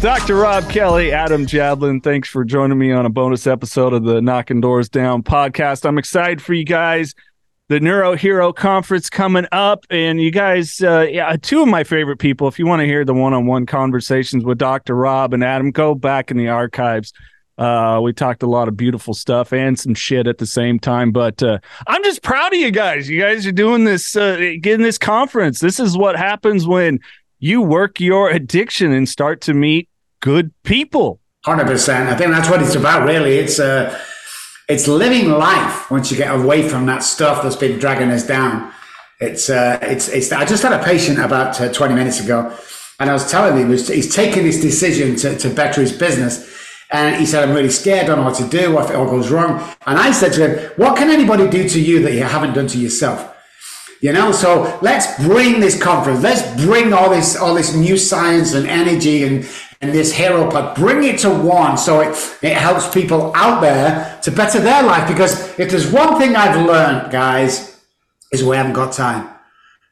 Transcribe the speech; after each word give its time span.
Dr. 0.00 0.36
Robb 0.36 0.70
Kelly, 0.70 1.12
Adam 1.12 1.46
Jablin, 1.46 2.02
thanks 2.02 2.28
for 2.28 2.44
joining 2.44 2.78
me 2.78 2.92
on 2.92 3.06
a 3.06 3.10
bonus 3.10 3.46
episode 3.46 3.92
of 3.92 4.04
the 4.04 4.22
Knockin' 4.22 4.60
Doorz 4.60 4.88
Down 4.88 5.22
podcast. 5.22 5.84
I'm 5.84 5.98
excited 5.98 6.40
for 6.40 6.54
you 6.54 6.64
guys. 6.64 7.14
The 7.68 7.80
Neuro 7.80 8.14
Hero 8.14 8.52
Conference 8.52 9.10
coming 9.10 9.46
up, 9.50 9.84
and 9.90 10.20
you 10.20 10.30
guys, 10.30 10.80
uh, 10.80 11.06
yeah, 11.10 11.34
two 11.40 11.62
of 11.62 11.68
my 11.68 11.82
favorite 11.82 12.18
people. 12.18 12.46
If 12.46 12.58
you 12.58 12.66
want 12.66 12.80
to 12.80 12.86
hear 12.86 13.04
the 13.04 13.14
one-on-one 13.14 13.66
conversations 13.66 14.44
with 14.44 14.58
Dr. 14.58 14.94
Robb 14.94 15.34
and 15.34 15.42
Adam, 15.42 15.70
go 15.72 15.94
back 15.94 16.30
in 16.30 16.36
the 16.36 16.48
archives. 16.48 17.12
Uh, 17.58 18.00
we 18.02 18.12
talked 18.12 18.42
a 18.42 18.48
lot 18.48 18.68
of 18.68 18.76
beautiful 18.76 19.14
stuff 19.14 19.52
and 19.52 19.78
some 19.78 19.94
shit 19.94 20.26
at 20.26 20.38
the 20.38 20.46
same 20.46 20.78
time. 20.78 21.12
But 21.12 21.42
uh, 21.42 21.58
I'm 21.86 22.02
just 22.02 22.22
proud 22.22 22.52
of 22.52 22.58
you 22.58 22.70
guys. 22.70 23.08
You 23.08 23.20
guys 23.20 23.46
are 23.46 23.52
doing 23.52 23.84
this, 23.84 24.16
uh, 24.16 24.54
getting 24.60 24.82
this 24.82 24.98
conference. 24.98 25.60
This 25.60 25.78
is 25.78 25.96
what 25.96 26.16
happens 26.16 26.66
when 26.66 26.98
you 27.42 27.60
work 27.60 27.98
your 27.98 28.30
addiction 28.30 28.92
and 28.92 29.08
start 29.08 29.40
to 29.40 29.52
meet 29.52 29.88
good 30.20 30.52
people. 30.62 31.20
Hundred 31.44 31.66
percent. 31.66 32.08
I 32.08 32.14
think 32.14 32.30
that's 32.30 32.48
what 32.48 32.62
it's 32.62 32.76
about. 32.76 33.04
Really, 33.04 33.34
it's 33.34 33.58
uh, 33.58 33.98
it's 34.68 34.86
living 34.86 35.28
life 35.28 35.90
once 35.90 36.12
you 36.12 36.16
get 36.16 36.32
away 36.32 36.68
from 36.68 36.86
that 36.86 37.02
stuff 37.02 37.42
that's 37.42 37.56
been 37.56 37.80
dragging 37.80 38.12
us 38.12 38.24
down. 38.24 38.72
It's 39.20 39.50
uh, 39.50 39.80
it's 39.82 40.08
it's. 40.08 40.30
I 40.30 40.44
just 40.44 40.62
had 40.62 40.72
a 40.72 40.84
patient 40.84 41.18
about 41.18 41.60
uh, 41.60 41.72
twenty 41.72 41.94
minutes 41.94 42.20
ago, 42.20 42.56
and 43.00 43.10
I 43.10 43.12
was 43.12 43.28
telling 43.28 43.60
him 43.60 43.70
he's 43.70 44.14
taking 44.14 44.44
this 44.44 44.60
decision 44.60 45.16
to, 45.16 45.36
to 45.36 45.50
better 45.50 45.80
his 45.80 45.92
business. 45.92 46.48
And 46.92 47.16
he 47.16 47.24
said, 47.24 47.48
I'm 47.48 47.54
really 47.54 47.70
scared, 47.70 48.06
don't 48.06 48.18
know 48.18 48.24
what 48.24 48.36
to 48.36 48.46
do, 48.46 48.72
what 48.72 48.84
if 48.84 48.90
it 48.90 48.96
all 48.96 49.06
goes 49.06 49.30
wrong. 49.30 49.66
And 49.86 49.98
I 49.98 50.12
said 50.12 50.34
to 50.34 50.46
him, 50.46 50.72
What 50.76 50.98
can 50.98 51.08
anybody 51.08 51.48
do 51.48 51.66
to 51.66 51.80
you 51.80 52.02
that 52.02 52.12
you 52.12 52.22
haven't 52.22 52.52
done 52.52 52.66
to 52.66 52.78
yourself? 52.78 53.31
You 54.02 54.12
know, 54.12 54.32
so 54.32 54.80
let's 54.82 55.16
bring 55.24 55.60
this 55.60 55.80
conference, 55.80 56.24
let's 56.24 56.42
bring 56.60 56.92
all 56.92 57.08
this 57.08 57.36
all 57.36 57.54
this 57.54 57.72
new 57.72 57.96
science 57.96 58.52
and 58.52 58.66
energy 58.66 59.22
and, 59.22 59.48
and 59.80 59.92
this 59.92 60.12
hero 60.12 60.50
pod, 60.50 60.74
bring 60.74 61.04
it 61.04 61.20
to 61.20 61.30
one 61.30 61.78
so 61.78 62.00
it, 62.00 62.08
it 62.42 62.56
helps 62.56 62.92
people 62.92 63.32
out 63.36 63.60
there 63.60 64.18
to 64.24 64.32
better 64.32 64.58
their 64.58 64.82
life. 64.82 65.06
Because 65.06 65.56
if 65.56 65.70
there's 65.70 65.92
one 65.92 66.18
thing 66.18 66.34
I've 66.34 66.66
learned, 66.66 67.12
guys, 67.12 67.80
is 68.32 68.42
we 68.42 68.56
haven't 68.56 68.72
got 68.72 68.92
time. 68.92 69.28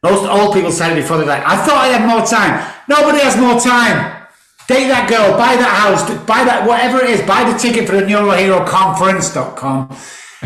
Most 0.02 0.28
old 0.28 0.54
people 0.54 0.72
said 0.72 0.90
it 0.90 1.02
before 1.02 1.18
they're 1.18 1.26
like, 1.26 1.46
I 1.46 1.64
thought 1.64 1.76
I 1.76 1.86
had 1.96 2.08
more 2.08 2.26
time. 2.26 2.66
Nobody 2.88 3.20
has 3.20 3.36
more 3.36 3.60
time. 3.60 4.26
Date 4.66 4.88
that 4.88 5.08
girl, 5.08 5.38
buy 5.38 5.54
that 5.54 5.86
house, 5.86 6.02
buy 6.26 6.42
that 6.42 6.66
whatever 6.66 6.98
it 6.98 7.10
is, 7.10 7.22
buy 7.28 7.48
the 7.48 7.56
ticket 7.56 7.86
for 7.86 7.94
the 7.94 8.02
neuroheroconference.com. 8.02 9.96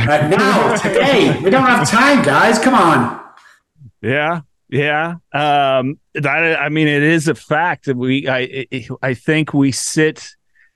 Right 0.06 0.28
now, 0.28 0.76
today, 0.82 1.40
we 1.40 1.48
don't 1.48 1.64
have 1.64 1.88
time, 1.88 2.22
guys. 2.22 2.58
Come 2.58 2.74
on. 2.74 3.23
Yeah, 4.04 4.42
yeah. 4.68 5.14
Um, 5.32 5.98
that, 6.12 6.60
I 6.60 6.68
mean, 6.68 6.88
it 6.88 7.02
is 7.02 7.26
a 7.26 7.34
fact 7.34 7.86
that 7.86 7.96
we, 7.96 8.28
I, 8.28 8.66
I 9.02 9.14
think 9.14 9.54
we 9.54 9.72
sit 9.72 10.28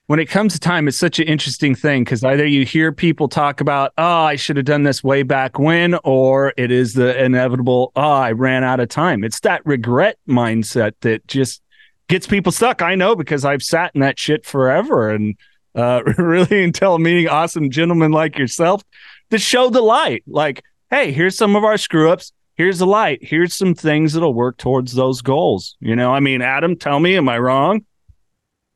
when 0.07 0.19
it 0.19 0.27
comes 0.27 0.55
to 0.55 0.59
time. 0.59 0.89
It's 0.89 0.97
such 0.97 1.19
an 1.19 1.29
interesting 1.29 1.75
thing 1.75 2.05
because 2.05 2.25
either 2.25 2.47
you 2.47 2.65
hear 2.65 2.91
people 2.91 3.29
talk 3.29 3.61
about, 3.61 3.93
oh, 3.99 4.23
I 4.23 4.37
should 4.37 4.57
have 4.57 4.65
done 4.65 4.85
this 4.85 5.05
way 5.05 5.25
back 5.25 5.59
when, 5.59 5.99
or 6.05 6.55
it 6.57 6.71
is 6.73 6.95
the 6.95 7.23
inevitable, 7.23 7.93
oh, 7.95 8.01
I 8.01 8.33
ran 8.33 8.65
out 8.65 8.81
of 8.81 8.89
time. 8.89 9.23
It's 9.23 9.41
that 9.41 9.61
regret 9.67 10.17
mindset 10.27 10.93
that 11.03 11.27
just 11.27 11.61
gets 12.09 12.27
people 12.27 12.51
stuck. 12.51 12.81
I 12.81 12.95
know 12.95 13.15
because 13.15 13.45
I've 13.45 13.63
sat 13.63 13.93
in 13.95 14.01
that 14.01 14.19
shit 14.19 14.47
forever 14.47 15.11
and 15.11 15.37
uh, 15.75 16.03
really 16.17 16.65
until 16.65 16.99
meeting 16.99 17.29
awesome 17.29 17.69
gentlemen 17.69 18.11
like 18.11 18.39
yourself 18.39 18.83
to 19.29 19.39
show 19.39 19.69
the 19.69 19.83
light. 19.83 20.25
Like, 20.27 20.63
hey, 20.89 21.13
here's 21.13 21.37
some 21.37 21.57
of 21.57 21.65
our 21.65 21.77
screw 21.77 22.11
ups 22.11 22.33
here's 22.59 22.81
the 22.81 22.87
light. 22.87 23.21
Here's 23.23 23.55
some 23.55 23.75
things 23.75 24.13
that'll 24.13 24.35
work 24.35 24.59
towards 24.59 24.93
those 24.93 25.23
goals. 25.23 25.77
You 25.81 25.97
know, 25.97 26.13
I 26.13 26.21
mean, 26.21 26.43
Adam, 26.43 26.77
tell 26.77 27.01
me, 27.01 27.17
am 27.17 27.29
I 27.29 27.39
wrong? 27.39 27.87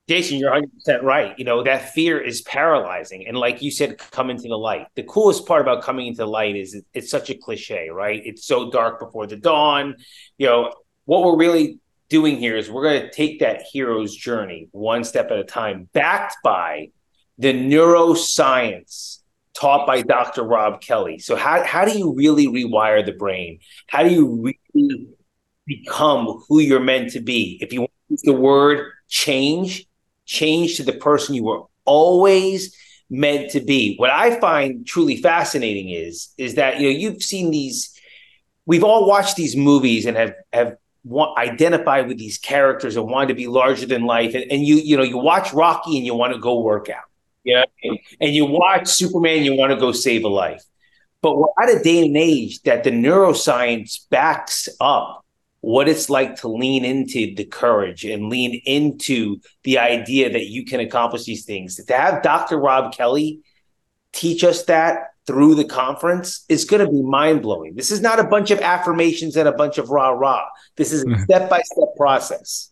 Jason, 0.09 0.39
you're 0.39 0.51
100% 0.51 1.03
right. 1.03 1.39
You 1.39 1.45
know, 1.45 1.63
that 1.63 1.93
fear 1.93 2.21
is 2.21 2.43
paralyzing. 2.43 3.27
And 3.27 3.37
like 3.37 3.63
you 3.63 3.71
said, 3.71 3.99
come 3.99 4.31
into 4.31 4.49
the 4.49 4.57
light. 4.57 4.87
The 4.95 5.05
coolest 5.05 5.47
part 5.47 5.63
about 5.63 5.83
coming 5.83 6.07
into 6.07 6.19
the 6.19 6.27
light 6.27 6.57
is 6.57 6.81
it's 6.93 7.11
such 7.11 7.31
a 7.31 7.35
cliche, 7.35 7.89
right? 7.91 8.21
It's 8.25 8.47
so 8.47 8.71
dark 8.71 8.99
before 8.99 9.27
the 9.27 9.37
dawn. 9.37 9.97
You 10.39 10.47
know, 10.47 10.73
what 11.05 11.23
we're 11.23 11.37
really 11.37 11.79
doing 12.09 12.37
here 12.37 12.57
is 12.57 12.71
we're 12.71 12.83
going 12.83 13.03
to 13.03 13.11
take 13.11 13.41
that 13.41 13.63
hero's 13.73 14.15
journey 14.15 14.69
one 14.73 15.05
step 15.05 15.31
at 15.31 15.39
a 15.39 15.45
time, 15.45 15.89
backed 15.93 16.37
by 16.43 16.89
the 17.39 17.53
neuroscience 17.53 19.22
taught 19.55 19.87
by 19.87 20.03
Dr. 20.03 20.43
Robb 20.43 20.81
Kelly. 20.81 21.19
So 21.19 21.37
how 21.37 21.65
how 21.65 21.85
do 21.85 21.97
you 21.97 22.15
really 22.15 22.47
rewire 22.47 23.05
the 23.05 23.13
brain? 23.13 23.61
How 23.87 24.03
do 24.03 24.11
you 24.11 24.53
really 24.75 25.09
become 25.67 26.43
who 26.49 26.61
you're 26.61 26.81
meant 26.81 27.13
to 27.13 27.21
be? 27.21 27.59
If 27.61 27.73
you 27.73 27.83
want 27.83 27.93
to 28.09 28.13
use 28.15 28.23
the 28.23 28.33
word 28.33 28.91
change, 29.09 29.87
change 30.25 30.77
to 30.77 30.83
the 30.83 30.93
person 30.93 31.35
you 31.35 31.45
were 31.45 31.63
always 31.85 32.77
meant 33.11 33.51
to 33.51 33.61
be. 33.61 33.97
What 33.97 34.11
I 34.11 34.41
find 34.41 34.87
truly 34.87 35.17
fascinating 35.17 35.91
is 35.91 36.33
is 36.39 36.55
that 36.55 36.81
you 36.81 36.91
know 36.91 36.99
you've 36.99 37.23
seen 37.23 37.51
these 37.51 37.93
we've 38.65 38.85
all 38.85 39.07
watched 39.07 39.37
these 39.37 39.55
movies 39.55 40.07
and 40.07 40.17
have 40.17 40.35
have 40.53 40.77
identified 41.37 42.07
with 42.07 42.17
these 42.17 42.39
characters 42.39 42.97
and 42.97 43.07
wanted 43.07 43.29
to 43.29 43.35
be 43.35 43.49
larger 43.49 43.87
than 43.87 44.05
life 44.05 44.35
and, 44.35 44.51
and 44.51 44.65
you 44.65 44.77
you 44.77 44.97
know 44.97 45.03
you 45.03 45.19
watch 45.19 45.53
Rocky 45.53 45.97
and 45.97 46.07
you 46.07 46.15
want 46.15 46.33
to 46.33 46.39
go 46.39 46.61
work 46.61 46.89
out 46.89 47.05
yeah. 47.45 47.65
And 48.21 48.35
you 48.35 48.47
watch 48.47 48.89
Superman, 48.89 49.45
you 49.45 49.55
want 49.55 49.73
to 49.73 49.79
go 49.79 49.93
save 49.93 50.25
a 50.25 50.29
life. 50.29 50.63
But 51.23 51.39
we're 51.39 51.47
at 51.63 51.81
a 51.81 51.83
day 51.83 52.05
and 52.05 52.17
age 52.17 52.63
that 52.63 52.85
the 52.85 52.91
neuroscience 52.91 54.09
backs 54.11 54.69
up 54.81 55.25
what 55.61 55.89
it's 55.89 56.11
like 56.11 56.35
to 56.37 56.49
lean 56.49 56.85
into 56.85 57.35
the 57.37 57.45
courage 57.45 58.05
and 58.05 58.29
lean 58.29 58.61
into 58.67 59.39
the 59.63 59.79
idea 59.79 60.33
that 60.33 60.47
you 60.47 60.65
can 60.65 60.81
accomplish 60.81 61.25
these 61.25 61.45
things. 61.45 61.77
To 61.77 61.95
have 61.95 62.23
Dr. 62.23 62.59
Robb 62.59 62.93
Kelly 62.93 63.41
teach 64.13 64.43
us 64.43 64.65
that 64.65 65.11
through 65.25 65.55
the 65.55 65.65
conference 65.65 66.45
is 66.49 66.65
going 66.65 66.85
to 66.85 66.91
be 66.91 67.01
mind 67.01 67.43
blowing. 67.43 67.77
This 67.77 67.93
is 67.93 68.01
not 68.01 68.19
a 68.19 68.25
bunch 68.25 68.51
of 68.51 68.61
affirmations 68.61 69.37
and 69.37 69.49
a 69.49 69.53
bunch 69.53 69.79
of 69.79 69.91
rah 69.91 70.11
rah. 70.11 70.47
This 70.77 70.93
is 70.93 71.05
a 71.05 71.19
step 71.21 71.49
by 71.49 71.61
step 71.63 71.89
process. 71.97 72.72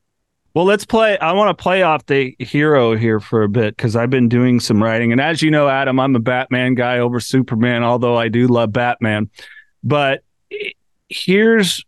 Well, 0.53 0.65
let's 0.65 0.85
play. 0.85 1.17
I 1.19 1.33
want 1.33 1.57
to 1.57 1.63
play 1.63 1.83
off 1.83 2.07
the 2.07 2.35
hero 2.41 2.97
here 2.97 3.21
for 3.21 3.43
a 3.45 3.49
bit 3.49 3.77
because 3.77 3.95
I've 3.95 4.11
been 4.11 4.29
doing 4.29 4.59
some 4.59 4.83
writing. 4.83 5.13
And 5.13 5.21
as 5.21 5.43
you 5.43 5.51
know, 5.51 5.69
Adam, 5.69 6.01
I'm 6.01 6.17
a 6.17 6.21
Batman 6.21 6.75
guy 6.75 6.99
over 6.99 7.21
Superman, 7.21 7.85
although 7.85 8.17
I 8.17 8.29
do 8.29 8.49
love 8.49 8.73
Batman. 8.73 9.31
But 9.85 10.25
here's 11.09 11.85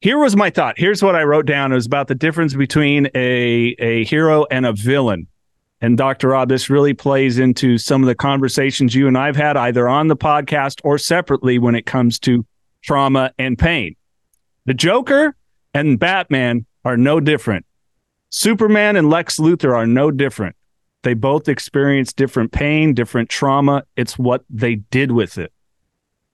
here 0.00 0.18
was 0.18 0.34
my 0.34 0.50
thought. 0.50 0.78
Here's 0.78 1.02
what 1.02 1.14
I 1.14 1.22
wrote 1.22 1.46
down. 1.46 1.72
It 1.72 1.76
was 1.76 1.86
about 1.86 2.08
the 2.08 2.14
difference 2.14 2.54
between 2.54 3.06
a, 3.14 3.76
a 3.78 4.04
hero 4.04 4.46
and 4.50 4.64
a 4.64 4.72
villain. 4.72 5.26
And 5.82 5.96
Dr. 5.96 6.28
Robb, 6.28 6.48
this 6.48 6.68
really 6.68 6.94
plays 6.94 7.38
into 7.38 7.78
some 7.78 8.02
of 8.02 8.06
the 8.06 8.14
conversations 8.14 8.94
you 8.94 9.08
and 9.08 9.16
I've 9.16 9.36
had 9.36 9.56
either 9.56 9.88
on 9.88 10.08
the 10.08 10.16
podcast 10.16 10.80
or 10.84 10.98
separately 10.98 11.58
when 11.58 11.74
it 11.74 11.86
comes 11.86 12.18
to 12.20 12.44
trauma 12.82 13.32
and 13.38 13.58
pain. 13.58 13.94
The 14.66 14.74
Joker 14.74 15.36
and 15.74 15.98
Batman 15.98 16.66
are 16.84 16.96
no 16.96 17.20
different. 17.20 17.66
Superman 18.30 18.96
and 18.96 19.10
Lex 19.10 19.38
Luthor 19.38 19.74
are 19.74 19.86
no 19.86 20.10
different. 20.10 20.56
They 21.02 21.14
both 21.14 21.48
experience 21.48 22.12
different 22.12 22.52
pain, 22.52 22.94
different 22.94 23.28
trauma. 23.28 23.84
It's 23.96 24.18
what 24.18 24.44
they 24.50 24.76
did 24.76 25.12
with 25.12 25.38
it. 25.38 25.52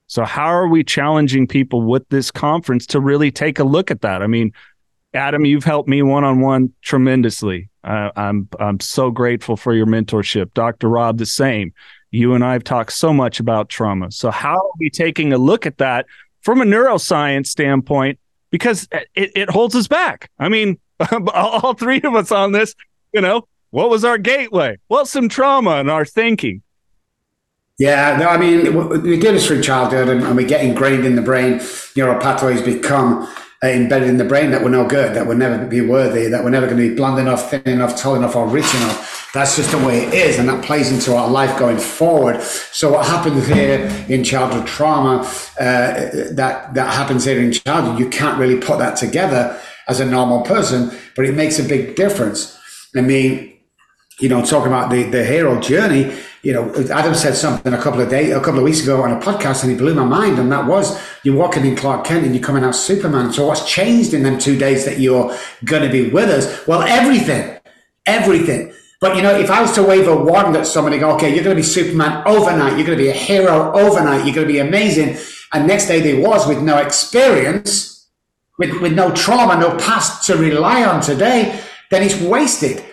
So, 0.09 0.25
how 0.25 0.47
are 0.47 0.69
we 0.69 0.85
challenging 0.85 1.47
people 1.47 1.83
with 1.83 2.09
this 2.09 2.31
conference 2.31 2.87
to 2.87 3.01
really 3.01 3.31
take 3.31 3.59
a 3.59 3.65
look 3.65 3.91
at 3.91 4.03
that? 4.03 4.23
I 4.23 4.27
mean, 4.27 4.53
Adam, 5.15 5.45
you've 5.45 5.65
helped 5.65 5.89
me 5.89 6.03
one 6.03 6.25
on 6.25 6.41
one 6.41 6.73
tremendously. 6.83 7.71
I'm 7.83 8.49
I'm 8.59 8.81
so 8.81 9.11
grateful 9.11 9.57
for 9.57 9.73
your 9.73 9.87
mentorship. 9.87 10.53
Dr. 10.55 10.89
Robb, 10.89 11.19
the 11.19 11.27
same. 11.27 11.73
You 12.11 12.35
and 12.35 12.45
I 12.45 12.53
have 12.53 12.65
talked 12.65 12.93
so 12.93 13.13
much 13.13 13.41
about 13.41 13.69
trauma. 13.69 14.11
So, 14.11 14.31
how 14.31 14.57
are 14.57 14.73
we 14.79 14.91
taking 14.91 15.33
a 15.33 15.39
look 15.39 15.67
at 15.67 15.79
that 15.79 16.07
from 16.43 16.61
a 16.61 16.65
neuroscience 16.65 17.47
standpoint 17.47 18.19
because 18.57 18.89
it, 19.15 19.33
it 19.35 19.51
holds 19.51 19.75
us 19.75 19.87
back. 19.87 20.31
I 20.39 20.49
mean, 20.49 20.79
all 21.35 21.75
three 21.75 22.01
of 22.03 22.15
us 22.15 22.33
on 22.33 22.53
this, 22.53 22.75
you 23.13 23.21
know, 23.21 23.47
what 23.71 23.91
was 23.91 24.03
our 24.03 24.17
gateway? 24.17 24.79
Well, 24.89 25.05
some 25.05 25.29
trauma 25.29 25.77
in 25.77 25.91
our 25.91 26.07
thinking. 26.07 26.63
Yeah, 27.79 28.17
no, 28.17 28.29
I 28.29 28.39
mean, 28.39 29.03
we 29.03 29.19
do 29.19 29.33
this 29.33 29.47
through 29.47 29.61
childhood 29.61 30.09
and, 30.09 30.23
and 30.23 30.35
we 30.35 30.47
get 30.47 30.65
ingrained 30.65 31.05
in 31.05 31.15
the 31.15 31.21
brain. 31.21 31.61
Neural 31.95 32.19
pathways 32.19 32.63
become 32.63 33.31
embedded 33.75 34.09
in 34.09 34.19
the 34.19 34.25
brain 34.25 34.51
that 34.51 34.63
we're 34.63 34.71
no 34.71 34.87
good, 34.87 35.15
that 35.15 35.27
we're 35.27 35.35
never 35.35 35.65
be 35.65 35.81
worthy, 35.81 36.29
that 36.29 36.45
we're 36.45 36.51
never 36.51 36.67
going 36.67 36.79
to 36.79 36.89
be 36.89 36.95
bland 36.95 37.19
enough, 37.19 37.51
thin 37.51 37.63
enough, 37.65 38.01
tall 38.01 38.15
enough, 38.15 38.37
or 38.37 38.47
rich 38.47 38.75
enough. 38.75 39.31
That's 39.33 39.57
just 39.57 39.71
the 39.71 39.79
way 39.79 40.05
it 40.05 40.15
is, 40.15 40.39
and 40.39 40.49
that 40.49 40.65
plays 40.65 40.93
into 40.93 41.15
our 41.15 41.29
life 41.29 41.59
going 41.59 41.79
forward. 41.79 42.41
So 42.43 42.93
what 42.93 43.07
happens 43.07 43.47
here 43.47 43.91
in 44.09 44.25
childhood 44.25 44.67
trauma, 44.67 45.21
uh, 45.59 46.11
that 46.33 46.75
that 46.75 46.95
happens 46.95 47.25
here 47.25 47.41
in 47.41 47.53
childhood, 47.53 47.99
you 47.99 48.09
can't 48.09 48.39
really 48.39 48.59
put 48.59 48.79
that 48.79 48.97
together 48.97 49.59
as 49.89 50.01
a 50.01 50.07
normal 50.07 50.43
person, 50.43 50.91
but 51.15 51.25
it 51.25 51.35
makes 51.35 51.59
a 51.59 51.63
big 51.63 51.97
difference. 51.97 52.59
I 52.95 53.01
mean, 53.03 53.53
you 54.21 54.29
know, 54.29 54.45
talking 54.45 54.69
about 54.69 54.91
the, 54.91 55.03
the 55.05 55.25
hero 55.25 55.61
journey, 55.61 56.17
you 56.47 56.53
know, 56.53 56.73
Adam 56.93 57.13
said 57.13 57.35
something 57.35 57.75
a 57.75 57.83
couple 57.83 58.01
of 58.01 58.09
days, 58.09 58.33
a 58.33 58.39
couple 58.39 58.59
of 58.59 58.65
weeks 58.65 58.81
ago 58.81 59.03
on 59.03 59.11
a 59.11 59.19
podcast, 59.19 59.65
and 59.65 59.73
he 59.73 59.77
blew 59.77 59.95
my 59.95 60.05
mind. 60.05 60.39
And 60.39 60.53
that 60.53 60.65
was 60.65 60.97
you're 61.25 61.35
walking 61.35 61.67
in 61.67 61.75
Clark 61.75 62.07
Kent 62.07 62.25
and 62.25 62.33
you're 62.37 62.45
coming 62.45 62.63
out 62.63 62.77
Superman. 62.77 63.33
So 63.33 63.49
what's 63.49 63.69
changed 63.69 64.15
in 64.15 64.23
them 64.23 64.39
two 64.39 64.57
days 64.57 64.85
that 64.85 65.01
you're 65.01 65.37
going 65.65 65.83
to 65.83 65.89
be 65.89 66.09
with 66.09 66.31
us? 66.31 66.65
Well, 66.69 66.83
everything, 66.83 67.59
everything. 68.07 68.73
But 69.01 69.17
you 69.17 69.23
know, 69.23 69.37
if 69.37 69.51
I 69.51 69.61
was 69.61 69.73
to 69.73 69.83
wave 69.83 70.07
a 70.07 70.15
wand 70.15 70.55
at 70.55 70.69
somebody, 70.69 70.99
go, 70.99 71.17
okay, 71.17 71.35
you're 71.35 71.43
going 71.43 71.57
to 71.57 71.61
be 71.61 71.67
Superman 71.67 72.23
overnight. 72.29 72.79
You're 72.79 72.87
going 72.87 72.97
to 72.97 73.05
be 73.05 73.11
a 73.11 73.13
hero 73.13 73.73
overnight. 73.77 74.25
You're 74.25 74.37
going 74.37 74.47
to 74.47 74.53
be 74.53 74.61
amazing. 74.61 75.19
And 75.53 75.67
next 75.67 75.89
day 75.89 76.01
they 76.01 76.23
was 76.23 76.47
with 76.47 76.63
no 76.63 76.79
experience, 76.79 78.07
with, 78.57 78.81
with 78.81 78.93
no 78.93 79.13
trauma, 79.13 79.59
no 79.59 79.77
past 79.79 80.25
to 80.29 80.37
rely 80.37 80.85
on 80.85 81.01
today, 81.01 81.61
then 81.91 82.05
it's 82.05 82.21
wasted. 82.21 82.85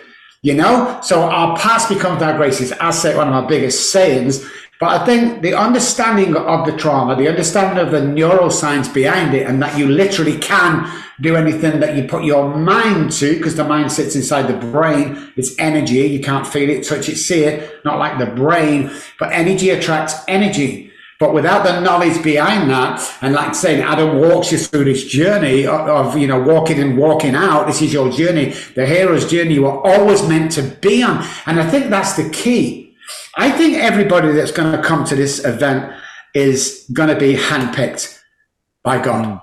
You 0.44 0.52
know, 0.52 1.00
so 1.02 1.22
our 1.22 1.56
past 1.56 1.88
becomes 1.88 2.22
our 2.22 2.36
greatest 2.36 2.74
asset, 2.74 3.16
one 3.16 3.28
of 3.28 3.32
my 3.32 3.48
biggest 3.48 3.90
sayings. 3.90 4.44
But 4.78 5.00
I 5.00 5.06
think 5.06 5.40
the 5.40 5.54
understanding 5.54 6.36
of 6.36 6.66
the 6.66 6.76
trauma, 6.76 7.16
the 7.16 7.28
understanding 7.28 7.82
of 7.82 7.90
the 7.90 8.00
neuroscience 8.00 8.92
behind 8.92 9.34
it, 9.34 9.46
and 9.46 9.62
that 9.62 9.78
you 9.78 9.88
literally 9.88 10.36
can 10.36 10.86
do 11.22 11.34
anything 11.34 11.80
that 11.80 11.96
you 11.96 12.04
put 12.04 12.24
your 12.24 12.54
mind 12.54 13.10
to, 13.12 13.38
because 13.38 13.56
the 13.56 13.64
mind 13.64 13.90
sits 13.90 14.16
inside 14.16 14.42
the 14.42 14.66
brain. 14.66 15.32
It's 15.34 15.58
energy. 15.58 16.00
You 16.00 16.20
can't 16.20 16.46
feel 16.46 16.68
it, 16.68 16.86
touch 16.86 17.08
it, 17.08 17.16
see 17.16 17.44
it, 17.44 17.82
not 17.86 17.98
like 17.98 18.18
the 18.18 18.26
brain. 18.26 18.90
But 19.18 19.32
energy 19.32 19.70
attracts 19.70 20.14
energy. 20.28 20.92
But 21.20 21.32
without 21.32 21.64
the 21.64 21.80
knowledge 21.80 22.22
behind 22.22 22.68
that, 22.70 23.00
and 23.20 23.34
like 23.34 23.54
saying, 23.54 23.82
Adam 23.82 24.18
walks 24.18 24.50
you 24.50 24.58
through 24.58 24.84
this 24.84 25.04
journey 25.04 25.66
of, 25.66 25.88
of, 25.88 26.18
you 26.18 26.26
know, 26.26 26.40
walking 26.40 26.80
and 26.80 26.98
walking 26.98 27.34
out. 27.34 27.66
This 27.66 27.82
is 27.82 27.92
your 27.92 28.10
journey, 28.10 28.54
the 28.74 28.84
hero's 28.84 29.30
journey 29.30 29.54
you 29.54 29.66
are 29.66 29.80
always 29.86 30.26
meant 30.26 30.52
to 30.52 30.62
be 30.62 31.02
on. 31.02 31.24
And 31.46 31.60
I 31.60 31.70
think 31.70 31.88
that's 31.88 32.16
the 32.16 32.28
key. 32.30 32.96
I 33.36 33.50
think 33.50 33.76
everybody 33.76 34.32
that's 34.32 34.52
going 34.52 34.72
to 34.72 34.82
come 34.82 35.04
to 35.04 35.14
this 35.14 35.44
event 35.44 35.94
is 36.34 36.88
going 36.92 37.08
to 37.08 37.16
be 37.16 37.34
handpicked 37.34 38.18
by 38.82 39.02
God. 39.02 39.40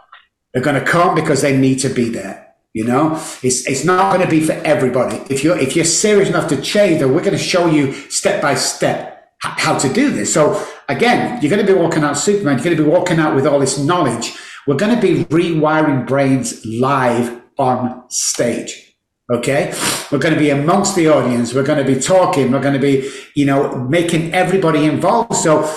They're 0.54 0.64
going 0.64 0.80
to 0.80 0.86
come 0.86 1.16
because 1.16 1.42
they 1.42 1.58
need 1.58 1.80
to 1.80 1.90
be 1.90 2.10
there. 2.10 2.54
You 2.74 2.86
know, 2.86 3.16
it's 3.44 3.68
it's 3.68 3.84
not 3.84 4.16
going 4.16 4.26
to 4.26 4.32
be 4.32 4.40
for 4.40 4.54
everybody. 4.54 5.18
If 5.30 5.44
you're 5.44 5.58
if 5.58 5.76
you're 5.76 5.84
serious 5.84 6.30
enough 6.30 6.48
to 6.50 6.62
change, 6.62 7.00
then 7.00 7.14
we're 7.14 7.20
going 7.20 7.38
to 7.38 7.38
show 7.38 7.68
you 7.68 7.92
step 8.10 8.42
by 8.42 8.56
step 8.56 9.30
how 9.42 9.78
to 9.78 9.92
do 9.92 10.12
this. 10.12 10.34
So 10.34 10.66
again, 10.92 11.42
you're 11.42 11.50
going 11.50 11.66
to 11.66 11.74
be 11.74 11.78
walking 11.78 12.04
out 12.04 12.18
Superman. 12.18 12.58
You're 12.58 12.66
going 12.66 12.78
to 12.78 12.84
be 12.84 12.90
walking 12.90 13.20
out 13.20 13.36
with 13.36 13.48
all 13.48 13.60
this 13.60 13.80
knowledge. 13.80 14.34
We're 14.68 14.76
going 14.76 14.96
to 14.96 15.02
be 15.02 15.26
rewiring 15.26 16.06
brains 16.06 16.66
live 16.66 17.42
on 17.58 18.10
stage. 18.10 18.96
Okay. 19.32 19.74
We're 20.12 20.20
going 20.20 20.34
to 20.34 20.40
be 20.40 20.50
amongst 20.50 20.96
the 20.96 21.08
audience. 21.08 21.54
We're 21.54 21.64
going 21.64 21.86
to 21.86 21.94
be 21.94 22.00
talking. 22.00 22.52
We're 22.52 22.62
going 22.62 22.74
to 22.74 22.80
be, 22.80 23.10
you 23.34 23.46
know, 23.46 23.76
making 23.86 24.34
everybody 24.34 24.86
involved. 24.86 25.36
So 25.36 25.74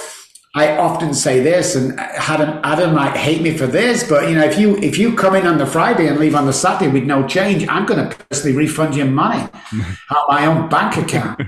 I 0.56 0.76
often 0.76 1.14
say 1.14 1.40
this, 1.40 1.74
and 1.74 1.98
Adam, 1.98 2.60
Adam 2.62 2.94
might 2.94 3.16
hate 3.16 3.42
me 3.42 3.56
for 3.56 3.66
this, 3.66 4.08
but 4.08 4.28
you 4.28 4.36
know, 4.36 4.44
if 4.44 4.56
you 4.56 4.76
if 4.78 4.96
you 4.98 5.16
come 5.16 5.34
in 5.34 5.48
on 5.48 5.58
the 5.58 5.66
Friday 5.66 6.06
and 6.06 6.16
leave 6.18 6.36
on 6.36 6.46
the 6.46 6.52
Saturday 6.52 6.92
with 6.92 7.02
no 7.02 7.26
change, 7.26 7.66
I'm 7.68 7.86
going 7.86 8.08
to 8.08 8.16
personally 8.16 8.56
refund 8.56 8.94
your 8.94 9.06
money 9.06 9.42
on 9.72 10.24
my 10.28 10.46
own 10.46 10.68
bank 10.68 10.96
account 10.96 11.40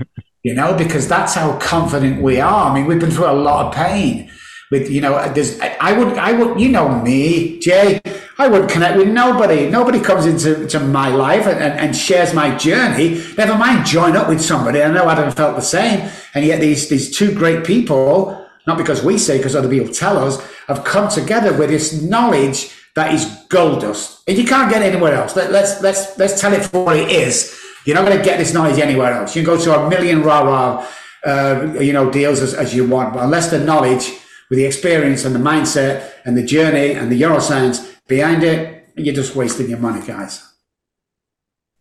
you 0.47 0.53
know, 0.53 0.73
because 0.77 1.09
that's 1.09 1.33
how 1.33 1.57
confident 1.57 2.21
we 2.21 2.39
are. 2.39 2.71
I 2.71 2.73
mean, 2.73 2.85
we've 2.85 3.01
been 3.01 3.11
through 3.11 3.29
a 3.29 3.33
lot 3.33 3.65
of 3.65 3.73
pain. 3.73 4.31
With 4.71 4.89
you 4.89 5.01
know, 5.01 5.11
there's 5.33 5.59
I 5.59 5.91
would 5.91 6.17
I 6.17 6.31
would 6.31 6.57
you 6.57 6.69
know 6.69 6.87
me, 7.01 7.59
Jay. 7.59 7.99
I 8.37 8.47
wouldn't 8.47 8.71
connect 8.71 8.95
with 8.95 9.09
nobody. 9.09 9.69
Nobody 9.69 9.99
comes 9.99 10.25
into 10.25 10.65
to 10.67 10.79
my 10.79 11.09
life 11.09 11.47
and, 11.47 11.59
and, 11.59 11.77
and, 11.79 11.95
shares 11.95 12.33
my 12.33 12.55
journey. 12.55 13.21
Never 13.37 13.57
mind 13.57 13.85
join 13.85 14.15
up 14.15 14.29
with 14.29 14.39
somebody. 14.39 14.81
I 14.81 14.89
know 14.89 15.09
Adam 15.09 15.31
felt 15.31 15.55
the 15.57 15.61
same. 15.61 16.09
And 16.33 16.45
yet 16.45 16.61
these 16.61 16.87
these 16.87 17.17
two 17.17 17.33
great 17.33 17.65
people, 17.65 18.47
not 18.67 18.77
because 18.77 19.03
we 19.03 19.17
say, 19.17 19.37
because 19.37 19.55
other 19.55 19.69
people 19.69 19.93
tell 19.93 20.17
us, 20.17 20.41
have 20.67 20.85
come 20.85 21.09
together 21.09 21.51
with 21.57 21.69
this 21.71 22.01
knowledge 22.01 22.73
that 22.95 23.13
is 23.13 23.25
gold 23.49 23.81
dust. 23.81 24.23
And 24.27 24.37
you 24.37 24.45
can't 24.45 24.71
get 24.71 24.81
anywhere 24.81 25.13
else. 25.13 25.35
Let, 25.35 25.51
let's 25.51 25.81
let's 25.81 26.17
let's 26.17 26.39
tell 26.39 26.53
it 26.53 26.63
for 26.63 26.85
what 26.85 26.95
it 26.95 27.11
is. 27.11 27.66
You're 27.87 27.95
not 27.95 28.05
going 28.05 28.17
to 28.17 28.23
get 28.23 28.37
this 28.37 28.53
knowledge 28.53 28.79
anywhere 28.79 29.13
else. 29.13 29.33
You 29.33 29.43
can 29.43 29.55
go 29.55 29.63
to 29.63 29.79
a 29.79 29.89
million 29.89 30.21
rah 30.21 30.41
rah, 30.41 30.87
uh, 31.25 31.79
you 31.79 31.93
know, 31.93 32.11
deals 32.11 32.41
as, 32.41 32.53
as 32.53 32.75
you 32.75 32.85
want, 32.85 33.13
but 33.13 33.23
unless 33.23 33.49
the 33.49 33.59
knowledge, 33.59 34.11
with 34.49 34.59
the 34.59 34.65
experience 34.65 35.23
and 35.23 35.33
the 35.33 35.39
mindset 35.39 36.11
and 36.25 36.37
the 36.37 36.43
journey 36.43 36.91
and 36.91 37.09
the 37.09 37.21
neuroscience 37.21 37.95
behind 38.07 38.43
it, 38.43 38.89
you're 38.97 39.15
just 39.15 39.35
wasting 39.35 39.69
your 39.69 39.79
money, 39.79 40.05
guys. 40.05 40.43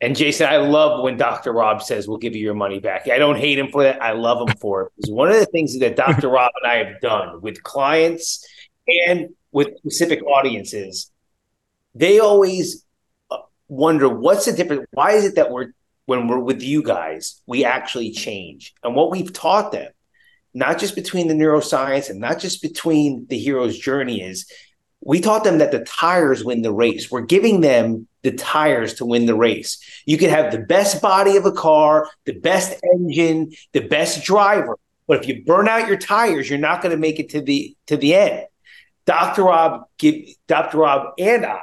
And 0.01 0.15
Jason, 0.15 0.47
I 0.47 0.59
love 0.59 1.03
when 1.03 1.17
Dr. 1.17 1.53
Robb 1.53 1.83
says 1.83 2.07
we'll 2.07 2.19
give 2.19 2.37
you 2.37 2.43
your 2.43 2.55
money 2.55 2.79
back. 2.79 3.09
I 3.09 3.19
don't 3.19 3.37
hate 3.37 3.59
him 3.59 3.69
for 3.69 3.83
that. 3.83 4.01
I 4.01 4.13
love 4.13 4.49
him 4.49 4.55
for 4.59 4.83
it. 4.83 4.93
Because 4.97 5.11
one 5.11 5.29
of 5.29 5.37
the 5.37 5.47
things 5.47 5.77
that 5.79 5.97
Dr. 6.07 6.29
Robb 6.29 6.53
and 6.63 6.71
I 6.71 6.77
have 6.77 7.01
done 7.01 7.41
with 7.41 7.63
clients 7.65 8.47
and 9.09 9.31
with 9.51 9.77
specific 9.79 10.23
audiences, 10.23 11.11
they 11.95 12.21
always 12.21 12.85
uh, 13.31 13.39
wonder 13.69 14.09
what's 14.09 14.45
the 14.45 14.53
difference. 14.53 14.87
Why 14.93 15.13
is 15.13 15.25
it 15.25 15.37
that 15.37 15.51
we're 15.51 15.73
when 16.07 16.29
we're 16.29 16.39
with 16.39 16.63
you 16.63 16.83
guys, 16.83 17.41
we 17.47 17.65
actually 17.65 18.13
change. 18.13 18.75
And 18.83 18.95
what 18.95 19.11
we've 19.11 19.33
taught 19.33 19.73
them, 19.73 19.91
not 20.55 20.79
just 20.79 20.95
between 20.95 21.29
the 21.29 21.35
neuroscience 21.35 22.09
and 22.09 22.21
not 22.21 22.39
just 22.39 22.63
between 22.63 23.27
the 23.29 23.39
hero's 23.39 23.79
journey, 23.79 24.23
is 24.23 24.51
we 25.05 25.21
taught 25.21 25.45
them 25.45 25.59
that 25.59 25.73
the 25.73 25.85
tires 25.85 26.43
win 26.45 26.63
the 26.63 26.73
race. 26.73 27.11
We're 27.11 27.21
giving 27.21 27.61
them 27.61 28.09
the 28.23 28.33
tires 28.33 28.95
to 28.95 29.05
win 29.05 29.27
the 29.27 29.37
race. 29.37 29.79
You 30.07 30.19
can 30.19 30.31
have 30.31 30.51
the 30.51 30.59
best 30.59 31.03
body 31.03 31.37
of 31.37 31.45
a 31.45 31.53
car, 31.53 32.09
the 32.25 32.39
best 32.39 32.81
engine, 32.95 33.53
the 33.73 33.87
best 33.87 34.25
driver, 34.25 34.79
but 35.07 35.23
if 35.23 35.29
you 35.29 35.45
burn 35.45 35.69
out 35.69 35.89
your 35.89 35.97
tires, 35.97 36.51
you're 36.51 36.59
not 36.59 36.83
going 36.83 36.91
to 36.91 37.01
make 37.01 37.21
it 37.21 37.31
to 37.31 37.41
the 37.41 37.77
to 37.87 37.97
the 37.97 38.15
end. 38.15 38.47
Dr. 39.05 39.45
Robb 39.45 39.85
give 39.99 40.27
Dr. 40.49 40.79
Robb 40.79 41.15
and 41.19 41.47
I 41.47 41.63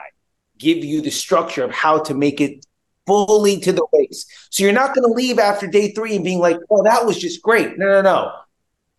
give 0.57 0.84
you 0.84 1.01
the 1.01 1.12
structure 1.12 1.63
of 1.63 1.72
how 1.72 2.00
to 2.04 2.13
make 2.13 2.40
it 2.40 2.66
fully 3.06 3.60
to 3.60 3.72
the 3.72 3.86
race. 3.94 4.26
So 4.50 4.64
you're 4.64 4.74
not 4.74 4.96
going 4.96 5.08
to 5.08 5.14
leave 5.14 5.40
after 5.40 5.68
day 5.68 5.92
three 5.92 6.16
and 6.16 6.24
being 6.24 6.40
like, 6.40 6.58
oh, 6.70 6.84
that 6.84 7.06
was 7.06 7.20
just 7.20 7.42
great. 7.42 7.78
No, 7.78 7.86
no, 7.86 8.02
no. 8.02 8.32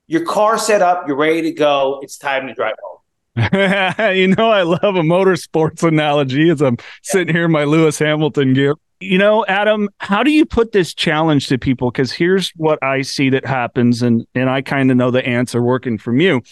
Your 0.07 0.25
car 0.25 0.59
set 0.59 0.83
up, 0.83 1.07
you're 1.07 1.17
ready 1.17 1.43
to 1.43 1.53
go. 1.53 2.01
It's 2.03 2.19
time 2.19 2.47
to 2.47 2.55
drive 2.55 2.75
home. 2.83 2.95
you 3.37 4.29
know, 4.29 4.51
I 4.51 4.63
love 4.63 4.97
a 4.97 5.03
motorsports 5.03 5.83
analogy 5.83 6.51
as 6.51 6.61
I'm 6.61 6.77
yeah. 6.79 6.85
sitting 7.03 7.35
here 7.35 7.47
in 7.47 7.51
my 7.51 7.65
Lewis 7.65 7.99
Hamilton 7.99 8.55
gear. 8.55 8.75
You 9.01 9.19
know, 9.19 9.45
Adam, 9.47 9.89
how 9.99 10.23
do 10.23 10.31
you 10.31 10.47
put 10.47 10.73
this 10.73 10.95
challenge 10.95 11.49
to 11.49 11.59
people? 11.59 11.91
Because 11.91 12.13
here's 12.13 12.51
what 12.51 12.81
I 12.83 13.03
see 13.03 13.31
that 13.31 13.45
happens, 13.45 14.03
and 14.03 14.25
and 14.37 14.49
I 14.49 14.63
kind 14.63 14.91
of 14.91 14.97
know 14.97 15.11
the 15.11 15.27
answer 15.27 15.61
working 15.61 15.99
from 15.99 16.21
you. 16.21 16.43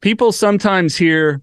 People 0.00 0.30
sometimes 0.30 0.96
hear 0.96 1.42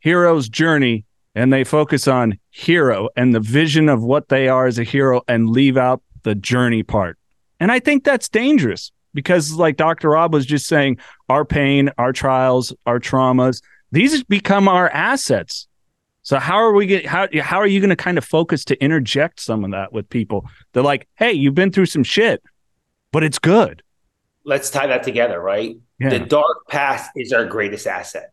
hero's 0.00 0.48
journey 0.48 1.04
and 1.34 1.52
they 1.52 1.64
focus 1.64 2.06
on 2.06 2.38
hero 2.50 3.08
and 3.16 3.34
the 3.34 3.40
vision 3.40 3.88
of 3.88 4.02
what 4.02 4.28
they 4.28 4.48
are 4.48 4.66
as 4.66 4.78
a 4.78 4.84
hero 4.84 5.22
and 5.28 5.50
leave 5.50 5.76
out 5.76 6.02
the 6.22 6.34
journey 6.34 6.82
part. 6.82 7.18
And 7.60 7.72
I 7.72 7.78
think 7.78 8.04
that's 8.04 8.28
dangerous 8.28 8.92
because, 9.14 9.52
like 9.52 9.76
Dr. 9.76 10.10
Robb 10.10 10.32
was 10.32 10.46
just 10.46 10.66
saying, 10.66 10.98
our 11.28 11.44
pain, 11.44 11.90
our 11.98 12.12
trials, 12.12 12.74
our 12.86 12.98
traumas, 12.98 13.62
these 13.90 14.22
become 14.24 14.68
our 14.68 14.88
assets. 14.90 15.68
So 16.22 16.38
how 16.38 16.56
are 16.56 16.72
we 16.72 16.86
get 16.86 17.04
how 17.04 17.28
how 17.40 17.58
are 17.58 17.66
you 17.66 17.80
going 17.80 17.90
to 17.90 17.96
kind 17.96 18.16
of 18.16 18.24
focus 18.24 18.64
to 18.66 18.82
interject 18.82 19.40
some 19.40 19.64
of 19.64 19.72
that 19.72 19.92
with 19.92 20.08
people? 20.08 20.48
They're 20.72 20.82
like, 20.82 21.08
"Hey, 21.16 21.32
you've 21.32 21.56
been 21.56 21.72
through 21.72 21.86
some 21.86 22.04
shit, 22.04 22.42
but 23.10 23.24
it's 23.24 23.40
good." 23.40 23.82
Let's 24.44 24.70
tie 24.70 24.86
that 24.86 25.02
together, 25.02 25.40
right? 25.40 25.76
Yeah. 25.98 26.10
The 26.10 26.20
dark 26.20 26.68
past 26.68 27.10
is 27.16 27.32
our 27.32 27.44
greatest 27.44 27.86
asset 27.86 28.32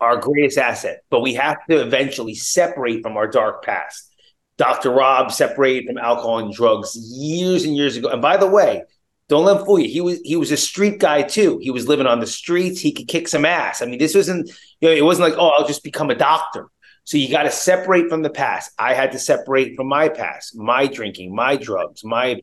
our 0.00 0.16
greatest 0.16 0.58
asset, 0.58 1.02
but 1.10 1.20
we 1.20 1.34
have 1.34 1.58
to 1.68 1.80
eventually 1.80 2.34
separate 2.34 3.02
from 3.02 3.16
our 3.16 3.26
dark 3.26 3.64
past. 3.64 4.12
Dr. 4.58 4.90
Robb 4.90 5.32
separated 5.32 5.86
from 5.86 5.98
alcohol 5.98 6.38
and 6.38 6.52
drugs 6.52 6.96
years 6.96 7.64
and 7.64 7.76
years 7.76 7.96
ago. 7.96 8.08
And 8.08 8.22
by 8.22 8.36
the 8.36 8.46
way, 8.46 8.84
don't 9.28 9.44
let 9.44 9.58
him 9.58 9.66
fool 9.66 9.78
you. 9.78 9.88
He 9.88 10.00
was 10.00 10.20
he 10.20 10.36
was 10.36 10.52
a 10.52 10.56
street 10.56 10.98
guy 10.98 11.22
too. 11.22 11.58
He 11.60 11.70
was 11.70 11.88
living 11.88 12.06
on 12.06 12.20
the 12.20 12.26
streets. 12.26 12.80
He 12.80 12.92
could 12.92 13.08
kick 13.08 13.28
some 13.28 13.44
ass. 13.44 13.82
I 13.82 13.86
mean, 13.86 13.98
this 13.98 14.14
wasn't 14.14 14.48
you 14.80 14.88
know 14.88 14.94
it 14.94 15.04
wasn't 15.04 15.28
like 15.28 15.38
oh 15.38 15.48
I'll 15.48 15.66
just 15.66 15.82
become 15.82 16.10
a 16.10 16.14
doctor. 16.14 16.70
So 17.04 17.18
you 17.18 17.30
got 17.30 17.44
to 17.44 17.52
separate 17.52 18.08
from 18.08 18.22
the 18.22 18.30
past. 18.30 18.72
I 18.78 18.94
had 18.94 19.12
to 19.12 19.18
separate 19.18 19.76
from 19.76 19.86
my 19.86 20.08
past, 20.08 20.56
my 20.56 20.88
drinking, 20.88 21.34
my 21.34 21.56
drugs, 21.56 22.02
my 22.04 22.40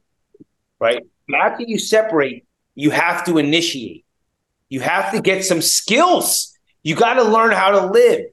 right. 0.79 1.01
After 1.33 1.63
you 1.63 1.79
separate, 1.79 2.45
you 2.75 2.89
have 2.91 3.25
to 3.25 3.38
initiate. 3.38 4.05
You 4.69 4.79
have 4.81 5.12
to 5.13 5.22
get 5.22 5.43
some 5.45 5.62
skills 5.62 6.52
you 6.83 6.95
got 6.95 7.15
to 7.15 7.23
learn 7.23 7.51
how 7.51 7.71
to 7.71 7.87
live. 7.87 8.25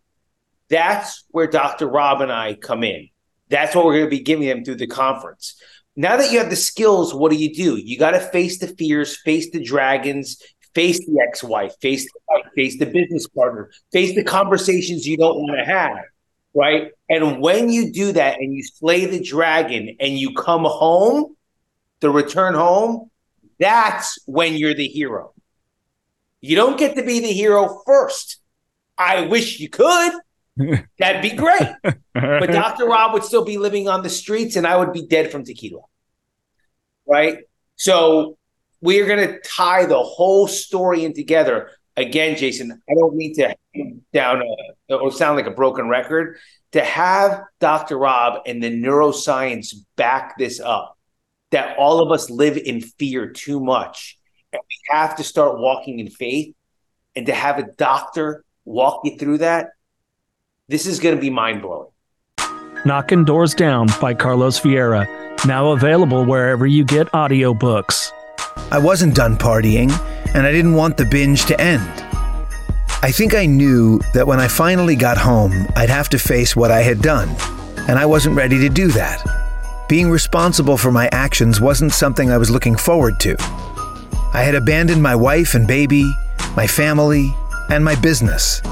That's 0.69 1.25
where 1.31 1.47
Dr. 1.47 1.89
Robb 1.89 2.21
and 2.21 2.33
I 2.33 2.55
come 2.55 2.85
in. 2.85 3.09
That's 3.49 3.75
what 3.75 3.85
we're 3.85 3.95
going 3.99 4.07
to 4.07 4.11
be 4.11 4.23
giving 4.23 4.47
them 4.47 4.65
through 4.65 4.77
the 4.77 4.87
conference. 4.87 5.61
Now 5.97 6.17
that 6.17 6.31
you 6.31 6.39
have 6.39 6.51
the 6.51 6.57
skills, 6.57 7.13
what 7.13 7.33
do 7.33 7.37
you 7.37 7.53
do? 7.53 7.77
You 7.77 7.99
got 7.99 8.13
to 8.13 8.21
face 8.21 8.59
the 8.59 8.69
fears, 8.69 9.17
face 9.17 9.51
the 9.51 9.63
dragons, 9.63 10.41
face 10.75 10.99
the 11.05 11.21
ex-wife, 11.27 11.75
face 11.81 12.05
the 12.05 12.21
wife, 12.29 12.47
face 12.55 12.79
the 12.79 12.87
business 12.87 13.27
partner, 13.27 13.71
face 13.93 14.15
the 14.15 14.23
conversations 14.23 15.07
you 15.07 15.17
don't 15.17 15.37
want 15.37 15.59
to 15.59 15.65
have, 15.65 15.99
right? 16.55 16.93
And 17.09 17.41
when 17.41 17.71
you 17.71 17.93
do 17.93 18.13
that 18.13 18.39
and 18.39 18.55
you 18.55 18.63
slay 18.63 19.07
the 19.07 19.21
dragon 19.21 19.97
and 19.99 20.17
you 20.17 20.33
come 20.35 20.65
home, 20.65 21.35
the 21.99 22.11
return 22.11 22.55
home, 22.55 23.11
That's 23.61 24.19
when 24.27 24.55
you're 24.55 24.75
the 24.75 24.89
hero. 24.89 25.35
You 26.41 26.57
don't 26.57 26.79
get 26.79 26.97
to 26.97 27.03
be 27.03 27.21
the 27.21 27.33
hero 27.33 27.83
first. 27.87 28.39
I 28.97 29.23
wish 29.23 29.61
you 29.61 29.69
could. 29.69 30.13
That'd 30.99 31.23
be 31.23 31.37
great. 31.37 31.69
But 31.83 32.47
Dr. 32.53 32.87
Robb 32.87 33.15
would 33.15 33.25
still 33.25 33.45
be 33.45 33.59
living 33.59 33.89
on 33.89 34.03
the 34.03 34.11
streets 34.11 34.57
and 34.57 34.67
I 34.67 34.77
would 34.77 34.93
be 34.93 35.07
dead 35.07 35.31
from 35.31 35.45
tequila. 35.45 35.83
Right? 37.07 37.39
So 37.77 38.39
we're 38.81 39.07
going 39.07 39.27
to 39.27 39.41
tie 39.41 39.87
the 39.87 40.03
whole 40.03 40.49
story 40.49 41.05
in 41.05 41.15
together. 41.15 41.71
Again, 41.97 42.37
Jason, 42.37 42.71
I 42.89 42.95
don't 42.95 43.17
mean 43.17 43.35
to 43.37 43.55
down 44.13 44.43
a, 44.89 44.95
or 44.95 45.13
sound 45.13 45.37
like 45.37 45.47
a 45.47 45.51
broken 45.51 45.89
record. 45.89 46.37
To 46.73 46.85
have 46.85 47.43
Dr. 47.59 47.99
Robb 47.99 48.43
and 48.47 48.63
the 48.63 48.71
neuroscience 48.71 49.75
back 49.97 50.39
this 50.39 50.61
up, 50.61 50.97
that 51.51 51.77
all 51.79 52.01
of 52.01 52.13
us 52.13 52.31
live 52.31 52.57
in 52.57 52.81
fear 52.81 53.31
too 53.31 53.59
much. 53.59 54.20
And 54.53 54.61
we 54.69 54.95
have 54.97 55.17
to 55.17 55.25
start 55.25 55.59
walking 55.59 56.01
in 56.01 56.09
faith. 56.09 56.55
And 57.17 57.27
to 57.27 57.33
have 57.33 57.59
a 57.59 57.65
doctor 57.73 58.45
walk 58.65 59.01
you 59.05 59.17
through 59.17 59.39
that, 59.39 59.71
this 60.69 60.87
is 60.87 61.01
going 61.01 61.17
to 61.17 61.21
be 61.21 61.31
mind 61.31 61.63
blowing. 61.63 61.89
Knockin' 62.85 63.25
Doorz 63.25 63.55
Down 63.55 63.89
by 64.01 64.15
Carlos 64.15 64.61
Vieira, 64.61 65.07
now 65.47 65.73
available 65.73 66.25
wherever 66.25 66.67
you 66.67 66.85
get 66.85 67.09
audiobooks. 67.09 68.13
I 68.71 68.79
wasn't 68.79 69.15
done 69.17 69.37
partying, 69.37 69.91
and 70.35 70.47
I 70.47 70.53
didn't 70.53 70.75
want 70.75 70.97
the 70.97 71.05
binge 71.07 71.45
to 71.47 71.61
end. 71.61 71.83
I 73.03 73.11
think 73.11 73.35
I 73.35 73.47
knew 73.47 73.99
that 74.15 74.27
when 74.27 74.41
I 74.41 74.49
finally 74.49 74.95
got 74.95 75.19
home, 75.19 75.67
I'd 75.75 75.91
have 75.91 76.09
to 76.11 76.19
face 76.19 76.55
what 76.55 76.71
I 76.71 76.83
had 76.83 77.03
done, 77.03 77.29
and 77.89 77.99
I 77.99 78.07
wasn't 78.07 78.37
ready 78.37 78.59
to 78.61 78.69
do 78.69 78.89
that. 78.89 79.25
Being 79.89 80.09
responsible 80.09 80.77
for 80.77 80.93
my 80.93 81.09
actions 81.11 81.61
wasn't 81.61 81.93
something 81.93 82.31
I 82.31 82.39
was 82.39 82.51
looking 82.51 82.77
forward 82.77 83.19
to. 83.21 83.37
I 84.33 84.43
had 84.43 84.55
abandoned 84.55 85.03
my 85.03 85.17
wife 85.17 85.55
and 85.55 85.67
baby, 85.67 86.09
my 86.57 86.67
family, 86.67 87.35
and 87.69 87.85
my 87.85 87.97
business. 87.97 88.63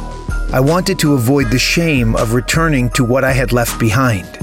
I 0.52 0.60
wanted 0.60 0.98
to 1.00 1.14
avoid 1.14 1.50
the 1.50 1.58
shame 1.58 2.14
of 2.14 2.32
returning 2.32 2.90
to 2.90 3.04
what 3.04 3.24
I 3.24 3.32
had 3.32 3.52
left 3.52 3.78
behind. 3.80 4.38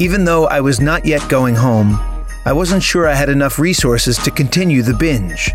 Even 0.00 0.24
though 0.24 0.46
I 0.46 0.60
was 0.60 0.80
not 0.80 1.04
yet 1.04 1.28
going 1.28 1.54
home, 1.54 1.98
I 2.46 2.52
wasn't 2.52 2.82
sure 2.82 3.06
I 3.06 3.14
had 3.14 3.28
enough 3.28 3.58
resources 3.58 4.16
to 4.18 4.30
continue 4.30 4.80
the 4.80 4.94
binge. 4.94 5.50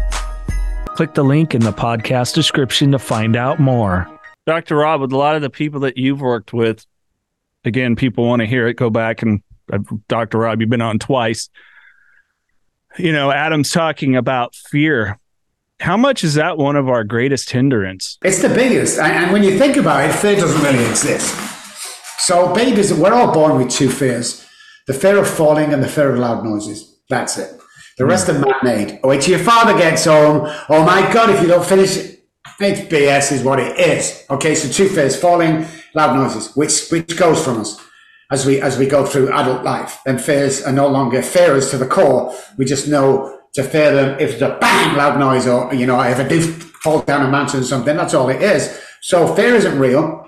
Click 0.86 1.16
the 1.16 1.24
link 1.24 1.56
in 1.56 1.62
the 1.62 1.74
podcast 1.74 2.36
description 2.36 2.92
to 2.92 3.00
find 3.00 3.36
out 3.36 3.60
more. 3.60 4.08
Dr. 4.46 4.76
Robb, 4.76 5.02
with 5.02 5.14
a 5.14 5.18
lot 5.18 5.36
of 5.36 5.42
the 5.42 5.50
people 5.50 5.80
that 5.80 5.98
you've 5.98 6.22
worked 6.22 6.54
with, 6.54 6.86
again, 7.66 7.96
people 7.96 8.28
want 8.28 8.42
to 8.42 8.46
hear 8.46 8.68
it, 8.68 8.76
go 8.76 8.92
back 8.92 9.24
and 9.24 9.42
uh, 9.72 9.80
Dr. 10.08 10.38
Robb, 10.38 10.62
you've 10.62 10.70
been 10.70 10.82
on 10.82 11.00
twice. 11.00 11.50
You 12.98 13.12
know, 13.12 13.32
Adam's 13.32 13.72
talking 13.72 14.16
about 14.16 14.54
fear. 14.54 15.20
How 15.80 15.98
much 15.98 16.24
is 16.24 16.36
that 16.36 16.58
one 16.58 16.76
of 16.76 16.88
our 16.88 17.04
greatest 17.04 17.50
hindrance? 17.50 18.20
It's 18.24 18.42
the 18.42 18.50
biggest. 18.50 19.00
And 19.00 19.34
when 19.34 19.44
you 19.44 19.58
think 19.58 19.78
about 19.78 20.08
it, 20.08 20.14
fear 20.14 20.36
doesn't 20.36 20.62
really 20.62 20.86
exist. 20.88 21.36
So, 22.20 22.54
babies, 22.54 22.94
we're 22.94 23.14
all 23.14 23.34
born 23.34 23.58
with 23.58 23.70
two 23.70 23.90
fears 23.90 24.46
the 24.86 24.94
fear 24.94 25.18
of 25.18 25.28
falling 25.28 25.74
and 25.74 25.82
the 25.82 25.88
fear 25.88 26.10
of 26.10 26.20
loud 26.20 26.44
noises. 26.44 27.00
That's 27.10 27.38
it. 27.38 27.60
The 27.98 28.06
rest 28.06 28.28
are 28.28 28.34
man-made. 28.34 29.00
Oh, 29.02 29.10
wait 29.10 29.22
till 29.22 29.38
your 29.38 29.46
father 29.46 29.78
gets 29.78 30.06
home. 30.06 30.42
Oh 30.68 30.84
my 30.84 31.12
God, 31.14 31.30
if 31.30 31.42
you 31.42 31.48
don't 31.48 31.66
finish 31.66 31.96
it, 31.96 32.26
it's 32.60 32.82
BS 32.82 33.32
is 33.32 33.44
what 33.44 33.60
it 33.60 33.80
is. 33.80 34.26
Okay, 34.30 34.56
so 34.56 34.70
two 34.70 34.90
fears, 34.94 35.20
falling, 35.20 35.66
loud 35.96 36.16
noises, 36.16 36.56
which 36.56 36.90
which 36.90 37.18
goes 37.18 37.44
from 37.44 37.62
us 37.62 37.80
as 38.34 38.46
we 38.46 38.60
as 38.60 38.78
we 38.78 38.86
go 38.88 39.06
through 39.06 39.32
adult 39.32 39.63
life. 39.63 40.02
And 40.06 40.22
fears 40.22 40.63
are 40.63 40.74
no 40.74 40.88
longer 40.88 41.22
fears 41.22 41.70
to 41.72 41.78
the 41.78 41.88
core. 41.88 42.36
We 42.58 42.66
just 42.66 42.88
know 42.88 43.40
to 43.54 43.63
fear 43.63 43.94
them 43.94 44.20
if 44.20 44.34
it's 44.34 44.42
a 44.42 44.58
bang 44.60 44.98
loud 44.98 45.20
noise 45.20 45.48
or 45.48 45.74
you 45.74 45.86
know, 45.86 46.02
if 46.02 46.20
I 46.20 46.28
do 46.28 46.42
fall 46.42 47.02
down 47.02 47.25
a 47.25 47.30
mountain 47.30 47.62
or 47.62 47.63
something, 47.63 47.96
that's 47.96 48.13
all 48.13 48.30
it 48.30 48.42
is. 48.42 48.82
So 49.02 49.34
fear 49.36 49.56
isn't 49.56 49.80
real. 49.80 50.20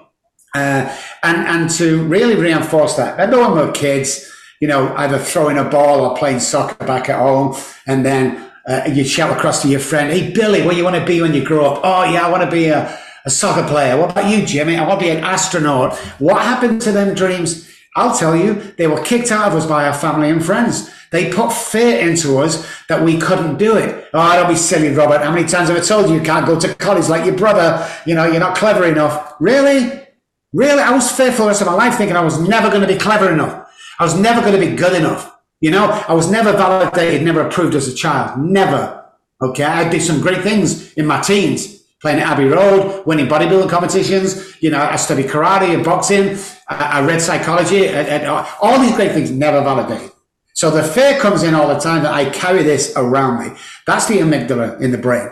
Uh, 0.56 0.96
and 1.24 1.38
and 1.48 1.70
to 1.72 2.04
really 2.04 2.36
reinforce 2.36 2.96
that, 2.96 3.14
remember 3.14 3.40
when 3.40 3.52
we 3.52 3.66
were 3.66 3.72
kids, 3.74 4.32
you 4.62 4.68
know, 4.68 4.96
either 4.96 5.18
throwing 5.18 5.58
a 5.58 5.66
ball 5.66 6.06
or 6.06 6.16
playing 6.16 6.40
soccer 6.40 6.86
back 6.86 7.10
at 7.10 7.20
home. 7.20 7.58
And 7.88 8.06
then 8.06 8.52
uh, 8.68 8.84
you 8.92 9.04
shout 9.04 9.36
across 9.36 9.62
to 9.62 9.68
your 9.68 9.80
friend, 9.80 10.12
Hey, 10.12 10.32
Billy, 10.32 10.62
what 10.64 10.72
do 10.72 10.78
you 10.78 10.84
want 10.84 10.96
to 10.96 11.06
be 11.06 11.22
when 11.22 11.34
you 11.34 11.44
grow 11.44 11.66
up? 11.66 11.82
Oh, 11.84 12.04
yeah, 12.06 12.26
I 12.26 12.32
want 12.32 12.44
to 12.44 12.52
be 12.52 12.68
a, 12.68 12.98
a 13.26 13.30
soccer 13.30 13.68
player. 13.68 13.98
What 13.98 14.12
about 14.12 14.30
you, 14.30 14.46
Jimmy? 14.46 14.78
I 14.78 14.88
want 14.88 15.00
to 15.00 15.06
be 15.06 15.12
an 15.12 15.24
astronaut. 15.24 15.98
What 16.20 16.42
happened 16.42 16.82
to 16.84 16.92
them 16.92 17.14
dreams? 17.14 17.70
I'll 17.96 18.18
tell 18.18 18.36
you, 18.36 18.56
they 18.78 18.88
were 18.88 19.02
kicked 19.02 19.32
out 19.32 19.48
of 19.48 19.58
us 19.58 19.66
by 19.66 19.88
our 19.88 19.94
family 19.94 20.30
and 20.30 20.44
friends. 20.44 20.92
They 21.12 21.32
put 21.32 21.54
fear 21.54 21.98
into 22.06 22.40
us 22.40 22.70
that 22.90 23.02
we 23.02 23.18
couldn't 23.18 23.58
do 23.58 23.78
it. 23.78 24.10
Oh, 24.14 24.34
don't 24.34 24.50
be 24.50 24.56
silly, 24.56 24.90
Robert. 24.94 25.22
How 25.22 25.32
many 25.32 25.48
times 25.48 25.70
have 25.70 25.78
I 25.78 25.82
told 25.82 26.10
you 26.10 26.16
you 26.16 26.22
can't 26.22 26.46
go 26.46 26.60
to 26.60 26.76
college 26.76 27.08
like 27.08 27.26
your 27.26 27.38
brother? 27.38 27.90
You 28.06 28.16
know, 28.16 28.26
you're 28.26 28.42
not 28.42 28.58
clever 28.58 28.86
enough. 28.86 29.36
Really? 29.40 30.08
Really? 30.52 30.82
I 30.82 30.92
was 30.92 31.10
fearful 31.10 31.46
the 31.46 31.50
rest 31.50 31.62
of 31.62 31.68
my 31.68 31.74
life 31.74 31.96
thinking 31.98 32.18
I 32.18 32.22
was 32.22 32.40
never 32.40 32.70
going 32.70 32.82
to 32.82 32.88
be 32.88 33.00
clever 33.00 33.32
enough. 33.32 33.72
I 33.98 34.04
was 34.04 34.20
never 34.20 34.42
going 34.42 34.60
to 34.60 34.70
be 34.70 34.76
good 34.76 34.94
enough. 34.94 35.38
You 35.62 35.72
know, 35.72 35.86
I 36.08 36.14
was 36.14 36.30
never 36.30 36.52
validated, 36.52 37.24
never 37.24 37.48
approved 37.48 37.76
as 37.76 37.88
a 37.88 37.96
child. 37.96 38.40
Never. 38.40 39.06
Okay. 39.42 39.64
I 39.64 39.88
did 39.88 40.02
some 40.02 40.20
great 40.20 40.42
things 40.42 40.94
in 40.94 41.06
my 41.06 41.22
teens, 41.22 41.85
playing 42.02 42.20
at 42.20 42.28
Abbey 42.28 42.46
Road, 42.46 43.06
winning 43.06 43.28
bodybuilding 43.28 43.70
competitions. 43.70 44.62
You 44.62 44.72
know, 44.72 44.82
I 44.82 44.96
studied 44.96 45.28
karate 45.28 45.74
and 45.74 45.84
boxing. 45.84 46.38
I, 46.68 47.00
I 47.00 47.06
read 47.06 47.22
psychology 47.22 47.88
and, 47.88 48.08
and 48.08 48.26
uh, 48.26 48.46
all 48.62 48.80
these 48.80 48.96
great 48.96 49.12
things 49.12 49.32
never 49.32 49.62
validated. 49.62 50.12
So 50.54 50.72
the 50.72 50.84
fear 50.84 51.20
comes 51.20 51.44
in 51.44 51.54
all 51.54 51.68
the 51.68 51.80
time 51.80 52.04
that 52.04 52.14
I 52.14 52.30
carry 52.30 52.64
this 52.64 52.94
around 52.96 53.46
me. 53.46 53.58
That's 53.86 54.08
the 54.08 54.20
amygdala 54.20 54.80
in 54.80 54.92
the 54.92 54.98
brain, 54.98 55.30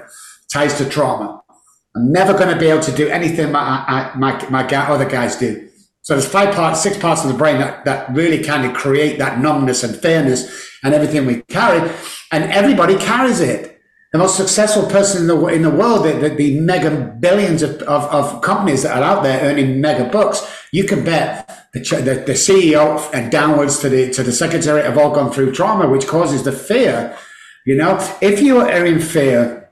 ties 0.51 0.77
to 0.79 0.89
trauma. 0.89 1.41
I'm 1.95 2.11
never 2.11 2.33
going 2.33 2.53
to 2.53 2.59
be 2.59 2.67
able 2.67 2.83
to 2.83 2.91
do 2.91 3.07
anything 3.07 3.51
my, 3.51 4.11
my, 4.17 4.33
my, 4.33 4.49
my 4.49 4.87
other 4.87 5.07
guys 5.07 5.35
do. 5.37 5.69
So 6.01 6.15
there's 6.15 6.27
five 6.27 6.53
parts, 6.53 6.83
six 6.83 6.97
parts 6.97 7.23
of 7.23 7.31
the 7.31 7.37
brain 7.37 7.59
that, 7.59 7.85
that 7.85 8.13
really 8.13 8.43
kind 8.43 8.65
of 8.65 8.75
create 8.75 9.17
that 9.19 9.39
numbness 9.39 9.83
and 9.83 9.95
fairness 9.95 10.69
and 10.83 10.93
everything 10.93 11.25
we 11.25 11.43
carry. 11.43 11.89
And 12.31 12.51
everybody 12.51 12.97
carries 12.97 13.39
it. 13.39 13.72
The 14.13 14.19
most 14.19 14.37
successful 14.37 14.85
person 14.87 15.23
in 15.23 15.27
the, 15.27 15.47
in 15.47 15.61
the 15.63 15.69
world, 15.69 16.05
the, 16.05 16.13
the, 16.13 16.29
the 16.29 16.59
mega 16.59 16.91
billions 17.19 17.61
of, 17.61 17.81
of, 17.81 18.03
of, 18.05 18.41
companies 18.41 18.83
that 18.83 18.95
are 18.95 19.03
out 19.03 19.23
there 19.23 19.41
earning 19.41 19.81
mega 19.81 20.05
bucks, 20.05 20.47
you 20.71 20.85
can 20.85 21.03
bet 21.03 21.67
the, 21.73 21.79
the, 21.79 22.23
the 22.25 22.33
CEO 22.33 23.11
and 23.13 23.31
downwards 23.31 23.79
to 23.79 23.89
the, 23.89 24.11
to 24.11 24.23
the 24.23 24.31
secretary 24.31 24.83
have 24.83 24.97
all 24.97 25.13
gone 25.13 25.31
through 25.31 25.51
trauma, 25.51 25.89
which 25.89 26.07
causes 26.07 26.43
the 26.43 26.51
fear. 26.51 27.17
You 27.65 27.75
know, 27.75 27.97
if 28.21 28.39
you 28.41 28.59
are 28.59 28.85
in 28.85 28.99
fear, 28.99 29.69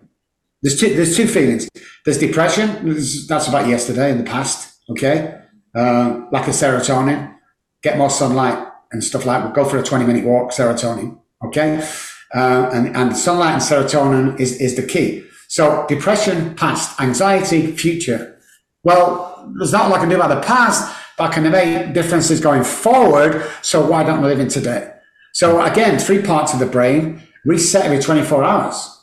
there's 0.63 0.79
two, 0.79 0.93
there's 0.95 1.15
two 1.15 1.27
feelings. 1.27 1.69
There's 2.03 2.17
depression. 2.17 2.95
That's 3.27 3.47
about 3.47 3.67
yesterday 3.67 4.11
in 4.11 4.17
the 4.17 4.23
past. 4.23 4.79
Okay 4.89 5.37
uh, 5.75 6.25
lack 6.31 6.47
of 6.47 6.53
serotonin, 6.53 7.35
get 7.81 7.97
more 7.97 8.09
sunlight 8.09 8.67
and 8.91 9.03
stuff 9.03 9.25
like 9.25 9.43
that. 9.43 9.53
Go 9.53 9.65
for 9.65 9.77
a 9.77 9.83
20 9.83 10.05
minute 10.05 10.25
walk, 10.25 10.51
serotonin. 10.51 11.19
Okay. 11.45 11.85
Uh, 12.33 12.69
and, 12.73 12.95
and 12.95 13.15
sunlight 13.15 13.53
and 13.53 13.61
serotonin 13.61 14.39
is, 14.39 14.59
is 14.61 14.75
the 14.75 14.83
key. 14.83 15.25
So 15.47 15.85
depression, 15.87 16.55
past, 16.55 16.99
anxiety, 17.01 17.75
future. 17.75 18.39
Well, 18.83 19.53
there's 19.57 19.73
not 19.73 19.87
a 19.87 19.89
lot 19.89 19.97
I 19.97 20.01
can 20.01 20.09
do 20.09 20.15
about 20.15 20.33
the 20.33 20.47
past, 20.47 20.95
but 21.17 21.29
I 21.29 21.33
can 21.33 21.51
make 21.51 21.93
differences 21.93 22.39
going 22.39 22.63
forward. 22.63 23.45
So 23.61 23.85
why 23.85 24.03
don't 24.03 24.21
we 24.21 24.27
live 24.29 24.39
in 24.39 24.47
today? 24.47 24.93
So 25.33 25.61
again, 25.61 25.99
three 25.99 26.21
parts 26.21 26.53
of 26.53 26.59
the 26.59 26.65
brain 26.65 27.21
reset 27.45 27.85
every 27.85 27.99
24 27.99 28.43
hours. 28.43 28.97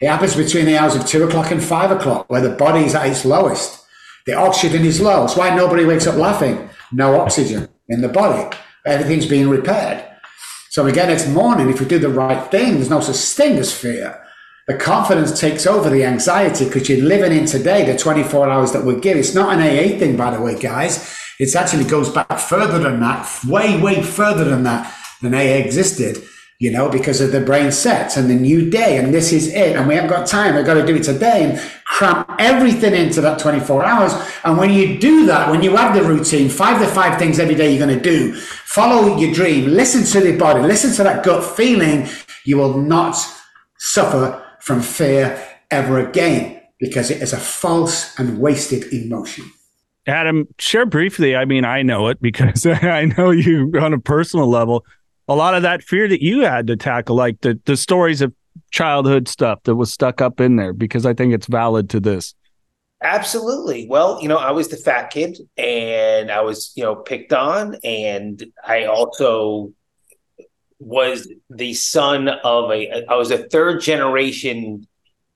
It 0.00 0.08
happens 0.08 0.36
between 0.36 0.66
the 0.66 0.76
hours 0.76 0.94
of 0.94 1.06
two 1.06 1.24
o'clock 1.24 1.50
and 1.50 1.62
five 1.62 1.90
o'clock, 1.90 2.28
where 2.28 2.42
the 2.42 2.54
body 2.54 2.84
is 2.84 2.94
at 2.94 3.06
its 3.06 3.24
lowest. 3.24 3.84
The 4.26 4.34
oxygen 4.34 4.84
is 4.84 5.00
low. 5.00 5.20
That's 5.20 5.36
why 5.36 5.54
nobody 5.54 5.84
wakes 5.84 6.06
up 6.06 6.16
laughing. 6.16 6.68
No 6.92 7.20
oxygen 7.20 7.68
in 7.88 8.00
the 8.00 8.08
body. 8.08 8.56
Everything's 8.84 9.26
being 9.26 9.48
repaired. 9.48 10.04
So 10.74 10.88
again, 10.88 11.08
it's 11.08 11.28
morning. 11.28 11.70
If 11.70 11.78
we 11.78 11.86
do 11.86 12.00
the 12.00 12.08
right 12.08 12.50
thing, 12.50 12.74
there's 12.74 12.90
no 12.90 12.98
such 12.98 13.36
thing 13.36 13.58
as 13.58 13.72
fear. 13.72 14.20
The 14.66 14.74
confidence 14.74 15.38
takes 15.38 15.68
over 15.68 15.88
the 15.88 16.04
anxiety 16.04 16.64
because 16.64 16.88
you're 16.88 17.06
living 17.06 17.30
in 17.30 17.46
today, 17.46 17.84
the 17.84 17.96
24 17.96 18.48
hours 18.48 18.72
that 18.72 18.84
we 18.84 18.98
give. 18.98 19.16
It's 19.16 19.36
not 19.36 19.56
an 19.56 19.60
AA 19.60 19.96
thing, 20.00 20.16
by 20.16 20.34
the 20.34 20.42
way, 20.42 20.58
guys. 20.58 21.16
It 21.38 21.54
actually 21.54 21.84
goes 21.84 22.10
back 22.10 22.40
further 22.40 22.80
than 22.80 22.98
that, 22.98 23.44
way, 23.44 23.80
way 23.80 24.02
further 24.02 24.42
than 24.42 24.64
that, 24.64 24.92
than 25.22 25.32
AA 25.32 25.62
existed 25.62 26.24
you 26.60 26.70
know, 26.70 26.88
because 26.88 27.20
of 27.20 27.32
the 27.32 27.40
brain 27.40 27.72
sets 27.72 28.16
and 28.16 28.30
the 28.30 28.34
new 28.34 28.70
day. 28.70 28.96
And 28.96 29.12
this 29.12 29.32
is 29.32 29.48
it. 29.48 29.76
And 29.76 29.88
we 29.88 29.94
haven't 29.94 30.10
got 30.10 30.26
time. 30.26 30.54
We've 30.54 30.64
got 30.64 30.74
to 30.74 30.86
do 30.86 30.96
it 30.96 31.02
today 31.02 31.50
and 31.50 31.72
cram 31.84 32.24
everything 32.38 32.94
into 32.94 33.20
that 33.22 33.38
24 33.38 33.84
hours. 33.84 34.12
And 34.44 34.56
when 34.56 34.70
you 34.70 34.98
do 34.98 35.26
that, 35.26 35.50
when 35.50 35.62
you 35.62 35.76
have 35.76 35.94
the 35.94 36.02
routine, 36.02 36.48
five 36.48 36.80
to 36.80 36.86
five 36.86 37.18
things 37.18 37.38
every 37.38 37.54
day 37.54 37.70
you're 37.70 37.84
going 37.84 37.98
to 37.98 38.02
do, 38.02 38.34
follow 38.34 39.16
your 39.16 39.34
dream, 39.34 39.66
listen 39.66 40.04
to 40.04 40.26
the 40.26 40.38
body, 40.38 40.60
listen 40.60 40.92
to 40.94 41.02
that 41.02 41.24
gut 41.24 41.44
feeling, 41.56 42.08
you 42.44 42.56
will 42.56 42.80
not 42.80 43.16
suffer 43.78 44.42
from 44.60 44.80
fear 44.80 45.42
ever 45.70 45.98
again 45.98 46.62
because 46.78 47.10
it 47.10 47.20
is 47.20 47.32
a 47.32 47.38
false 47.38 48.18
and 48.18 48.38
wasted 48.38 48.92
emotion. 48.92 49.44
Adam, 50.06 50.46
share 50.58 50.86
briefly. 50.86 51.34
I 51.34 51.46
mean, 51.46 51.64
I 51.64 51.82
know 51.82 52.08
it 52.08 52.20
because 52.20 52.64
I 52.66 53.06
know 53.06 53.30
you 53.30 53.72
on 53.80 53.92
a 53.92 53.98
personal 53.98 54.48
level 54.48 54.84
a 55.28 55.34
lot 55.34 55.54
of 55.54 55.62
that 55.62 55.82
fear 55.82 56.08
that 56.08 56.22
you 56.22 56.40
had 56.40 56.66
to 56.66 56.76
tackle, 56.76 57.16
like 57.16 57.40
the, 57.40 57.58
the 57.64 57.76
stories 57.76 58.20
of 58.20 58.32
childhood 58.70 59.28
stuff 59.28 59.62
that 59.64 59.74
was 59.76 59.92
stuck 59.92 60.20
up 60.20 60.40
in 60.40 60.56
there 60.56 60.72
because 60.72 61.06
I 61.06 61.14
think 61.14 61.32
it's 61.32 61.46
valid 61.46 61.90
to 61.90 62.00
this. 62.00 62.34
Absolutely. 63.02 63.86
Well, 63.88 64.20
you 64.22 64.28
know, 64.28 64.38
I 64.38 64.52
was 64.52 64.68
the 64.68 64.76
fat 64.76 65.10
kid 65.10 65.38
and 65.56 66.30
I 66.30 66.40
was, 66.40 66.72
you 66.74 66.82
know, 66.82 66.96
picked 66.96 67.32
on. 67.32 67.76
And 67.84 68.42
I 68.66 68.84
also 68.84 69.72
was 70.78 71.30
the 71.50 71.74
son 71.74 72.28
of 72.28 72.70
a, 72.70 73.04
I 73.06 73.14
was 73.16 73.30
a 73.30 73.46
third 73.48 73.82
generation, 73.82 74.86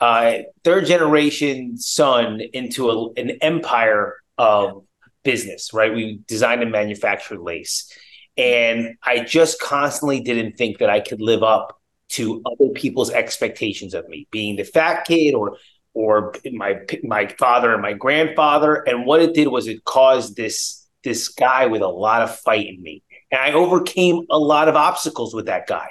uh, 0.01 0.39
third 0.65 0.87
generation 0.87 1.77
son 1.77 2.41
into 2.53 2.91
a, 2.91 3.13
an 3.21 3.31
empire 3.43 4.17
of 4.39 4.85
business, 5.23 5.75
right? 5.75 5.93
We 5.93 6.21
designed 6.27 6.63
and 6.63 6.73
manufactured 6.73 7.41
lace. 7.41 7.93
And 8.39 8.97
I 9.03 9.19
just 9.21 9.61
constantly 9.61 10.21
didn't 10.21 10.57
think 10.57 10.79
that 10.79 10.89
I 10.89 11.01
could 11.01 11.21
live 11.21 11.43
up 11.43 11.79
to 12.11 12.43
other 12.47 12.71
people's 12.73 13.11
expectations 13.11 13.95
of 13.95 14.09
me, 14.09 14.29
being 14.31 14.57
the 14.57 14.65
fat 14.65 15.05
kid 15.05 15.35
or 15.35 15.57
or 15.93 16.33
my 16.53 16.77
my 17.03 17.27
father 17.39 17.73
and 17.73 17.83
my 17.83 17.93
grandfather. 17.93 18.77
And 18.87 19.05
what 19.05 19.21
it 19.21 19.35
did 19.35 19.49
was 19.49 19.67
it 19.67 19.85
caused 19.85 20.37
this 20.37 20.87
this 21.03 21.29
guy 21.29 21.67
with 21.67 21.83
a 21.83 21.89
lot 21.89 22.23
of 22.23 22.39
fight 22.39 22.69
in 22.69 22.81
me, 22.81 23.03
and 23.31 23.41
I 23.41 23.53
overcame 23.53 24.25
a 24.31 24.39
lot 24.39 24.69
of 24.69 24.77
obstacles 24.77 25.35
with 25.35 25.47
that 25.47 25.67
guy. 25.67 25.91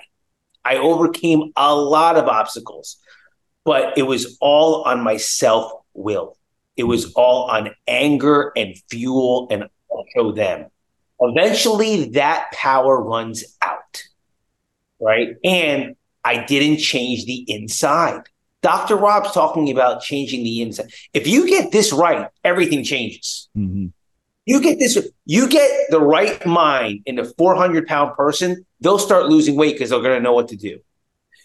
I 0.63 0.77
overcame 0.77 1.51
a 1.55 1.75
lot 1.75 2.17
of 2.17 2.27
obstacles, 2.27 2.97
but 3.65 3.97
it 3.97 4.03
was 4.03 4.37
all 4.39 4.83
on 4.83 5.01
my 5.01 5.17
self 5.17 5.71
will. 5.93 6.37
It 6.77 6.83
was 6.83 7.13
all 7.13 7.49
on 7.49 7.71
anger 7.87 8.51
and 8.55 8.75
fuel 8.89 9.47
and 9.51 9.65
show 10.15 10.31
them. 10.31 10.67
Eventually, 11.19 12.09
that 12.11 12.51
power 12.51 13.01
runs 13.01 13.43
out, 13.61 14.03
right? 14.99 15.35
And 15.43 15.95
I 16.23 16.43
didn't 16.43 16.77
change 16.77 17.25
the 17.25 17.45
inside. 17.47 18.23
Dr. 18.61 18.95
Robb's 18.95 19.31
talking 19.31 19.71
about 19.71 20.01
changing 20.01 20.43
the 20.43 20.61
inside. 20.61 20.91
If 21.13 21.27
you 21.27 21.47
get 21.47 21.71
this 21.71 21.93
right, 21.93 22.27
everything 22.43 22.83
changes. 22.83 23.49
Mm-hmm. 23.57 23.87
You 24.45 24.61
get 24.61 24.79
this, 24.79 24.97
you 25.25 25.49
get 25.49 25.89
the 25.89 25.99
right 25.99 26.43
mind 26.45 27.01
in 27.05 27.19
a 27.19 27.25
400 27.25 27.87
pound 27.87 28.15
person, 28.15 28.65
they'll 28.79 28.99
start 28.99 29.27
losing 29.27 29.55
weight 29.55 29.73
because 29.73 29.89
they're 29.89 30.01
going 30.01 30.15
to 30.17 30.21
know 30.21 30.33
what 30.33 30.47
to 30.49 30.55
do. 30.55 30.79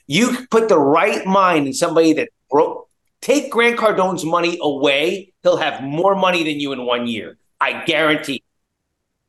You 0.06 0.46
put 0.50 0.68
the 0.68 0.78
right 0.78 1.24
mind 1.26 1.66
in 1.66 1.72
somebody 1.72 2.12
that 2.14 2.28
broke, 2.50 2.88
take 3.20 3.50
Grant 3.50 3.78
Cardone's 3.78 4.24
money 4.24 4.58
away, 4.60 5.32
he'll 5.42 5.56
have 5.56 5.82
more 5.82 6.14
money 6.14 6.44
than 6.44 6.60
you 6.60 6.72
in 6.72 6.84
one 6.84 7.06
year. 7.06 7.38
I 7.60 7.84
guarantee. 7.84 8.41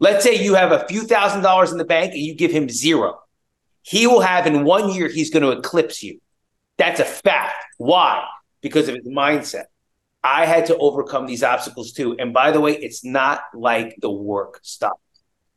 Let's 0.04 0.26
say 0.26 0.36
you 0.36 0.56
have 0.56 0.74
a 0.74 0.86
few 0.90 1.04
thousand 1.04 1.44
dollars 1.44 1.72
in 1.72 1.78
the 1.78 1.86
bank 1.86 2.12
and 2.12 2.22
you 2.22 2.36
give 2.36 2.52
him 2.52 2.68
zero. 2.68 3.22
He 3.84 4.06
will 4.06 4.20
have 4.20 4.46
in 4.46 4.66
one 4.66 4.90
year, 4.90 5.08
he's 5.08 5.30
going 5.30 5.44
to 5.44 5.58
eclipse 5.58 6.04
you. 6.04 6.20
That's 6.76 7.00
a 7.00 7.06
fact. 7.06 7.56
Why? 7.78 8.26
Because 8.60 8.90
of 8.90 8.96
his 8.96 9.08
mindset. 9.08 9.68
I 10.22 10.46
had 10.46 10.66
to 10.66 10.78
overcome 10.78 11.26
these 11.26 11.42
obstacles 11.42 11.94
too. 11.94 12.18
And 12.20 12.34
by 12.34 12.52
the 12.52 12.60
way, 12.60 12.74
it's 12.74 13.06
not 13.06 13.44
like 13.54 13.96
the 14.02 14.12
work 14.12 14.60
stopped. 14.62 15.00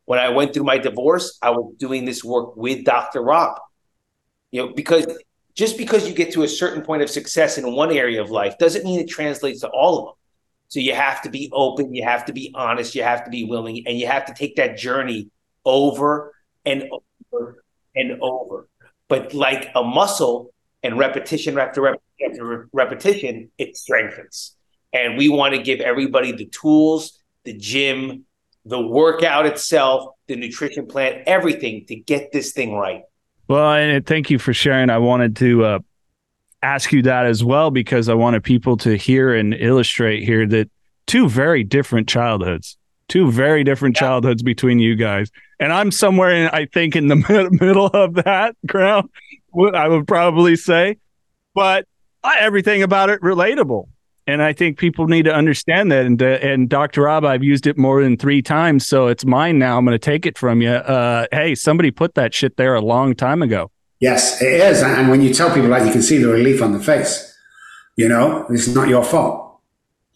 When 0.05 0.17
I 0.17 0.29
went 0.29 0.53
through 0.53 0.63
my 0.63 0.77
divorce, 0.77 1.37
I 1.41 1.49
was 1.49 1.75
doing 1.77 2.05
this 2.05 2.23
work 2.23 2.55
with 2.55 2.85
Dr. 2.85 3.21
Robb. 3.21 3.59
You 4.51 4.67
know, 4.67 4.73
because 4.73 5.07
just 5.55 5.77
because 5.77 6.07
you 6.07 6.15
get 6.15 6.31
to 6.35 6.43
a 6.43 6.47
certain 6.47 6.83
point 6.83 7.01
of 7.01 7.09
success 7.09 7.57
in 7.57 7.69
one 7.73 7.91
area 7.91 8.21
of 8.21 8.31
life 8.31 8.57
doesn't 8.57 8.85
mean 8.85 9.01
it 9.01 9.09
translates 9.09 9.59
to 9.59 9.67
all 9.67 9.99
of 9.99 10.05
them. 10.05 10.13
So 10.69 10.79
you 10.79 10.93
have 10.93 11.21
to 11.21 11.29
be 11.29 11.49
open, 11.53 11.93
you 11.93 12.03
have 12.03 12.25
to 12.25 12.33
be 12.33 12.51
honest, 12.53 12.93
you 12.93 13.03
have 13.03 13.23
to 13.23 13.29
be 13.29 13.45
willing, 13.45 13.83
and 13.87 13.97
you 13.97 14.07
have 14.07 14.25
to 14.25 14.33
take 14.33 14.57
that 14.57 14.77
journey 14.77 15.29
over 15.63 16.33
and 16.65 16.89
over 16.91 17.63
and 17.95 18.21
over. 18.21 18.67
But 19.07 19.33
like 19.33 19.69
a 19.75 19.83
muscle, 19.83 20.53
and 20.83 20.97
repetition 20.97 21.57
after 21.57 21.81
repetition 21.81 22.03
after 22.29 22.69
repetition, 22.73 23.49
it 23.57 23.77
strengthens. 23.77 24.55
And 24.93 25.17
we 25.17 25.29
want 25.29 25.53
to 25.53 25.61
give 25.61 25.81
everybody 25.81 26.31
the 26.31 26.45
tools, 26.45 27.19
the 27.43 27.53
gym, 27.53 28.25
the 28.65 28.79
workout 28.79 29.45
itself, 29.45 30.15
the 30.27 30.35
nutrition 30.35 30.87
plan, 30.87 31.23
everything 31.25 31.85
to 31.87 31.95
get 31.95 32.31
this 32.31 32.53
thing 32.53 32.73
right. 32.73 33.01
Well, 33.47 33.71
and 33.71 34.05
thank 34.05 34.29
you 34.29 34.39
for 34.39 34.53
sharing. 34.53 34.89
I 34.89 34.97
wanted 34.97 35.35
to 35.37 35.63
uh, 35.63 35.79
ask 36.61 36.91
you 36.91 37.01
that 37.03 37.25
as 37.25 37.43
well 37.43 37.71
because 37.71 38.09
I 38.09 38.13
wanted 38.13 38.43
people 38.43 38.77
to 38.77 38.95
hear 38.95 39.33
and 39.33 39.53
illustrate 39.53 40.23
here 40.23 40.47
that 40.47 40.69
two 41.05 41.29
very 41.29 41.63
different 41.63 42.07
childhoods, 42.07 42.77
two 43.07 43.31
very 43.31 43.63
different 43.63 43.95
yeah. 43.95 44.01
childhoods 44.01 44.43
between 44.43 44.79
you 44.79 44.95
guys. 44.95 45.29
And 45.59 45.71
I'm 45.71 45.91
somewhere 45.91 46.31
in, 46.31 46.49
I 46.49 46.65
think, 46.65 46.95
in 46.95 47.07
the 47.07 47.15
middle 47.61 47.87
of 47.87 48.15
that 48.15 48.55
ground. 48.65 49.09
I 49.73 49.87
would 49.87 50.07
probably 50.07 50.55
say, 50.55 50.97
but 51.55 51.85
everything 52.37 52.83
about 52.83 53.09
it 53.09 53.21
relatable. 53.21 53.87
And 54.27 54.43
I 54.43 54.51
think 54.51 54.77
people 54.77 55.07
need 55.07 55.23
to 55.23 55.33
understand 55.33 55.89
that. 55.93 56.05
And 56.05 56.21
uh, 56.21 56.25
and 56.25 56.67
Dr. 56.67 57.03
Robb, 57.03 57.23
I've 57.23 57.45
used 57.45 57.65
it 57.65 57.77
more 57.77 58.03
than 58.03 58.17
three 58.17 58.41
times, 58.41 58.85
so 58.85 59.07
it's 59.07 59.25
mine 59.25 59.57
now. 59.57 59.77
I'm 59.77 59.85
going 59.85 59.95
to 59.95 59.99
take 59.99 60.25
it 60.25 60.37
from 60.37 60.61
you. 60.61 60.69
Uh, 60.69 61.27
hey, 61.31 61.55
somebody 61.55 61.91
put 61.91 62.15
that 62.15 62.33
shit 62.33 62.57
there 62.57 62.75
a 62.75 62.81
long 62.81 63.15
time 63.15 63.41
ago. 63.41 63.71
Yes, 63.99 64.41
it 64.41 64.61
is. 64.61 64.83
And 64.83 65.09
when 65.09 65.21
you 65.21 65.33
tell 65.33 65.53
people 65.53 65.69
that, 65.69 65.85
you 65.85 65.91
can 65.91 66.01
see 66.01 66.17
the 66.17 66.27
relief 66.27 66.61
on 66.61 66.71
the 66.71 66.79
face. 66.79 67.35
You 67.95 68.07
know, 68.07 68.45
it's 68.49 68.67
not 68.67 68.87
your 68.87 69.03
fault. 69.03 69.59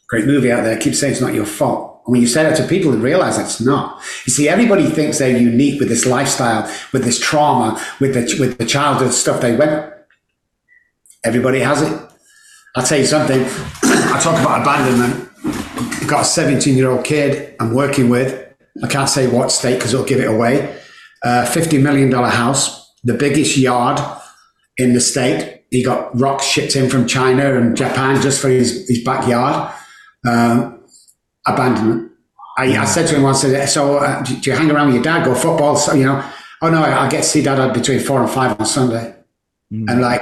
Great 0.07 0.25
movie 0.25 0.51
out 0.51 0.63
there. 0.63 0.77
Keep 0.77 0.93
saying 0.93 1.13
it's 1.13 1.21
not 1.21 1.33
your 1.33 1.45
fault 1.45 1.91
when 2.05 2.21
you 2.21 2.27
say 2.27 2.43
that 2.43 2.57
to 2.57 2.67
people, 2.67 2.91
they 2.91 2.97
realize 2.97 3.37
it's 3.37 3.61
not. 3.61 4.01
You 4.25 4.33
see, 4.33 4.49
everybody 4.49 4.89
thinks 4.89 5.19
they're 5.19 5.37
unique 5.37 5.79
with 5.79 5.89
this 5.89 6.05
lifestyle, 6.05 6.69
with 6.91 7.03
this 7.03 7.19
trauma, 7.19 7.81
with 7.99 8.13
the, 8.13 8.37
with 8.39 8.57
the 8.57 8.65
childhood 8.65 9.13
stuff 9.13 9.41
they 9.41 9.55
went. 9.55 9.93
Everybody 11.23 11.59
has 11.59 11.81
it. 11.83 12.01
I'll 12.75 12.85
tell 12.85 12.99
you 12.99 13.05
something. 13.05 13.41
I 13.83 14.19
talk 14.21 14.39
about 14.41 14.61
abandonment. 14.61 15.29
I've 15.45 16.07
got 16.07 16.21
a 16.21 16.25
17 16.25 16.75
year 16.75 16.89
old 16.89 17.05
kid 17.05 17.55
I'm 17.59 17.73
working 17.73 18.09
with. 18.09 18.47
I 18.83 18.87
can't 18.87 19.09
say 19.09 19.27
what 19.27 19.51
state 19.51 19.75
because 19.75 19.93
it'll 19.93 20.05
give 20.05 20.19
it 20.19 20.29
away. 20.29 20.79
A 21.23 21.43
$50 21.43 21.81
million 21.81 22.11
house, 22.11 22.80
the 23.03 23.13
biggest 23.13 23.57
yard 23.57 23.99
in 24.77 24.93
the 24.93 25.01
state. 25.01 25.63
He 25.69 25.83
got 25.83 26.17
rocks 26.19 26.45
shipped 26.45 26.75
in 26.75 26.89
from 26.89 27.07
China 27.07 27.55
and 27.57 27.75
Japan 27.75 28.21
just 28.21 28.41
for 28.41 28.49
his, 28.49 28.87
his 28.87 29.03
backyard. 29.03 29.73
Um, 30.27 30.83
abandonment. 31.45 32.11
I, 32.57 32.77
I 32.77 32.85
said 32.85 33.07
to 33.07 33.15
him 33.15 33.23
once, 33.23 33.41
so 33.41 33.97
uh, 33.97 34.21
do, 34.23 34.35
you 34.35 34.55
hang 34.55 34.69
around 34.69 34.87
with 34.87 34.95
your 34.95 35.03
dad, 35.03 35.25
go 35.25 35.33
football? 35.33 35.75
So, 35.77 35.93
you 35.93 36.05
know, 36.05 36.23
oh 36.61 36.69
no, 36.69 36.83
I, 36.83 37.05
I 37.05 37.09
get 37.09 37.23
to 37.23 37.29
see 37.29 37.41
dad 37.41 37.73
between 37.73 37.99
four 37.99 38.21
and 38.21 38.29
five 38.29 38.59
on 38.59 38.65
Sunday. 38.65 39.15
Mm. 39.71 39.89
And 39.89 40.01
like, 40.01 40.21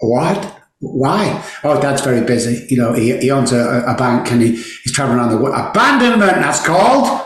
what? 0.00 0.62
Why? 0.80 1.44
Oh, 1.62 1.80
dad's 1.80 2.02
very 2.02 2.24
busy. 2.24 2.66
You 2.68 2.78
know, 2.78 2.92
he, 2.92 3.16
he 3.18 3.30
owns 3.30 3.52
a, 3.52 3.84
a 3.86 3.94
bank 3.96 4.30
and 4.32 4.42
he, 4.42 4.52
he's 4.52 4.92
traveling 4.92 5.18
around 5.18 5.30
the 5.30 5.38
world. 5.38 5.54
Abandonment, 5.56 6.32
that's 6.32 6.64
called. 6.64 7.25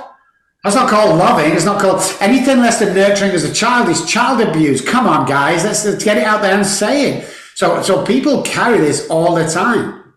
That's 0.63 0.77
not 0.77 0.91
called 0.91 1.19
loving. 1.19 1.53
It's 1.53 1.65
not 1.65 1.81
called 1.81 2.03
anything 2.21 2.59
less 2.59 2.81
than 2.81 2.95
nurturing 2.95 3.31
as 3.31 3.45
a 3.45 3.53
child. 3.53 3.89
Is 3.89 4.05
child 4.05 4.41
abuse. 4.43 4.83
Come 4.83 5.07
on, 5.07 5.27
guys. 5.27 5.65
Let's, 5.65 5.85
let's 5.87 6.05
get 6.05 6.19
it 6.19 6.25
out 6.25 6.43
there 6.43 6.55
and 6.55 6.67
say 6.67 7.13
it. 7.13 7.35
So, 7.55 7.81
so 7.83 8.05
people 8.05 8.43
carry 8.43 8.79
this 8.79 9.09
all 9.09 9.35
the 9.35 9.49
time. 9.49 10.15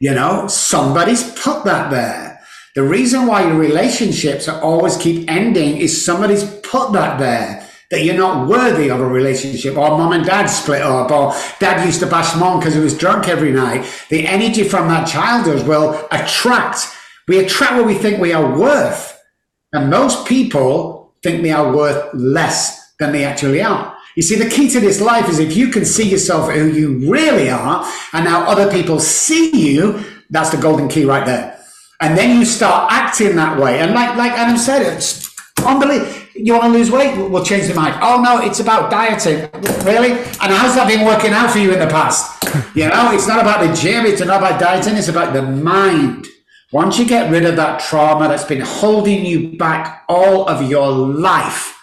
You 0.00 0.12
know, 0.14 0.48
somebody's 0.48 1.22
put 1.40 1.64
that 1.64 1.90
there. 1.90 2.40
The 2.74 2.82
reason 2.82 3.26
why 3.26 3.46
your 3.46 3.56
relationships 3.56 4.48
are 4.48 4.60
always 4.60 4.96
keep 4.96 5.30
ending 5.30 5.76
is 5.76 6.04
somebody's 6.04 6.42
put 6.60 6.92
that 6.92 7.20
there. 7.20 7.68
That 7.92 8.02
you're 8.02 8.16
not 8.16 8.48
worthy 8.48 8.90
of 8.90 8.98
a 8.98 9.06
relationship, 9.06 9.76
or 9.76 9.90
mom 9.90 10.12
and 10.12 10.24
dad 10.24 10.46
split 10.46 10.82
up, 10.82 11.12
or 11.12 11.32
dad 11.60 11.86
used 11.86 12.00
to 12.00 12.06
bash 12.06 12.34
mom 12.36 12.58
because 12.58 12.74
he 12.74 12.80
was 12.80 12.98
drunk 12.98 13.28
every 13.28 13.52
night. 13.52 13.86
The 14.10 14.26
energy 14.26 14.64
from 14.64 14.88
that 14.88 15.06
childhood 15.06 15.68
will 15.68 16.08
attract. 16.10 16.88
We 17.28 17.38
attract 17.38 17.76
what 17.76 17.86
we 17.86 17.94
think 17.94 18.18
we 18.18 18.32
are 18.32 18.58
worth. 18.58 19.13
And 19.74 19.90
most 19.90 20.26
people 20.26 21.12
think 21.22 21.42
they 21.42 21.50
are 21.50 21.74
worth 21.74 22.14
less 22.14 22.94
than 22.98 23.12
they 23.12 23.24
actually 23.24 23.60
are. 23.60 23.96
You 24.14 24.22
see, 24.22 24.36
the 24.36 24.48
key 24.48 24.70
to 24.70 24.78
this 24.78 25.00
life 25.00 25.28
is 25.28 25.40
if 25.40 25.56
you 25.56 25.68
can 25.68 25.84
see 25.84 26.08
yourself 26.08 26.50
who 26.50 26.68
you 26.68 27.10
really 27.10 27.50
are, 27.50 27.84
and 28.12 28.24
now 28.24 28.48
other 28.48 28.70
people 28.70 29.00
see 29.00 29.50
you, 29.50 30.04
that's 30.30 30.50
the 30.50 30.56
golden 30.56 30.88
key 30.88 31.04
right 31.04 31.26
there. 31.26 31.58
And 32.00 32.16
then 32.16 32.38
you 32.38 32.44
start 32.44 32.92
acting 32.92 33.34
that 33.34 33.58
way. 33.58 33.80
And 33.80 33.92
like 33.92 34.16
like 34.16 34.32
Adam 34.32 34.56
said, 34.56 34.82
it's 34.82 35.34
unbelievable. 35.64 36.12
You 36.36 36.52
want 36.52 36.64
to 36.64 36.70
lose 36.70 36.90
weight? 36.90 37.16
We'll 37.16 37.44
change 37.44 37.66
the 37.66 37.74
mind. 37.74 37.96
Oh 38.00 38.22
no, 38.22 38.40
it's 38.46 38.60
about 38.60 38.90
dieting. 38.90 39.48
Really? 39.84 40.12
And 40.12 40.52
how's 40.52 40.74
that 40.76 40.86
been 40.86 41.04
working 41.04 41.32
out 41.32 41.50
for 41.50 41.58
you 41.58 41.72
in 41.72 41.80
the 41.80 41.86
past? 41.86 42.44
You 42.76 42.88
know, 42.88 43.10
it's 43.12 43.26
not 43.26 43.40
about 43.40 43.66
the 43.66 43.72
gym. 43.74 44.06
It's 44.06 44.20
not 44.20 44.38
about 44.38 44.60
dieting. 44.60 44.96
It's 44.96 45.08
about 45.08 45.32
the 45.32 45.42
mind. 45.42 46.26
Once 46.74 46.98
you 46.98 47.06
get 47.06 47.30
rid 47.30 47.44
of 47.44 47.54
that 47.54 47.78
trauma 47.78 48.26
that's 48.26 48.42
been 48.42 48.60
holding 48.60 49.24
you 49.24 49.56
back 49.56 50.02
all 50.08 50.48
of 50.48 50.68
your 50.68 50.88
life, 50.90 51.80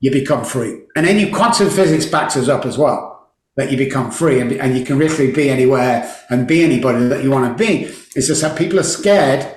you 0.00 0.10
become 0.10 0.42
free. 0.42 0.80
And 0.96 1.06
then 1.06 1.30
quantum 1.30 1.68
physics 1.68 2.06
backs 2.06 2.34
us 2.38 2.48
up 2.48 2.64
as 2.64 2.78
well, 2.78 3.28
that 3.56 3.70
you 3.70 3.76
become 3.76 4.10
free 4.10 4.40
and, 4.40 4.50
and 4.52 4.74
you 4.74 4.86
can 4.86 4.98
literally 4.98 5.32
be 5.32 5.50
anywhere 5.50 6.10
and 6.30 6.48
be 6.48 6.64
anybody 6.64 7.08
that 7.08 7.22
you 7.22 7.30
want 7.30 7.58
to 7.58 7.62
be. 7.62 7.82
It's 8.16 8.28
just 8.28 8.40
that 8.40 8.56
people 8.56 8.80
are 8.80 8.84
scared 8.84 9.54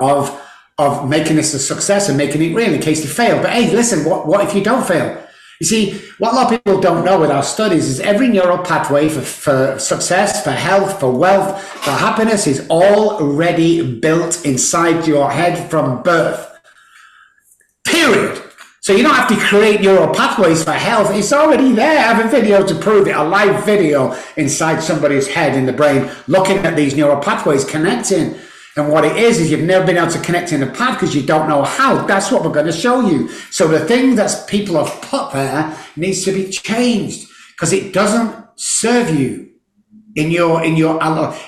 of, 0.00 0.36
of 0.78 1.08
making 1.08 1.36
this 1.36 1.54
a 1.54 1.60
success 1.60 2.08
and 2.08 2.18
making 2.18 2.42
it 2.42 2.56
real 2.56 2.74
in 2.74 2.80
case 2.80 3.04
you 3.04 3.08
fail. 3.08 3.40
But 3.40 3.50
hey, 3.50 3.70
listen, 3.72 4.04
what, 4.04 4.26
what 4.26 4.44
if 4.44 4.52
you 4.52 4.64
don't 4.64 4.84
fail? 4.84 5.25
You 5.60 5.66
see, 5.66 6.00
what 6.18 6.32
a 6.32 6.36
lot 6.36 6.52
of 6.52 6.62
people 6.62 6.80
don't 6.80 7.04
know 7.04 7.18
with 7.18 7.30
our 7.30 7.42
studies 7.42 7.88
is 7.88 8.00
every 8.00 8.28
neural 8.28 8.58
pathway 8.58 9.08
for, 9.08 9.22
for 9.22 9.78
success, 9.78 10.44
for 10.44 10.50
health, 10.50 11.00
for 11.00 11.10
wealth, 11.10 11.62
for 11.62 11.92
happiness 11.92 12.46
is 12.46 12.68
already 12.68 13.98
built 13.98 14.44
inside 14.44 15.06
your 15.06 15.30
head 15.30 15.70
from 15.70 16.02
birth. 16.02 16.58
Period. 17.86 18.42
So 18.80 18.92
you 18.92 19.02
don't 19.02 19.14
have 19.14 19.28
to 19.30 19.36
create 19.36 19.80
neural 19.80 20.14
pathways 20.14 20.62
for 20.62 20.72
health. 20.72 21.10
It's 21.12 21.32
already 21.32 21.72
there. 21.72 21.98
I 21.98 22.02
have 22.12 22.24
a 22.24 22.28
video 22.28 22.64
to 22.64 22.74
prove 22.76 23.08
it, 23.08 23.16
a 23.16 23.24
live 23.24 23.64
video 23.64 24.16
inside 24.36 24.80
somebody's 24.80 25.26
head 25.26 25.56
in 25.56 25.66
the 25.66 25.72
brain, 25.72 26.08
looking 26.28 26.58
at 26.58 26.76
these 26.76 26.94
neural 26.94 27.20
pathways 27.20 27.64
connecting. 27.64 28.38
And 28.76 28.90
what 28.90 29.06
it 29.06 29.16
is, 29.16 29.40
is 29.40 29.50
you've 29.50 29.62
never 29.62 29.86
been 29.86 29.96
able 29.96 30.10
to 30.10 30.20
connect 30.20 30.52
in 30.52 30.60
the 30.60 30.66
path 30.66 31.00
because 31.00 31.14
you 31.14 31.22
don't 31.22 31.48
know 31.48 31.62
how. 31.62 32.06
That's 32.06 32.30
what 32.30 32.44
we're 32.44 32.52
going 32.52 32.66
to 32.66 32.72
show 32.72 33.00
you. 33.00 33.28
So 33.50 33.66
the 33.68 33.80
thing 33.80 34.16
that 34.16 34.46
people 34.48 34.82
have 34.84 35.00
put 35.00 35.32
there 35.32 35.74
needs 35.96 36.24
to 36.24 36.32
be 36.32 36.50
changed 36.50 37.26
because 37.54 37.72
it 37.72 37.94
doesn't 37.94 38.36
serve 38.56 39.18
you 39.18 39.50
in 40.14 40.30
your, 40.30 40.62
in 40.62 40.76
your, 40.76 40.98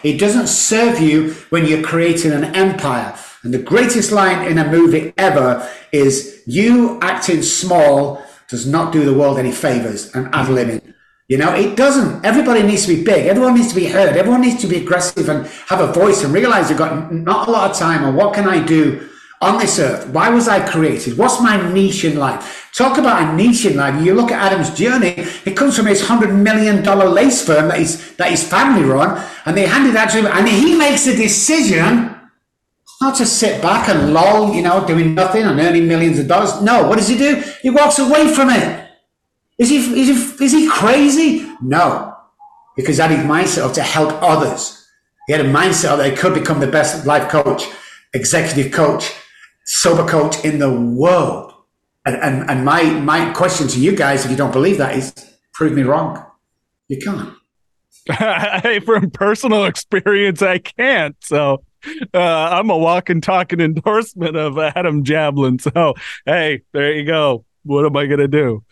it 0.02 0.18
doesn't 0.18 0.46
serve 0.46 1.00
you 1.00 1.34
when 1.50 1.66
you're 1.66 1.82
creating 1.82 2.32
an 2.32 2.44
empire. 2.54 3.14
And 3.42 3.52
the 3.52 3.58
greatest 3.58 4.10
line 4.10 4.50
in 4.50 4.56
a 4.56 4.66
movie 4.66 5.12
ever 5.18 5.68
is 5.92 6.42
you 6.46 6.98
acting 7.02 7.42
small 7.42 8.24
does 8.48 8.66
not 8.66 8.90
do 8.92 9.04
the 9.04 9.12
world 9.12 9.38
any 9.38 9.52
favors 9.52 10.14
and 10.14 10.34
ad 10.34 10.46
libbing. 10.46 10.87
You 11.28 11.36
know, 11.36 11.54
it 11.54 11.76
doesn't. 11.76 12.24
Everybody 12.24 12.62
needs 12.62 12.86
to 12.86 12.96
be 12.96 13.04
big. 13.04 13.26
Everyone 13.26 13.54
needs 13.54 13.68
to 13.68 13.74
be 13.74 13.84
heard. 13.84 14.16
Everyone 14.16 14.40
needs 14.40 14.62
to 14.62 14.66
be 14.66 14.78
aggressive 14.78 15.28
and 15.28 15.46
have 15.66 15.80
a 15.80 15.92
voice 15.92 16.24
and 16.24 16.32
realize 16.32 16.70
you've 16.70 16.78
got 16.78 17.12
not 17.12 17.48
a 17.48 17.50
lot 17.50 17.70
of 17.70 17.76
time 17.76 18.02
and 18.02 18.16
what 18.16 18.34
can 18.34 18.48
I 18.48 18.64
do 18.64 19.06
on 19.42 19.58
this 19.58 19.78
earth? 19.78 20.08
Why 20.08 20.30
was 20.30 20.48
I 20.48 20.66
created? 20.66 21.18
What's 21.18 21.40
my 21.40 21.70
niche 21.70 22.04
in 22.04 22.16
life? 22.16 22.70
Talk 22.74 22.96
about 22.96 23.22
a 23.22 23.36
niche 23.36 23.66
in 23.66 23.76
life. 23.76 24.02
You 24.02 24.14
look 24.14 24.32
at 24.32 24.52
Adam's 24.52 24.74
journey, 24.74 25.14
it 25.44 25.54
comes 25.54 25.76
from 25.76 25.86
his 25.86 26.06
hundred 26.06 26.32
million 26.32 26.82
dollar 26.82 27.08
lace 27.08 27.44
firm 27.44 27.68
that 27.68 27.78
his, 27.78 28.16
that 28.16 28.30
his 28.30 28.42
family 28.42 28.84
run 28.88 29.22
and 29.44 29.54
they 29.54 29.66
handed 29.66 29.94
that 29.94 30.10
to 30.12 30.18
him 30.18 30.26
and 30.26 30.48
he 30.48 30.76
makes 30.76 31.06
a 31.06 31.14
decision 31.14 32.14
not 33.02 33.16
to 33.16 33.26
sit 33.26 33.60
back 33.60 33.88
and 33.90 34.14
loll, 34.14 34.54
you 34.54 34.62
know, 34.62 34.84
doing 34.86 35.14
nothing 35.14 35.44
and 35.44 35.60
earning 35.60 35.86
millions 35.86 36.18
of 36.18 36.26
dollars. 36.26 36.60
No, 36.62 36.88
what 36.88 36.96
does 36.96 37.06
he 37.08 37.18
do? 37.18 37.42
He 37.60 37.68
walks 37.68 37.98
away 37.98 38.32
from 38.34 38.48
it. 38.50 38.87
Is 39.58 39.70
he, 39.70 39.76
is 39.76 40.08
he, 40.08 40.44
is 40.44 40.52
he 40.52 40.68
crazy? 40.68 41.50
No, 41.60 42.14
because 42.76 42.98
that 42.98 43.10
is 43.10 43.18
mindset 43.18 43.74
to 43.74 43.82
help 43.82 44.22
others. 44.22 44.86
He 45.26 45.32
had 45.32 45.44
a 45.44 45.50
mindset 45.50 45.98
that 45.98 46.10
he 46.10 46.16
could 46.16 46.32
become 46.32 46.60
the 46.60 46.66
best 46.68 47.06
life 47.06 47.28
coach, 47.28 47.64
executive 48.14 48.72
coach, 48.72 49.12
sober 49.66 50.08
coach 50.08 50.44
in 50.44 50.58
the 50.58 50.72
world. 50.72 51.52
And, 52.06 52.16
and, 52.16 52.50
and 52.50 52.64
my, 52.64 52.84
my 52.84 53.32
question 53.32 53.68
to 53.68 53.80
you 53.80 53.94
guys, 53.94 54.24
if 54.24 54.30
you 54.30 54.36
don't 54.36 54.52
believe 54.52 54.78
that, 54.78 54.96
is 54.96 55.12
prove 55.52 55.72
me 55.72 55.82
wrong. 55.82 56.24
You 56.88 56.98
can't. 56.98 57.34
hey, 58.62 58.80
from 58.80 59.10
personal 59.10 59.66
experience, 59.66 60.40
I 60.40 60.58
can't. 60.58 61.16
So 61.20 61.64
uh, 62.14 62.18
I'm 62.18 62.70
a 62.70 62.78
walking, 62.78 63.20
talking 63.20 63.60
endorsement 63.60 64.36
of 64.36 64.58
Adam 64.58 65.04
Jablin. 65.04 65.60
So, 65.60 65.94
hey, 66.24 66.62
there 66.72 66.94
you 66.94 67.04
go. 67.04 67.44
What 67.64 67.84
am 67.84 67.96
I 67.96 68.06
going 68.06 68.20
to 68.20 68.28
do? 68.28 68.64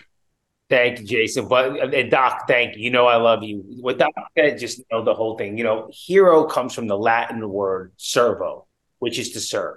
Thank 0.69 1.01
you, 1.01 1.07
Jason. 1.07 1.47
But 1.47 1.95
and 1.95 2.11
Doc, 2.11 2.47
thank 2.49 2.77
you. 2.77 2.83
You 2.83 2.91
know 2.91 3.07
I 3.07 3.17
love 3.17 3.45
you. 3.45 3.63
What 3.81 3.99
Doc 3.99 4.11
said, 4.37 4.59
just 4.59 4.83
know 4.91 5.05
the 5.05 5.15
whole 5.15 5.39
thing. 5.39 5.57
You 5.57 5.65
know, 5.65 5.89
hero 5.93 6.45
comes 6.45 6.75
from 6.75 6.89
the 6.89 6.99
Latin 6.99 7.49
word 7.49 7.93
servo, 7.97 8.67
which 8.99 9.19
is 9.19 9.33
to 9.33 9.41
serve. 9.41 9.77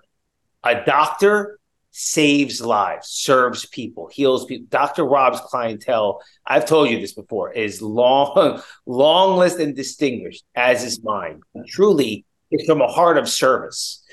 A 0.64 0.84
doctor 0.84 1.60
saves 1.92 2.62
lives, 2.62 3.08
serves 3.08 3.66
people, 3.68 4.10
heals 4.12 4.46
people. 4.46 4.68
Dr. 4.70 5.04
Robb's 5.04 5.42
clientele, 5.42 6.22
I've 6.46 6.66
told 6.66 6.90
you 6.90 7.00
this 7.00 7.14
before, 7.14 7.52
is 7.52 7.82
long, 7.82 8.62
long 8.86 9.38
list 9.38 9.60
and 9.60 9.76
distinguished, 9.76 10.44
as 10.56 10.84
is 10.84 11.04
mine. 11.04 11.42
Truly, 11.68 12.26
it's 12.52 12.66
from 12.66 12.82
a 12.82 12.88
heart 12.88 13.18
of 13.18 13.30
service. 13.30 14.04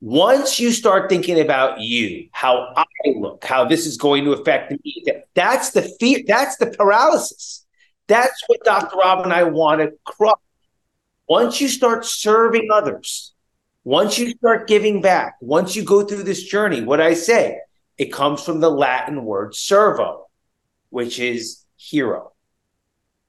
Once 0.00 0.60
you 0.60 0.70
start 0.70 1.08
thinking 1.08 1.40
about 1.40 1.80
you, 1.80 2.28
how 2.32 2.72
Look, 3.04 3.44
how 3.44 3.64
this 3.64 3.86
is 3.86 3.96
going 3.96 4.24
to 4.24 4.32
affect 4.32 4.72
me, 4.72 5.04
that's 5.34 5.70
the 5.70 5.82
fear, 6.00 6.20
that's 6.26 6.56
the 6.56 6.66
paralysis. 6.66 7.64
That's 8.08 8.42
what 8.46 8.64
Dr. 8.64 8.96
Robb 8.96 9.24
and 9.24 9.32
I 9.32 9.44
want 9.44 9.80
to 9.80 9.92
crush. 10.04 10.34
Once 11.28 11.60
you 11.60 11.68
start 11.68 12.04
serving 12.04 12.68
others, 12.72 13.34
once 13.84 14.18
you 14.18 14.30
start 14.30 14.66
giving 14.66 15.00
back, 15.00 15.36
once 15.40 15.76
you 15.76 15.84
go 15.84 16.02
through 16.02 16.22
this 16.22 16.42
journey, 16.42 16.82
what 16.82 17.00
I 17.00 17.14
say, 17.14 17.58
it 17.98 18.12
comes 18.12 18.42
from 18.42 18.60
the 18.60 18.70
Latin 18.70 19.24
word 19.24 19.54
servo, 19.54 20.26
which 20.90 21.18
is 21.20 21.64
hero. 21.76 22.32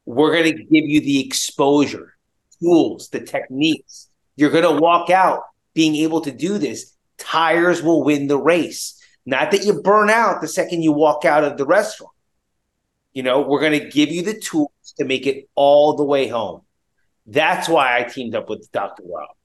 We're 0.05 0.31
going 0.31 0.57
to 0.57 0.63
give 0.63 0.85
you 0.85 1.01
the 1.01 1.25
exposure, 1.25 2.15
tools, 2.61 3.09
the 3.09 3.19
techniques. 3.19 4.09
You're 4.35 4.51
going 4.51 4.63
to 4.63 4.81
walk 4.81 5.09
out 5.09 5.43
being 5.73 5.95
able 5.97 6.21
to 6.21 6.31
do 6.31 6.57
this, 6.57 6.93
tires 7.17 7.81
will 7.81 8.03
win 8.03 8.27
the 8.27 8.37
race. 8.37 8.98
Not 9.29 9.51
that 9.51 9.63
you 9.63 9.79
burn 9.79 10.09
out 10.09 10.41
the 10.41 10.47
second 10.47 10.81
you 10.81 10.91
walk 10.91 11.23
out 11.23 11.43
of 11.43 11.55
the 11.55 11.65
restaurant. 11.65 12.13
You 13.13 13.21
know, 13.21 13.41
we're 13.41 13.59
going 13.59 13.79
to 13.79 13.87
give 13.87 14.09
you 14.09 14.23
the 14.23 14.33
tools 14.33 14.95
to 14.97 15.05
make 15.05 15.27
it 15.27 15.47
all 15.53 15.95
the 15.95 16.03
way 16.03 16.27
home. 16.27 16.61
That's 17.27 17.69
why 17.69 17.99
I 17.99 18.03
teamed 18.03 18.33
up 18.33 18.49
with 18.49 18.67
Dr. 18.71 19.03
Robb. 19.05 19.35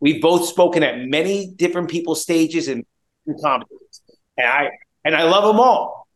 We've 0.00 0.20
both 0.20 0.46
spoken 0.46 0.82
at 0.82 0.98
many 0.98 1.46
different 1.46 1.88
people's 1.88 2.20
stages 2.22 2.68
and 2.68 2.84
conferences, 3.42 4.02
and 4.36 4.46
I 4.46 4.70
and 5.02 5.16
I 5.16 5.22
love 5.22 5.44
them 5.44 5.60
all. 5.60 6.06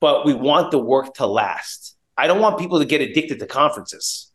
But 0.00 0.26
we 0.26 0.34
want 0.34 0.72
the 0.72 0.78
work 0.78 1.14
to 1.14 1.26
last. 1.26 1.96
I 2.16 2.26
don't 2.26 2.40
want 2.40 2.58
people 2.58 2.80
to 2.80 2.84
get 2.86 3.00
addicted 3.00 3.38
to 3.38 3.46
conferences. 3.46 4.32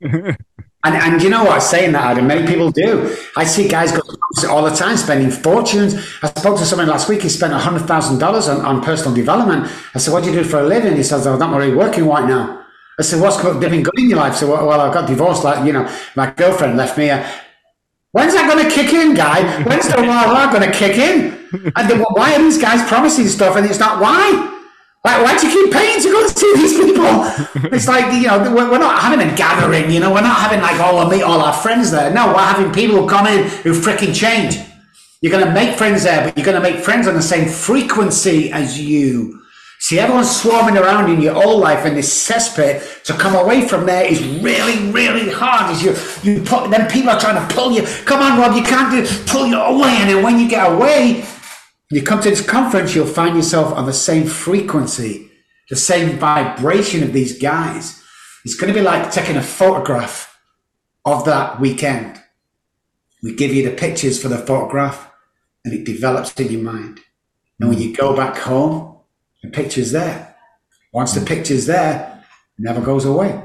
And, 0.88 0.96
and 0.96 1.22
you 1.22 1.28
know 1.28 1.44
what? 1.44 1.60
Saying 1.60 1.92
that, 1.92 2.12
Adam, 2.12 2.26
many 2.26 2.46
people 2.46 2.70
do. 2.70 3.14
I 3.36 3.44
see 3.44 3.68
guys 3.68 3.92
go 3.92 4.00
all 4.48 4.64
the 4.64 4.74
time 4.74 4.96
spending 4.96 5.30
fortunes. 5.30 5.94
I 6.22 6.28
spoke 6.28 6.58
to 6.58 6.64
someone 6.64 6.88
last 6.88 7.10
week. 7.10 7.20
He 7.20 7.28
spent 7.28 7.52
$100,000 7.52 8.48
on, 8.48 8.64
on 8.64 8.82
personal 8.82 9.14
development. 9.14 9.70
I 9.94 9.98
said, 9.98 10.12
What 10.12 10.24
do 10.24 10.30
you 10.30 10.36
do 10.36 10.44
for 10.44 10.60
a 10.60 10.62
living? 10.62 10.96
He 10.96 11.02
says, 11.02 11.26
I'm 11.26 11.38
not 11.38 11.54
really 11.54 11.74
working 11.74 12.06
right 12.06 12.26
now. 12.26 12.64
I 12.98 13.02
said, 13.02 13.20
What's 13.20 13.36
been 13.42 13.82
good 13.82 13.98
in 13.98 14.08
your 14.08 14.18
life? 14.18 14.36
So, 14.36 14.48
well, 14.48 14.80
I 14.80 14.92
got 14.92 15.06
divorced. 15.06 15.44
Like, 15.44 15.66
you 15.66 15.74
know, 15.74 15.86
my 16.16 16.30
girlfriend 16.30 16.78
left 16.78 16.96
me. 16.96 17.08
When's 18.12 18.32
that 18.32 18.50
going 18.50 18.64
to 18.66 18.74
kick 18.74 18.94
in, 18.94 19.14
guy? 19.14 19.62
When's 19.64 19.88
the 19.88 20.00
law 20.00 20.50
going 20.50 20.62
to 20.62 20.74
kick 20.74 20.96
in? 20.96 21.36
And 21.76 21.90
the, 21.90 21.98
why 22.12 22.34
are 22.34 22.38
these 22.38 22.56
guys 22.56 22.86
promising 22.88 23.28
stuff 23.28 23.56
and 23.56 23.66
it's 23.66 23.78
not 23.78 24.00
why? 24.00 24.57
Why, 25.08 25.22
why 25.22 25.38
do 25.38 25.48
you 25.48 25.64
keep 25.64 25.72
paying 25.72 26.02
to 26.02 26.08
go 26.12 26.22
and 26.22 26.36
see 26.36 26.52
these 26.56 26.76
people? 26.76 27.08
It's 27.74 27.88
like, 27.88 28.12
you 28.12 28.28
know, 28.28 28.54
we're 28.54 28.78
not 28.78 29.00
having 29.00 29.26
a 29.26 29.34
gathering, 29.34 29.90
you 29.90 30.00
know, 30.00 30.12
we're 30.12 30.20
not 30.20 30.36
having 30.36 30.60
like 30.60 30.78
all, 30.80 31.08
meet 31.08 31.22
all 31.22 31.40
our 31.40 31.54
friends 31.54 31.90
there. 31.90 32.12
No, 32.12 32.26
we're 32.28 32.38
having 32.38 32.70
people 32.72 33.06
come 33.06 33.26
in 33.26 33.48
who 33.62 33.72
freaking 33.72 34.14
change. 34.14 34.58
You're 35.22 35.32
going 35.32 35.46
to 35.46 35.52
make 35.52 35.78
friends 35.78 36.02
there, 36.02 36.24
but 36.24 36.36
you're 36.36 36.44
going 36.44 36.62
to 36.62 36.70
make 36.70 36.84
friends 36.84 37.08
on 37.08 37.14
the 37.14 37.22
same 37.22 37.48
frequency 37.48 38.52
as 38.52 38.78
you. 38.78 39.40
See, 39.80 39.98
everyone's 39.98 40.30
swarming 40.30 40.76
around 40.76 41.10
in 41.10 41.22
your 41.22 41.34
whole 41.34 41.58
life 41.58 41.86
in 41.86 41.94
this 41.94 42.10
cesspit. 42.28 43.02
To 43.04 43.14
come 43.14 43.34
away 43.34 43.66
from 43.66 43.86
there 43.86 44.04
is 44.04 44.22
really, 44.42 44.92
really 44.92 45.30
hard. 45.30 45.74
As 45.74 45.82
you, 45.82 45.94
you 46.30 46.42
put, 46.42 46.70
then 46.70 46.90
people 46.90 47.10
are 47.10 47.20
trying 47.20 47.40
to 47.40 47.54
pull 47.54 47.72
you. 47.72 47.82
Come 48.04 48.20
on, 48.20 48.38
Robb, 48.38 48.54
you 48.54 48.62
can't 48.62 48.90
do, 48.92 49.08
pull 49.24 49.46
you 49.46 49.58
away. 49.58 49.96
And 50.00 50.10
then 50.10 50.22
when 50.22 50.38
you 50.38 50.48
get 50.48 50.70
away, 50.70 51.24
you 51.90 52.02
come 52.02 52.20
to 52.20 52.30
this 52.30 52.46
conference, 52.46 52.94
you'll 52.94 53.06
find 53.06 53.36
yourself 53.36 53.72
on 53.72 53.86
the 53.86 53.92
same 53.92 54.26
frequency, 54.26 55.30
the 55.70 55.76
same 55.76 56.18
vibration 56.18 57.02
of 57.02 57.12
these 57.12 57.38
guys. 57.38 58.02
It's 58.44 58.54
going 58.54 58.72
to 58.72 58.78
be 58.78 58.84
like 58.84 59.10
taking 59.10 59.36
a 59.36 59.42
photograph 59.42 60.38
of 61.04 61.24
that 61.24 61.60
weekend. 61.60 62.20
We 63.22 63.34
give 63.34 63.54
you 63.54 63.68
the 63.68 63.74
pictures 63.74 64.20
for 64.20 64.28
the 64.28 64.38
photograph 64.38 65.10
and 65.64 65.74
it 65.74 65.84
develops 65.84 66.38
in 66.38 66.52
your 66.52 66.62
mind. 66.62 67.00
And 67.58 67.70
when 67.70 67.78
you 67.78 67.96
go 67.96 68.14
back 68.14 68.36
home, 68.36 68.98
the 69.42 69.50
picture's 69.50 69.90
there. 69.90 70.36
Once 70.92 71.14
the 71.14 71.24
picture's 71.24 71.66
there, 71.66 72.22
it 72.58 72.62
never 72.62 72.80
goes 72.80 73.04
away. 73.04 73.42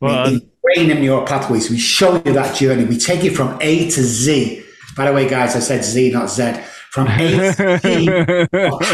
Well, 0.00 0.30
we 0.30 0.36
uh, 0.36 0.40
train 0.74 0.90
in 0.90 1.02
your 1.02 1.26
pathways. 1.26 1.70
We 1.70 1.78
show 1.78 2.16
you 2.16 2.32
that 2.32 2.56
journey. 2.56 2.84
We 2.84 2.98
take 2.98 3.22
it 3.24 3.36
from 3.36 3.58
A 3.60 3.90
to 3.90 4.02
Z. 4.02 4.62
By 4.96 5.06
the 5.06 5.12
way, 5.12 5.28
guys, 5.28 5.54
I 5.54 5.60
said 5.60 5.84
Z, 5.84 6.10
not 6.10 6.30
Z 6.30 6.60
from 6.96 7.08
A 7.08 7.52
to 7.52 7.78
B 7.82 8.06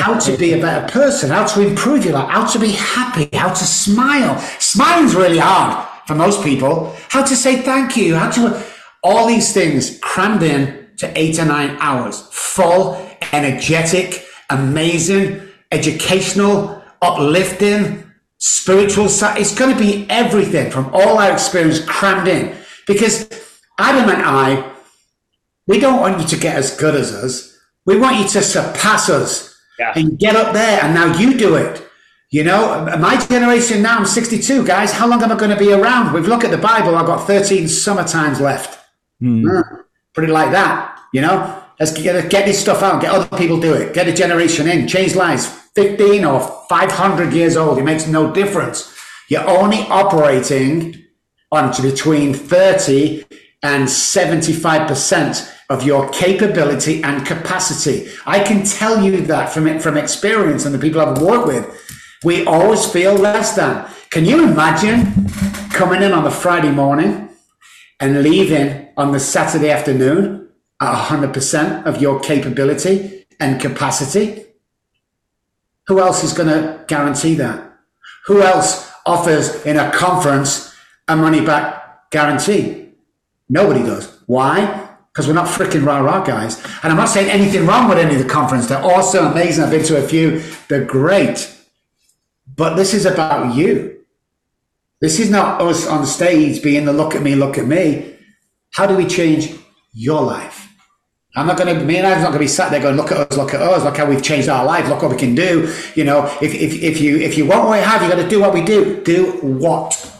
how 0.02 0.18
to 0.18 0.36
be 0.36 0.54
a 0.54 0.60
better 0.60 0.92
person, 0.92 1.30
how 1.30 1.46
to 1.46 1.64
improve 1.64 2.04
your 2.04 2.14
life, 2.14 2.30
how 2.30 2.44
to 2.44 2.58
be 2.58 2.72
happy, 2.72 3.28
how 3.32 3.50
to 3.50 3.64
smile. 3.64 4.36
Smiling's 4.58 5.14
really 5.14 5.38
hard 5.38 5.88
for 6.08 6.16
most 6.16 6.42
people. 6.42 6.96
How 7.10 7.22
to 7.22 7.36
say 7.36 7.62
thank 7.62 7.96
you, 7.96 8.16
how 8.16 8.28
to 8.32 8.60
all 9.04 9.28
these 9.28 9.54
things 9.54 10.00
crammed 10.00 10.42
in 10.42 10.90
to 10.98 11.16
eight 11.16 11.38
or 11.38 11.44
nine 11.44 11.76
hours. 11.78 12.22
Full, 12.32 13.08
energetic, 13.32 14.26
amazing, 14.50 15.40
educational, 15.70 16.82
uplifting, 17.00 18.10
spiritual. 18.38 19.06
It's 19.06 19.54
going 19.54 19.76
to 19.76 19.80
be 19.80 20.10
everything 20.10 20.72
from 20.72 20.90
all 20.92 21.18
our 21.18 21.30
experience 21.30 21.78
crammed 21.78 22.26
in. 22.26 22.52
Because 22.88 23.28
Adam 23.78 24.10
and 24.10 24.22
I, 24.22 24.72
we 25.68 25.78
don't 25.78 26.00
want 26.00 26.20
you 26.20 26.26
to 26.26 26.36
get 26.36 26.56
as 26.56 26.76
good 26.76 26.96
as 26.96 27.12
us. 27.12 27.51
We 27.86 27.98
want 27.98 28.16
you 28.18 28.28
to 28.28 28.42
surpass 28.42 29.08
us 29.08 29.58
yeah. 29.78 29.92
and 29.96 30.18
get 30.18 30.36
up 30.36 30.52
there. 30.52 30.82
And 30.82 30.94
now 30.94 31.18
you 31.18 31.36
do 31.36 31.56
it. 31.56 31.86
You 32.30 32.44
know, 32.44 32.86
my 32.98 33.22
generation 33.26 33.82
now, 33.82 33.98
I'm 33.98 34.06
62, 34.06 34.64
guys. 34.66 34.92
How 34.92 35.06
long 35.06 35.22
am 35.22 35.30
I 35.30 35.36
going 35.36 35.50
to 35.50 35.56
be 35.56 35.72
around? 35.72 36.14
We've 36.14 36.26
looked 36.26 36.44
at 36.44 36.50
the 36.50 36.56
Bible. 36.56 36.96
I've 36.96 37.06
got 37.06 37.26
13 37.26 37.68
summertimes 37.68 38.40
left. 38.40 38.78
Mm. 39.22 39.84
pretty 40.14 40.32
like 40.32 40.50
that, 40.50 40.98
you 41.12 41.20
know? 41.20 41.62
Let's 41.78 41.92
get, 41.92 42.30
get 42.30 42.46
this 42.46 42.60
stuff 42.60 42.82
out. 42.82 43.02
Get 43.02 43.12
other 43.12 43.36
people 43.36 43.60
do 43.60 43.74
it. 43.74 43.92
Get 43.92 44.08
a 44.08 44.12
generation 44.12 44.68
in. 44.68 44.86
Change 44.88 45.14
lives. 45.14 45.46
15 45.74 46.24
or 46.24 46.40
500 46.68 47.32
years 47.32 47.56
old. 47.56 47.78
It 47.78 47.84
makes 47.84 48.06
no 48.06 48.32
difference. 48.32 48.94
You're 49.28 49.48
only 49.48 49.80
operating 49.88 51.04
on 51.50 51.70
between 51.82 52.34
30 52.34 53.24
and 53.62 53.84
75% 53.84 55.52
of 55.70 55.84
your 55.84 56.08
capability 56.10 57.02
and 57.02 57.24
capacity. 57.24 58.10
I 58.26 58.40
can 58.40 58.64
tell 58.64 59.02
you 59.02 59.22
that 59.22 59.52
from, 59.52 59.78
from 59.78 59.96
experience 59.96 60.64
and 60.64 60.74
the 60.74 60.78
people 60.78 61.00
I've 61.00 61.22
worked 61.22 61.46
with. 61.46 61.98
We 62.24 62.44
always 62.44 62.84
feel 62.86 63.14
less 63.14 63.56
than. 63.56 63.88
Can 64.10 64.24
you 64.24 64.44
imagine 64.44 65.28
coming 65.70 66.02
in 66.02 66.12
on 66.12 66.24
the 66.24 66.30
Friday 66.30 66.70
morning 66.70 67.30
and 68.00 68.22
leaving 68.22 68.88
on 68.96 69.12
the 69.12 69.20
Saturday 69.20 69.70
afternoon 69.70 70.48
at 70.80 71.08
100% 71.08 71.86
of 71.86 72.02
your 72.02 72.20
capability 72.20 73.26
and 73.40 73.60
capacity? 73.60 74.44
Who 75.86 76.00
else 76.00 76.22
is 76.22 76.32
going 76.32 76.48
to 76.48 76.84
guarantee 76.86 77.34
that? 77.36 77.72
Who 78.26 78.42
else 78.42 78.90
offers 79.06 79.64
in 79.66 79.78
a 79.78 79.90
conference 79.90 80.74
a 81.08 81.16
money 81.16 81.44
back 81.44 82.10
guarantee? 82.10 82.81
Nobody 83.52 83.82
does. 83.82 84.18
Why? 84.24 84.88
Because 85.12 85.28
we're 85.28 85.34
not 85.34 85.46
freaking 85.46 85.84
rah 85.84 85.98
rah 85.98 86.24
guys. 86.24 86.56
And 86.82 86.90
I'm 86.90 86.96
not 86.96 87.10
saying 87.10 87.28
anything 87.28 87.66
wrong 87.66 87.86
with 87.86 87.98
any 87.98 88.14
of 88.14 88.22
the 88.22 88.28
conference. 88.28 88.66
They're 88.66 88.82
awesome, 88.82 89.26
amazing. 89.26 89.62
I've 89.62 89.70
been 89.70 89.84
to 89.84 90.02
a 90.02 90.08
few. 90.08 90.42
They're 90.68 90.86
great. 90.86 91.54
But 92.56 92.76
this 92.76 92.94
is 92.94 93.04
about 93.04 93.54
you. 93.54 94.00
This 95.02 95.20
is 95.20 95.30
not 95.30 95.60
us 95.60 95.86
on 95.86 96.06
stage 96.06 96.62
being 96.62 96.86
the 96.86 96.94
look 96.94 97.14
at 97.14 97.20
me, 97.20 97.34
look 97.34 97.58
at 97.58 97.66
me. 97.66 98.16
How 98.70 98.86
do 98.86 98.96
we 98.96 99.06
change 99.06 99.54
your 99.92 100.22
life? 100.22 100.68
I'm 101.36 101.46
not 101.46 101.58
going 101.58 101.76
to, 101.78 101.84
me 101.84 101.98
and 101.98 102.06
Ivan's 102.06 102.22
not 102.22 102.28
going 102.28 102.38
to 102.40 102.44
be 102.44 102.48
sat 102.48 102.70
there 102.70 102.80
going, 102.80 102.96
look 102.96 103.12
at 103.12 103.18
us, 103.18 103.36
look 103.36 103.52
at 103.52 103.60
us, 103.60 103.84
look 103.84 103.98
how 103.98 104.06
we've 104.06 104.22
changed 104.22 104.48
our 104.48 104.64
life, 104.64 104.88
look 104.88 105.02
what 105.02 105.10
we 105.10 105.18
can 105.18 105.34
do. 105.34 105.74
You 105.94 106.04
know, 106.04 106.24
if, 106.40 106.54
if, 106.54 106.82
if 106.82 107.00
you, 107.02 107.18
if 107.18 107.36
you 107.36 107.44
want 107.44 107.64
what 107.64 107.72
we 107.72 107.84
have, 107.84 108.00
you 108.00 108.08
got 108.08 108.22
to 108.22 108.28
do 108.28 108.40
what 108.40 108.54
we 108.54 108.62
do. 108.64 109.02
Do 109.02 109.32
what 109.42 110.11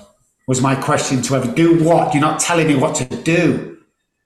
was 0.53 0.61
my 0.61 0.75
question 0.75 1.23
to 1.23 1.35
ever 1.35 1.51
do 1.51 1.83
what? 1.83 2.13
You're 2.13 2.21
not 2.21 2.39
telling 2.39 2.67
me 2.67 2.75
what 2.75 2.95
to 2.97 3.07
do. 3.07 3.79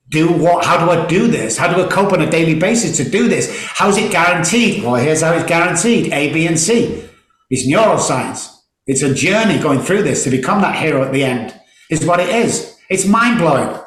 Do 0.09 0.27
what? 0.27 0.65
How 0.65 0.77
do 0.85 0.91
I 0.91 1.07
do 1.07 1.29
this? 1.29 1.57
How 1.57 1.73
do 1.73 1.81
I 1.81 1.87
cope 1.87 2.13
on 2.13 2.21
a 2.21 2.29
daily 2.29 2.59
basis 2.59 2.97
to 2.97 3.09
do 3.09 3.29
this? 3.29 3.65
How 3.65 3.89
is 3.89 3.97
it 3.97 4.11
guaranteed? 4.11 4.83
Well, 4.83 4.97
here's 4.97 5.23
how 5.23 5.33
it's 5.35 5.47
guaranteed. 5.47 6.13
A, 6.13 6.33
B, 6.33 6.49
and 6.49 6.59
C. 6.59 7.09
It's 7.49 7.65
neuroscience. 7.65 8.53
It's 8.89 9.03
a 9.03 9.15
journey 9.15 9.61
going 9.61 9.79
through 9.79 10.03
this 10.03 10.25
to 10.25 10.31
become 10.31 10.61
that 10.63 10.75
hero 10.75 11.05
at 11.05 11.13
the 11.13 11.23
end, 11.23 11.55
is 11.93 12.05
what 12.05 12.19
it 12.19 12.31
is. 12.31 12.77
It's 12.91 13.07
mind 13.07 13.39
blowing. 13.39 13.79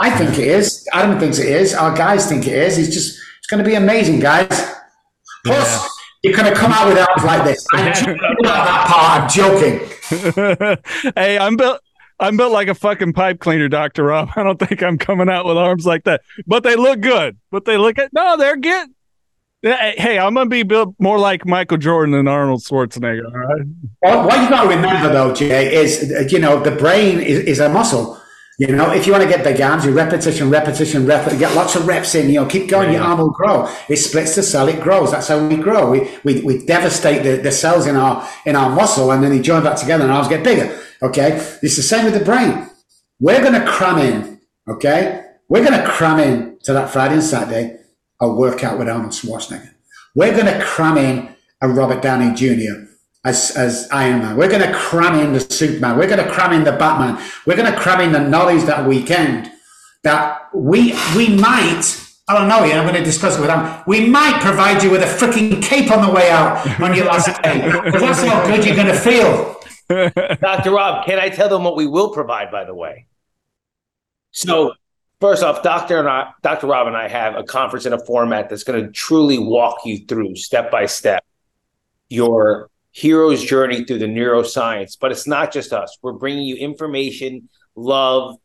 I 0.00 0.08
think 0.16 0.38
it 0.38 0.46
is. 0.46 0.88
Adam 0.94 1.20
thinks 1.20 1.38
it 1.38 1.48
is. 1.48 1.74
Our 1.74 1.94
guys 1.94 2.26
think 2.26 2.46
it 2.46 2.54
is. 2.54 2.78
It's 2.78 2.94
just, 2.94 3.20
it's 3.36 3.48
going 3.48 3.62
to 3.62 3.68
be 3.68 3.74
amazing, 3.74 4.20
guys. 4.20 4.48
Plus, 5.44 5.70
yeah. 5.70 5.88
you're 6.22 6.36
going 6.38 6.50
to 6.50 6.58
come 6.58 6.72
out 6.72 6.88
with 6.88 6.96
arms 6.96 7.22
like 7.22 7.44
this. 7.44 7.66
I'm 7.74 7.92
joking 7.92 8.18
about 8.40 8.64
that 8.64 8.86
part. 8.88 9.22
I'm 9.22 9.28
joking. 9.28 9.91
hey, 11.16 11.38
I'm 11.38 11.56
built. 11.56 11.80
I'm 12.20 12.36
built 12.36 12.52
like 12.52 12.68
a 12.68 12.74
fucking 12.74 13.14
pipe 13.14 13.40
cleaner, 13.40 13.68
Doctor 13.68 14.04
Robb. 14.04 14.30
I 14.36 14.44
don't 14.44 14.58
think 14.58 14.82
I'm 14.82 14.96
coming 14.96 15.28
out 15.28 15.44
with 15.44 15.56
arms 15.56 15.84
like 15.84 16.04
that, 16.04 16.22
but 16.46 16.62
they 16.62 16.76
look 16.76 17.00
good. 17.00 17.36
But 17.50 17.64
they 17.64 17.76
look 17.76 17.98
at 17.98 18.12
no, 18.12 18.36
they're 18.36 18.56
getting 18.56 18.94
Hey, 19.62 20.18
I'm 20.18 20.34
gonna 20.34 20.50
be 20.50 20.64
built 20.64 20.96
more 20.98 21.20
like 21.20 21.46
Michael 21.46 21.78
Jordan 21.78 22.12
than 22.12 22.26
Arnold 22.26 22.62
Schwarzenegger. 22.62 23.26
All 23.26 23.38
right. 23.38 23.62
Well, 24.02 24.26
what 24.26 24.42
you 24.42 24.48
got 24.48 24.64
to 24.64 24.68
remember, 24.68 25.12
though, 25.12 25.32
Jay, 25.32 25.72
is 25.72 26.32
you 26.32 26.40
know 26.40 26.60
the 26.60 26.72
brain 26.72 27.20
is, 27.20 27.38
is 27.44 27.60
a 27.60 27.68
muscle. 27.68 28.20
You 28.58 28.68
know, 28.68 28.92
if 28.92 29.06
you 29.06 29.12
want 29.12 29.24
to 29.24 29.28
get 29.28 29.42
big 29.42 29.60
arms, 29.60 29.84
you 29.84 29.92
repetition, 29.92 30.50
repetition, 30.50 31.06
rep, 31.06 31.26
get 31.38 31.54
lots 31.56 31.74
of 31.74 31.86
reps 31.86 32.14
in. 32.14 32.28
You 32.28 32.40
know, 32.40 32.46
keep 32.46 32.68
going. 32.68 32.90
Yeah. 32.90 32.98
Your 32.98 33.04
arm 33.04 33.18
will 33.18 33.30
grow. 33.30 33.66
It 33.88 33.96
splits 33.96 34.36
the 34.36 34.42
cell. 34.42 34.68
It 34.68 34.80
grows. 34.80 35.10
That's 35.10 35.28
how 35.28 35.46
we 35.46 35.56
grow. 35.56 35.90
We 35.90 36.10
we, 36.22 36.42
we 36.42 36.66
devastate 36.66 37.22
the, 37.22 37.42
the 37.42 37.50
cells 37.50 37.86
in 37.86 37.96
our 37.96 38.28
in 38.44 38.54
our 38.54 38.70
muscle, 38.70 39.10
and 39.10 39.22
then 39.22 39.30
they 39.30 39.40
join 39.40 39.64
back 39.64 39.76
together, 39.76 40.04
and 40.04 40.12
arms 40.12 40.28
get 40.28 40.44
bigger. 40.44 40.78
Okay, 41.02 41.32
it's 41.62 41.76
the 41.76 41.82
same 41.82 42.04
with 42.04 42.14
the 42.14 42.24
brain. 42.24 42.68
We're 43.18 43.40
going 43.40 43.60
to 43.60 43.66
cram 43.66 43.98
in. 43.98 44.40
Okay, 44.68 45.24
we're 45.48 45.64
going 45.64 45.80
to 45.80 45.88
cram 45.88 46.20
in 46.20 46.58
to 46.64 46.72
that 46.74 46.90
Friday 46.90 47.14
and 47.14 47.24
Saturday 47.24 47.78
a 48.20 48.28
workout 48.28 48.78
with 48.78 48.88
Arnold 48.88 49.12
Schwarzenegger. 49.12 49.74
We're 50.14 50.32
going 50.32 50.46
to 50.46 50.62
cram 50.62 50.96
in 50.98 51.34
a 51.60 51.68
Robert 51.68 52.02
Downey 52.02 52.34
Jr. 52.34 52.91
as, 53.24 53.56
as 53.56 53.88
Iron 53.90 54.20
Man. 54.20 54.36
We're 54.36 54.48
going 54.48 54.62
to 54.62 54.72
cram 54.74 55.18
in 55.18 55.32
the 55.32 55.40
Superman. 55.40 55.96
We're 55.96 56.08
going 56.08 56.24
to 56.24 56.30
cram 56.30 56.52
in 56.52 56.64
the 56.64 56.72
Batman. 56.72 57.22
We're 57.46 57.56
going 57.56 57.72
to 57.72 57.78
cram 57.78 58.00
in 58.00 58.12
the 58.12 58.20
knowledge 58.20 58.64
that 58.64 58.86
weekend 58.86 59.50
that 60.02 60.48
we, 60.54 60.94
we 61.16 61.28
might, 61.36 61.82
I 62.26 62.36
don't 62.36 62.48
know 62.48 62.64
yet, 62.64 62.78
I'm 62.78 62.86
going 62.86 62.98
to 62.98 63.04
discuss 63.04 63.38
it 63.38 63.40
with 63.40 63.48
them. 63.48 63.82
We 63.86 64.08
might 64.08 64.40
provide 64.40 64.82
you 64.82 64.90
with 64.90 65.02
a 65.02 65.06
freaking 65.06 65.62
cape 65.62 65.90
on 65.90 66.06
the 66.06 66.12
way 66.12 66.30
out 66.30 66.80
on 66.80 66.94
your 66.94 67.06
last 67.06 67.26
day. 67.42 67.60
That's 67.92 68.22
how 68.22 68.46
good 68.46 68.64
you're 68.64 68.76
going 68.76 68.88
to 68.88 68.98
feel. 68.98 69.56
Dr. 70.40 70.72
Robb, 70.72 71.04
can 71.06 71.18
I 71.18 71.28
tell 71.28 71.48
them 71.48 71.64
what 71.64 71.76
we 71.76 71.86
will 71.86 72.10
provide, 72.10 72.50
by 72.50 72.64
the 72.64 72.74
way? 72.74 73.06
So 74.32 74.72
First 75.22 75.44
off, 75.44 75.62
Doctor 75.62 76.00
and 76.00 76.08
I, 76.08 76.32
Dr. 76.42 76.66
Robb 76.66 76.88
and 76.88 76.96
I 76.96 77.06
have 77.06 77.36
a 77.36 77.44
conference 77.44 77.86
in 77.86 77.92
a 77.92 78.04
format 78.06 78.48
that's 78.48 78.64
going 78.64 78.84
to 78.84 78.90
truly 78.90 79.38
walk 79.38 79.82
you 79.84 80.04
through 80.06 80.34
step 80.34 80.68
by 80.68 80.86
step 80.86 81.24
your 82.08 82.71
hero's 82.92 83.42
journey 83.42 83.84
through 83.84 83.98
the 83.98 84.06
neuroscience. 84.06 84.96
But 85.00 85.12
it's 85.12 85.26
not 85.26 85.52
just 85.52 85.72
us. 85.72 85.98
We're 86.02 86.12
bringing 86.12 86.44
you 86.44 86.56
information, 86.56 87.48
love, 87.74 88.36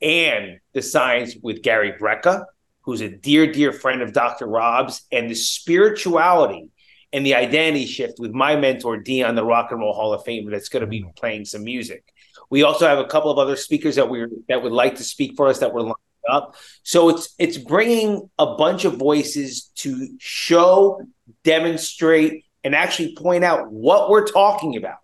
and 0.00 0.60
the 0.72 0.82
science 0.82 1.36
with 1.42 1.62
Gary 1.62 1.92
Brecka, 1.92 2.44
who's 2.82 3.00
a 3.00 3.10
dear, 3.10 3.52
dear 3.52 3.72
friend 3.72 4.00
of 4.00 4.12
Dr. 4.12 4.46
Robb's, 4.46 5.02
and 5.12 5.28
the 5.28 5.34
spirituality 5.34 6.70
and 7.12 7.24
the 7.24 7.34
identity 7.34 7.86
shift 7.86 8.18
with 8.18 8.32
my 8.32 8.56
mentor, 8.56 8.98
Dion, 8.98 9.34
the 9.34 9.44
Rock 9.44 9.72
and 9.72 9.80
Roll 9.80 9.94
Hall 9.94 10.12
of 10.12 10.24
Fame, 10.24 10.50
that's 10.50 10.68
going 10.68 10.82
to 10.82 10.86
be 10.86 11.04
playing 11.16 11.44
some 11.44 11.64
music. 11.64 12.04
We 12.50 12.62
also 12.62 12.86
have 12.86 12.98
a 12.98 13.06
couple 13.06 13.30
of 13.30 13.38
other 13.38 13.56
speakers 13.56 13.96
that 13.96 14.08
we 14.08 14.26
that 14.48 14.62
would 14.62 14.72
like 14.72 14.96
to 14.96 15.04
speak 15.04 15.36
for 15.36 15.48
us 15.48 15.58
that 15.58 15.72
we're 15.72 15.82
lining 15.82 15.96
up. 16.30 16.56
So 16.82 17.08
it's 17.08 17.34
it's 17.38 17.58
bringing 17.58 18.30
a 18.38 18.54
bunch 18.56 18.84
of 18.84 18.94
voices 18.94 19.70
to 19.76 20.08
show, 20.18 21.02
demonstrate, 21.44 22.44
and 22.64 22.74
actually 22.74 23.14
point 23.14 23.44
out 23.44 23.70
what 23.70 24.10
we're 24.10 24.26
talking 24.26 24.76
about 24.76 24.98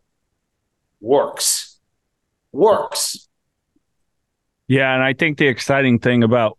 works. 1.00 1.78
Works. 2.52 3.28
Yeah, 4.68 4.94
and 4.94 5.02
I 5.02 5.12
think 5.12 5.38
the 5.38 5.48
exciting 5.48 5.98
thing 5.98 6.22
about 6.22 6.58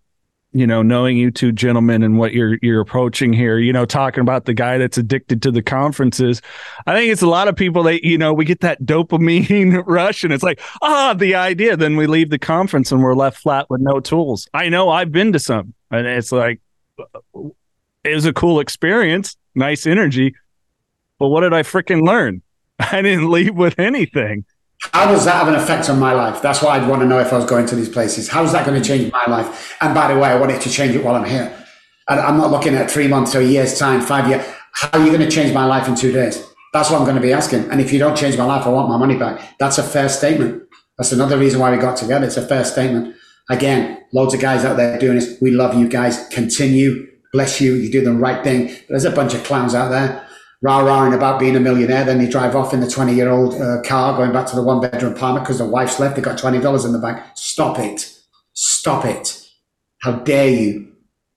you 0.55 0.65
know, 0.65 0.81
knowing 0.81 1.17
you 1.17 1.31
two 1.31 1.51
gentlemen 1.51 2.01
and 2.01 2.17
what 2.17 2.31
you're 2.31 2.57
you're 2.61 2.79
approaching 2.79 3.33
here, 3.33 3.59
you 3.59 3.73
know, 3.73 3.83
talking 3.83 4.21
about 4.21 4.45
the 4.45 4.53
guy 4.53 4.77
that's 4.77 4.97
addicted 4.97 5.41
to 5.41 5.51
the 5.51 5.61
conferences. 5.61 6.41
I 6.87 6.95
think 6.95 7.11
it's 7.11 7.21
a 7.21 7.27
lot 7.27 7.49
of 7.49 7.57
people 7.57 7.83
that, 7.83 8.05
you 8.05 8.17
know, 8.17 8.33
we 8.33 8.45
get 8.45 8.61
that 8.61 8.81
dopamine 8.83 9.83
rush 9.85 10.23
and 10.23 10.31
it's 10.31 10.43
like, 10.43 10.61
ah, 10.81 11.13
the 11.13 11.35
idea. 11.35 11.75
Then 11.75 11.97
we 11.97 12.07
leave 12.07 12.29
the 12.29 12.39
conference 12.39 12.93
and 12.93 13.03
we're 13.03 13.15
left 13.15 13.37
flat 13.37 13.69
with 13.69 13.81
no 13.81 13.99
tools. 13.99 14.47
I 14.53 14.69
know 14.69 14.89
I've 14.89 15.11
been 15.11 15.33
to 15.33 15.39
some 15.39 15.73
and 15.91 16.07
it's 16.07 16.31
like 16.31 16.61
it 18.05 18.15
was 18.15 18.25
a 18.25 18.31
cool 18.31 18.61
experience, 18.61 19.35
nice 19.55 19.85
energy. 19.85 20.35
But 21.19 21.29
what 21.29 21.41
did 21.41 21.53
I 21.53 21.63
freaking 21.63 22.01
learn? 22.01 22.41
I 22.79 23.01
didn't 23.01 23.29
leave 23.29 23.55
with 23.55 23.79
anything. 23.79 24.45
How 24.93 25.07
does 25.07 25.25
that 25.25 25.35
have 25.35 25.47
an 25.47 25.55
effect 25.55 25.89
on 25.89 25.99
my 25.99 26.13
life? 26.13 26.41
That's 26.41 26.61
what 26.61 26.71
I'd 26.71 26.87
want 26.87 27.01
to 27.01 27.07
know 27.07 27.19
if 27.19 27.31
I 27.31 27.37
was 27.37 27.45
going 27.45 27.65
to 27.67 27.75
these 27.75 27.89
places. 27.89 28.27
How's 28.27 28.51
that 28.51 28.65
going 28.65 28.81
to 28.81 28.87
change 28.87 29.11
my 29.11 29.25
life? 29.25 29.75
And 29.81 29.95
by 29.95 30.13
the 30.13 30.19
way, 30.19 30.29
I 30.29 30.35
want 30.35 30.51
it 30.51 30.61
to 30.61 30.69
change 30.69 30.95
it 30.95 31.03
while 31.03 31.15
I'm 31.15 31.27
here. 31.27 31.51
And 32.07 32.19
I'm 32.19 32.37
not 32.37 32.51
looking 32.51 32.75
at 32.75 32.91
three 32.91 33.07
months 33.07 33.35
or 33.35 33.39
a 33.39 33.43
year's 33.43 33.79
time, 33.79 34.01
five 34.01 34.27
years. 34.27 34.45
How 34.73 34.99
are 34.99 35.03
you 35.03 35.11
going 35.11 35.27
to 35.27 35.31
change 35.31 35.53
my 35.53 35.65
life 35.65 35.87
in 35.87 35.95
two 35.95 36.11
days? 36.11 36.45
That's 36.73 36.91
what 36.91 36.99
I'm 36.99 37.05
going 37.05 37.15
to 37.15 37.21
be 37.21 37.33
asking. 37.33 37.71
And 37.71 37.79
if 37.79 37.91
you 37.93 37.99
don't 37.99 38.17
change 38.17 38.37
my 38.37 38.43
life, 38.43 38.67
I 38.67 38.69
want 38.69 38.89
my 38.89 38.97
money 38.97 39.17
back. 39.17 39.57
That's 39.57 39.77
a 39.77 39.83
fair 39.83 40.09
statement. 40.09 40.63
That's 40.97 41.13
another 41.13 41.37
reason 41.37 41.59
why 41.59 41.71
we 41.71 41.77
got 41.77 41.97
together. 41.97 42.25
It's 42.25 42.37
a 42.37 42.45
fair 42.45 42.65
statement. 42.65 43.15
Again, 43.49 44.03
loads 44.13 44.33
of 44.33 44.41
guys 44.41 44.65
out 44.65 44.77
there 44.77 44.99
doing 44.99 45.15
this. 45.15 45.37
We 45.41 45.51
love 45.51 45.75
you 45.75 45.87
guys. 45.87 46.27
Continue. 46.27 47.07
Bless 47.31 47.61
you. 47.61 47.73
You 47.73 47.91
do 47.91 48.01
the 48.01 48.13
right 48.13 48.43
thing. 48.43 48.75
There's 48.89 49.05
a 49.05 49.11
bunch 49.11 49.33
of 49.33 49.43
clowns 49.43 49.73
out 49.73 49.89
there 49.89 50.24
rah 50.65 50.79
rahing 50.79 51.13
about 51.13 51.39
being 51.39 51.55
a 51.55 51.59
millionaire. 51.59 52.03
Then 52.03 52.17
they 52.17 52.27
drive 52.27 52.55
off 52.55 52.73
in 52.73 52.79
the 52.79 52.89
20 52.89 53.13
year 53.13 53.29
old 53.29 53.53
uh, 53.53 53.83
car 53.83 54.17
going 54.17 54.33
back 54.33 54.47
to 54.47 54.55
the 54.55 54.63
one 54.63 54.81
bedroom 54.81 55.13
apartment 55.13 55.45
because 55.45 55.59
the 55.59 55.65
wife's 55.65 55.99
left. 55.99 56.15
They 56.15 56.23
got 56.23 56.39
$20 56.39 56.85
in 56.85 56.91
the 56.91 56.97
bank. 56.97 57.23
Stop 57.35 57.77
it. 57.77 58.11
Stop 58.53 59.05
it. 59.05 59.47
How 60.01 60.13
dare 60.13 60.49
you? 60.49 60.91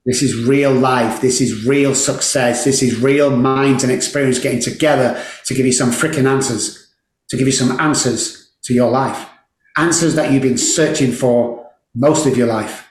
This 0.07 0.23
is 0.23 0.47
real 0.47 0.73
life. 0.73 1.21
This 1.21 1.43
is 1.43 1.67
real 1.67 1.95
success. 1.95 2.65
This 2.65 2.83
is 2.83 2.99
real 2.99 3.29
minds 3.37 3.83
and 3.85 3.93
experience 3.93 4.39
getting 4.39 4.63
together 4.63 5.23
to 5.45 5.55
give 5.55 5.67
you 5.67 5.73
some 5.73 5.91
freaking 5.91 6.27
answers, 6.27 6.91
to 7.29 7.37
give 7.37 7.47
you 7.47 7.53
some 7.53 7.79
answers 7.79 8.51
to 8.65 8.73
your 8.73 8.91
life. 8.91 9.29
Answers 9.77 10.15
that 10.15 10.33
you've 10.33 10.43
been 10.43 10.57
searching 10.57 11.13
for 11.13 11.67
most 11.95 12.27
of 12.27 12.39
your 12.39 12.47
life, 12.47 12.91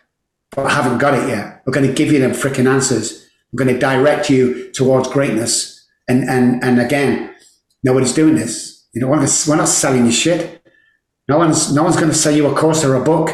but 0.55 0.69
haven't 0.71 0.99
got 0.99 1.15
it 1.15 1.27
yet. 1.27 1.63
We're 1.65 1.73
going 1.73 1.87
to 1.87 1.93
give 1.93 2.11
you 2.11 2.19
them 2.19 2.31
freaking 2.31 2.71
answers. 2.71 3.27
We're 3.51 3.65
going 3.65 3.73
to 3.73 3.79
direct 3.79 4.29
you 4.29 4.71
towards 4.73 5.07
greatness 5.07 5.76
and, 6.07 6.23
and, 6.29 6.63
and 6.63 6.79
again, 6.79 7.35
Nobody's 7.83 8.13
doing 8.13 8.35
this. 8.35 8.85
You 8.93 9.01
know, 9.01 9.07
we're 9.07 9.55
not 9.55 9.67
selling 9.67 10.05
you 10.05 10.11
shit. 10.11 10.61
No 11.29 11.37
one's 11.37 11.73
no 11.73 11.83
one's 11.83 11.95
going 11.95 12.09
to 12.09 12.15
sell 12.15 12.35
you 12.35 12.47
a 12.47 12.53
course 12.53 12.83
or 12.83 12.95
a 12.95 13.03
book. 13.03 13.29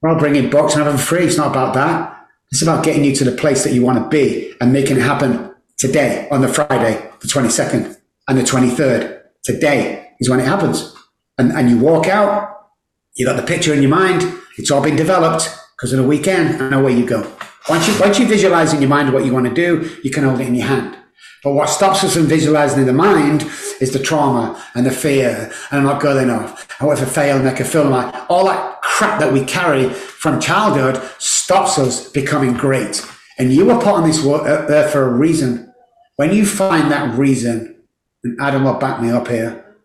We're 0.00 0.12
not 0.12 0.18
bringing 0.18 0.48
books 0.50 0.74
and 0.74 0.82
having 0.82 0.98
free. 0.98 1.24
It's 1.24 1.36
not 1.36 1.50
about 1.50 1.74
that. 1.74 2.26
It's 2.50 2.62
about 2.62 2.84
getting 2.84 3.04
you 3.04 3.14
to 3.16 3.24
the 3.24 3.32
place 3.32 3.64
that 3.64 3.72
you 3.72 3.82
want 3.82 3.98
to 3.98 4.08
be 4.08 4.54
and 4.60 4.72
making 4.72 4.96
it 4.96 5.02
happen 5.02 5.54
today 5.78 6.26
on 6.30 6.40
the 6.40 6.48
Friday, 6.48 7.10
the 7.20 7.28
22nd 7.28 7.98
and 8.28 8.38
the 8.38 8.42
23rd. 8.42 9.22
Today 9.42 10.12
is 10.20 10.28
when 10.28 10.40
it 10.40 10.46
happens. 10.46 10.94
And, 11.38 11.52
and 11.52 11.68
you 11.68 11.78
walk 11.78 12.06
out, 12.08 12.68
you 13.14 13.26
got 13.26 13.36
the 13.36 13.46
picture 13.46 13.74
in 13.74 13.82
your 13.82 13.90
mind. 13.90 14.22
It's 14.58 14.70
all 14.70 14.82
been 14.82 14.96
developed 14.96 15.48
because 15.76 15.92
of 15.92 15.98
the 15.98 16.06
weekend 16.06 16.60
and 16.60 16.74
away 16.74 16.92
you 16.92 17.06
go. 17.06 17.30
Once 17.68 17.88
you, 17.88 17.98
once 18.00 18.18
you 18.18 18.26
visualize 18.26 18.72
in 18.72 18.80
your 18.80 18.90
mind 18.90 19.12
what 19.12 19.24
you 19.24 19.32
want 19.32 19.46
to 19.46 19.54
do, 19.54 19.98
you 20.02 20.10
can 20.10 20.24
hold 20.24 20.40
it 20.40 20.46
in 20.46 20.54
your 20.54 20.66
hand. 20.66 20.96
But 21.42 21.54
what 21.54 21.68
stops 21.68 22.04
us 22.04 22.14
from 22.14 22.26
visualizing 22.26 22.80
in 22.80 22.86
the 22.86 22.92
mind 22.92 23.42
is 23.80 23.92
the 23.92 23.98
trauma 23.98 24.62
and 24.74 24.86
the 24.86 24.92
fear, 24.92 25.50
and 25.70 25.80
I'm 25.80 25.84
not 25.84 26.00
good 26.00 26.22
enough. 26.22 26.68
And 26.78 26.86
what 26.86 26.98
if 26.98 27.08
I 27.08 27.10
fail 27.10 27.36
and 27.36 27.44
make 27.44 27.58
a 27.58 27.64
film? 27.64 27.90
Like, 27.90 28.14
all 28.30 28.44
that 28.46 28.80
crap 28.82 29.18
that 29.18 29.32
we 29.32 29.44
carry 29.44 29.88
from 29.90 30.40
childhood 30.40 31.02
stops 31.18 31.78
us 31.78 32.08
becoming 32.10 32.54
great. 32.54 33.04
And 33.38 33.52
you 33.52 33.64
were 33.66 33.74
put 33.74 33.88
on 33.88 34.06
this 34.06 34.24
earth 34.24 34.92
for 34.92 35.08
a 35.08 35.12
reason. 35.12 35.72
When 36.14 36.32
you 36.32 36.46
find 36.46 36.92
that 36.92 37.18
reason, 37.18 37.82
and 38.22 38.40
Adam 38.40 38.62
will 38.62 38.74
back 38.74 39.02
me 39.02 39.10
up 39.10 39.26
here, 39.26 39.76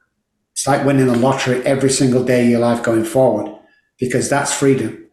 it's 0.51 0.67
like 0.67 0.85
winning 0.85 1.07
the 1.07 1.17
lottery 1.17 1.65
every 1.65 1.89
single 1.89 2.23
day 2.23 2.43
of 2.43 2.49
your 2.51 2.59
life 2.59 2.83
going 2.83 3.05
forward, 3.05 3.51
because 3.97 4.29
that's 4.29 4.53
freedom. 4.53 5.07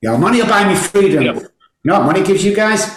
Your 0.00 0.16
money 0.16 0.40
will 0.40 0.48
buy 0.48 0.68
me 0.68 0.76
freedom. 0.76 1.24
Yep. 1.24 1.36
You 1.36 1.48
know 1.84 1.98
what 1.98 2.06
money 2.06 2.22
gives 2.22 2.44
you 2.44 2.54
guys? 2.54 2.96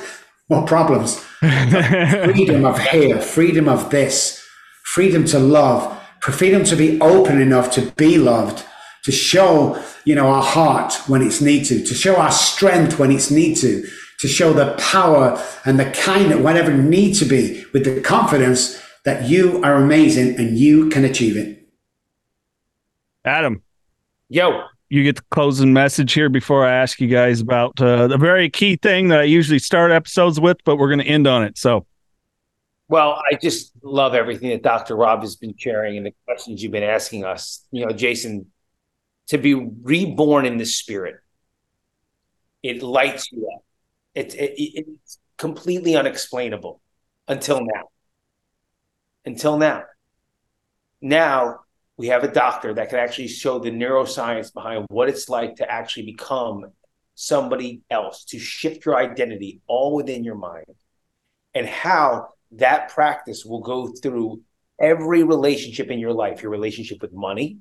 More 0.50 0.66
problems 0.68 1.24
freedom 1.40 2.66
of 2.66 2.80
here, 2.80 3.20
freedom 3.20 3.68
of 3.68 3.90
this, 3.90 4.46
freedom 4.84 5.26
to 5.26 5.40
love, 5.40 5.98
freedom 6.22 6.64
to 6.66 6.76
be 6.76 7.00
open 7.02 7.42
enough 7.42 7.72
to 7.72 7.92
be 7.92 8.18
loved, 8.18 8.66
to 9.04 9.12
show, 9.12 9.82
you 10.06 10.16
know, 10.16 10.28
our 10.28 10.44
heart 10.44 10.94
when 11.08 11.22
it's 11.22 11.42
need 11.42 11.66
to, 11.66 11.84
to 11.84 11.94
show 11.94 12.18
our 12.18 12.32
strength 12.32 13.00
when 13.00 13.12
it's 13.12 13.32
need 13.32 13.56
to, 13.56 13.88
to 14.20 14.28
show 14.28 14.52
the 14.52 14.76
power 14.78 15.42
and 15.66 15.80
the 15.80 15.90
kindness, 15.92 16.40
whatever 16.40 16.74
need 16.74 17.14
to 17.14 17.26
be, 17.26 17.64
with 17.74 17.86
the 17.86 18.02
confidence 18.02 18.82
that 19.06 19.30
you 19.30 19.64
are 19.64 19.76
amazing 19.76 20.36
and 20.38 20.58
you 20.58 20.90
can 20.90 21.06
achieve 21.06 21.38
it. 21.38 21.68
Adam. 23.24 23.62
Yo 24.28 24.64
you 24.90 25.04
get 25.04 25.16
the 25.18 25.24
closing 25.30 25.72
message 25.72 26.14
here 26.14 26.30
before 26.30 26.66
I 26.66 26.74
ask 26.74 27.00
you 27.00 27.08
guys 27.08 27.42
about 27.42 27.80
uh, 27.80 28.08
the 28.08 28.18
very 28.18 28.50
key 28.50 28.76
thing 28.76 29.10
that 29.10 29.20
I 29.20 29.24
usually 29.24 29.60
start 29.60 29.92
episodes 29.92 30.40
with, 30.40 30.58
but 30.66 30.78
we're 30.78 30.88
going 30.88 31.00
to 31.00 31.06
end 31.06 31.28
on 31.28 31.44
it. 31.44 31.58
So, 31.58 31.86
well, 32.88 33.22
I 33.32 33.36
just 33.36 33.72
love 33.84 34.16
everything 34.16 34.50
that 34.50 34.64
Dr. 34.64 34.96
Robb 34.96 35.22
has 35.22 35.36
been 35.36 35.56
sharing 35.56 35.98
and 35.98 36.08
the 36.08 36.14
questions 36.26 36.64
you've 36.64 36.72
been 36.72 36.84
asking 36.84 37.24
us. 37.24 37.64
You 37.72 37.86
know, 37.86 37.92
Jason, 37.92 38.48
to 39.28 39.38
be 39.38 39.54
reborn 39.54 40.48
in 40.48 40.58
the 40.58 40.66
spirit, 40.66 41.18
it 42.64 42.82
lights 42.82 43.32
you 43.32 43.48
up. 43.56 43.64
It, 44.16 44.34
it, 44.34 44.54
it's 44.58 45.20
completely 45.38 45.96
unexplainable 45.96 46.82
until 47.28 47.62
now. 47.62 47.90
Until 49.24 49.58
now. 49.58 49.84
Now, 51.00 51.60
we 52.00 52.08
have 52.08 52.24
a 52.24 52.32
doctor 52.32 52.74
that 52.74 52.88
can 52.88 52.98
actually 52.98 53.28
show 53.28 53.60
the 53.60 53.70
neuroscience 53.70 54.54
behind 54.54 54.86
what 54.88 55.10
it's 55.10 55.28
like 55.28 55.58
to 55.58 55.70
actually 55.70 56.06
become 56.06 56.66
somebody 57.14 57.82
else, 57.92 58.24
to 58.24 58.40
shift 58.40 58.86
your 58.86 58.96
identity 58.96 59.60
all 59.68 59.94
within 59.94 60.24
your 60.24 60.36
mind, 60.36 60.74
and 61.54 61.68
how 61.68 62.30
that 62.54 62.88
practice 62.88 63.44
will 63.44 63.60
go 63.60 63.88
through 63.88 64.40
every 64.80 65.24
relationship 65.24 65.90
in 65.90 66.00
your 66.00 66.14
life 66.14 66.42
your 66.42 66.52
relationship 66.52 67.02
with 67.02 67.12
money, 67.12 67.58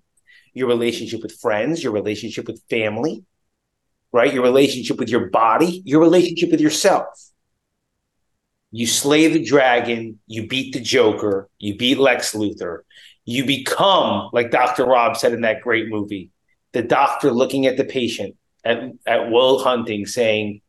your 0.55 0.68
relationship 0.68 1.20
with 1.20 1.37
friends, 1.40 1.83
your 1.83 1.92
relationship 1.92 2.46
with 2.46 2.62
family, 2.70 3.24
right? 4.12 4.33
Your 4.33 4.44
relationship 4.44 5.01
with 5.01 5.09
your 5.09 5.31
body, 5.31 5.83
your 5.85 6.01
relationship 6.01 6.53
with 6.53 6.61
yourself. 6.61 7.09
You 8.70 8.87
slay 8.87 9.27
the 9.27 9.44
dragon, 9.44 10.20
you 10.29 10.46
beat 10.46 10.74
the 10.74 10.81
Joker, 10.81 11.48
you 11.59 11.77
beat 11.77 11.98
Lex 11.98 12.35
Luthor, 12.37 12.83
you 13.29 13.45
become, 13.45 14.31
like 14.33 14.51
Dr. 14.51 14.87
Robb 14.87 15.19
said 15.19 15.35
in 15.35 15.43
that 15.43 15.61
great 15.61 15.91
movie, 15.91 16.31
the 16.73 16.81
doctor 16.81 17.31
looking 17.31 17.67
at 17.67 17.77
the 17.77 17.85
patient 17.85 18.37
at, 18.64 18.79
at 19.07 19.31
Will 19.31 19.59
Hunting 19.59 20.07
saying, 20.07 20.62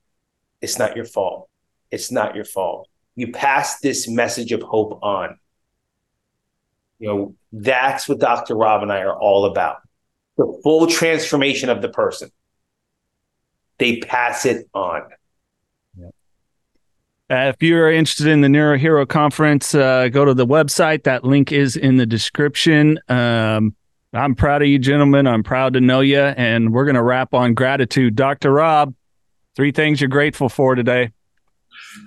It's 0.62 0.78
not 0.78 0.93
your 0.98 1.06
fault. 1.06 1.50
It's 1.89 2.12
not 2.12 2.36
your 2.36 2.43
fault. 2.43 2.89
You 3.15 3.32
pass 3.32 3.80
this 3.80 4.10
message 4.10 4.52
of 4.52 4.62
hope 4.62 5.00
on. 5.02 5.39
You 7.00 7.08
know, 7.08 7.36
that's 7.54 8.10
what 8.10 8.19
Dr. 8.19 8.56
Robb 8.56 8.84
and 8.84 8.91
I 8.91 9.04
are 9.04 9.17
all 9.17 9.45
about 9.45 9.78
the 10.36 10.60
full 10.62 10.88
transformation 10.88 11.69
of 11.69 11.82
the 11.82 11.89
person. 11.89 12.30
They 13.78 14.00
pass 14.02 14.45
it 14.45 14.67
on. 14.74 15.04
Uh, 17.32 17.54
if 17.54 17.62
you're 17.62 17.92
interested 17.92 18.26
in 18.26 18.42
the 18.42 18.50
Neuro 18.50 18.76
Hero 18.76 19.06
Conference, 19.06 19.76
uh, 19.76 20.08
go 20.08 20.26
to 20.26 20.34
the 20.34 20.48
website. 20.48 21.04
That 21.04 21.24
link 21.24 21.52
is 21.52 21.76
in 21.76 21.98
the 21.98 22.08
description. 22.08 23.00
Um, 23.08 23.76
I'm 24.13 24.34
proud 24.34 24.63
of 24.63 24.68
you, 24.68 24.80
gentlemen. 24.80 25.28
I'm 25.28 25.44
proud 25.44 25.74
to 25.74 25.82
know 25.82 26.00
you. 26.00 26.20
And 26.20 26.74
we're 26.74 26.86
going 26.86 26.96
to 26.96 27.04
wrap 27.04 27.36
on 27.36 27.54
gratitude. 27.54 28.15
Dr. 28.15 28.52
Robb, 28.52 28.96
three 29.56 29.72
things 29.72 30.02
you're 30.02 30.08
grateful 30.08 30.50
for 30.50 30.74
today. 30.74 31.12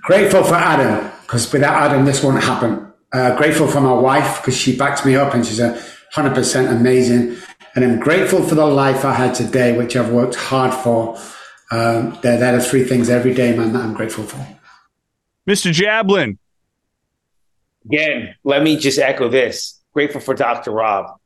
Grateful 0.02 0.42
for 0.42 0.54
Adam, 0.54 1.08
because 1.22 1.52
without 1.52 1.90
Adam, 1.90 2.04
this 2.04 2.22
won't 2.22 2.42
happen. 2.42 2.92
Uh, 3.12 3.36
grateful 3.36 3.68
for 3.68 3.80
my 3.80 3.92
wife, 3.92 4.40
because 4.40 4.56
she 4.56 4.76
backs 4.76 5.04
me 5.04 5.14
up 5.14 5.34
and 5.34 5.46
she's 5.46 5.60
a 5.60 5.80
100% 6.14 6.70
amazing. 6.70 7.36
And 7.76 7.84
I'm 7.84 8.00
grateful 8.00 8.42
for 8.42 8.56
the 8.56 8.66
life 8.66 9.04
I 9.04 9.14
had 9.14 9.36
today, 9.36 9.76
which 9.76 9.94
I've 9.94 10.10
worked 10.10 10.34
hard 10.34 10.74
for. 10.74 11.16
Um, 11.70 12.18
they're 12.22 12.58
the 12.58 12.62
three 12.62 12.84
things 12.84 13.08
every 13.08 13.34
day, 13.34 13.56
man, 13.56 13.72
that 13.72 13.82
I'm 13.82 13.94
grateful 13.94 14.24
for. 14.24 14.44
Mr. 15.48 15.72
Jablin. 15.72 16.38
Again, 17.84 18.34
let 18.44 18.62
me 18.62 18.76
just 18.76 18.98
echo 18.98 19.28
this. 19.28 19.80
Grateful 19.92 20.20
for 20.20 20.34
Dr. 20.34 20.70
Robb. 20.70 21.18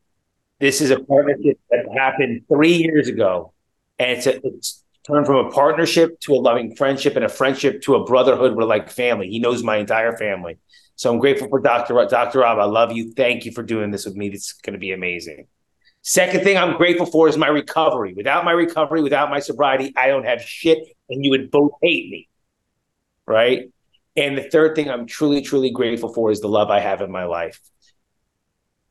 This 0.59 0.81
is 0.81 0.91
a 0.91 0.99
partnership 0.99 1.61
that 1.71 1.85
happened 1.95 2.43
three 2.49 2.73
years 2.73 3.09
ago, 3.09 3.53
and 3.99 4.13
it's, 4.13 4.27
a, 4.27 4.41
it's 4.47 4.83
turned 5.07 5.27
from 5.27 5.47
a 5.47 5.51
partnership 5.51 6.19
to 6.21 6.33
a 6.33 6.37
loving 6.37 6.75
friendship 6.75 7.15
and 7.15 7.25
a 7.25 7.29
friendship 7.29 7.83
to 7.83 7.97
a 7.97 8.05
brotherhood. 8.05 8.57
We're 8.57 8.65
like 8.65 8.91
family. 8.91 9.29
He 9.29 9.39
knows 9.39 9.63
my 9.63 9.77
entire 9.77 10.17
family. 10.17 10.57
So 10.97 11.13
I'm 11.13 11.19
grateful 11.19 11.49
for 11.49 11.61
Dr. 11.61 11.95
Robb. 11.95 12.09
Dr. 12.09 12.39
Robb, 12.39 12.59
I 12.59 12.65
love 12.65 12.93
you. 12.93 13.13
Thank 13.13 13.45
you 13.45 13.53
for 13.53 13.63
doing 13.63 13.91
this 13.91 14.07
with 14.07 14.17
me. 14.17 14.29
It's 14.29 14.55
going 14.55 14.73
to 14.73 14.79
be 14.79 14.93
amazing. 14.93 15.47
Second 16.01 16.43
thing 16.43 16.57
I'm 16.57 16.79
grateful 16.79 17.05
for 17.05 17.29
is 17.29 17.37
my 17.37 17.49
recovery. 17.49 18.15
Without 18.15 18.45
my 18.45 18.53
recovery, 18.53 19.03
without 19.03 19.29
my 19.29 19.41
sobriety, 19.41 19.93
I 19.95 20.07
don't 20.07 20.25
have 20.25 20.41
shit, 20.41 20.79
and 21.11 21.23
you 21.23 21.33
would 21.33 21.51
both 21.51 21.73
hate 21.83 22.09
me. 22.09 22.29
Right? 23.27 23.71
And 24.17 24.39
the 24.39 24.43
third 24.43 24.75
thing 24.75 24.89
I'm 24.89 25.07
truly, 25.07 25.43
truly 25.43 25.71
grateful 25.71 26.13
for 26.13 26.31
is 26.31 26.41
the 26.41 26.49
love 26.49 26.71
I 26.71 26.81
have 26.81 27.03
in 27.03 27.11
my 27.11 27.25
life. 27.25 27.61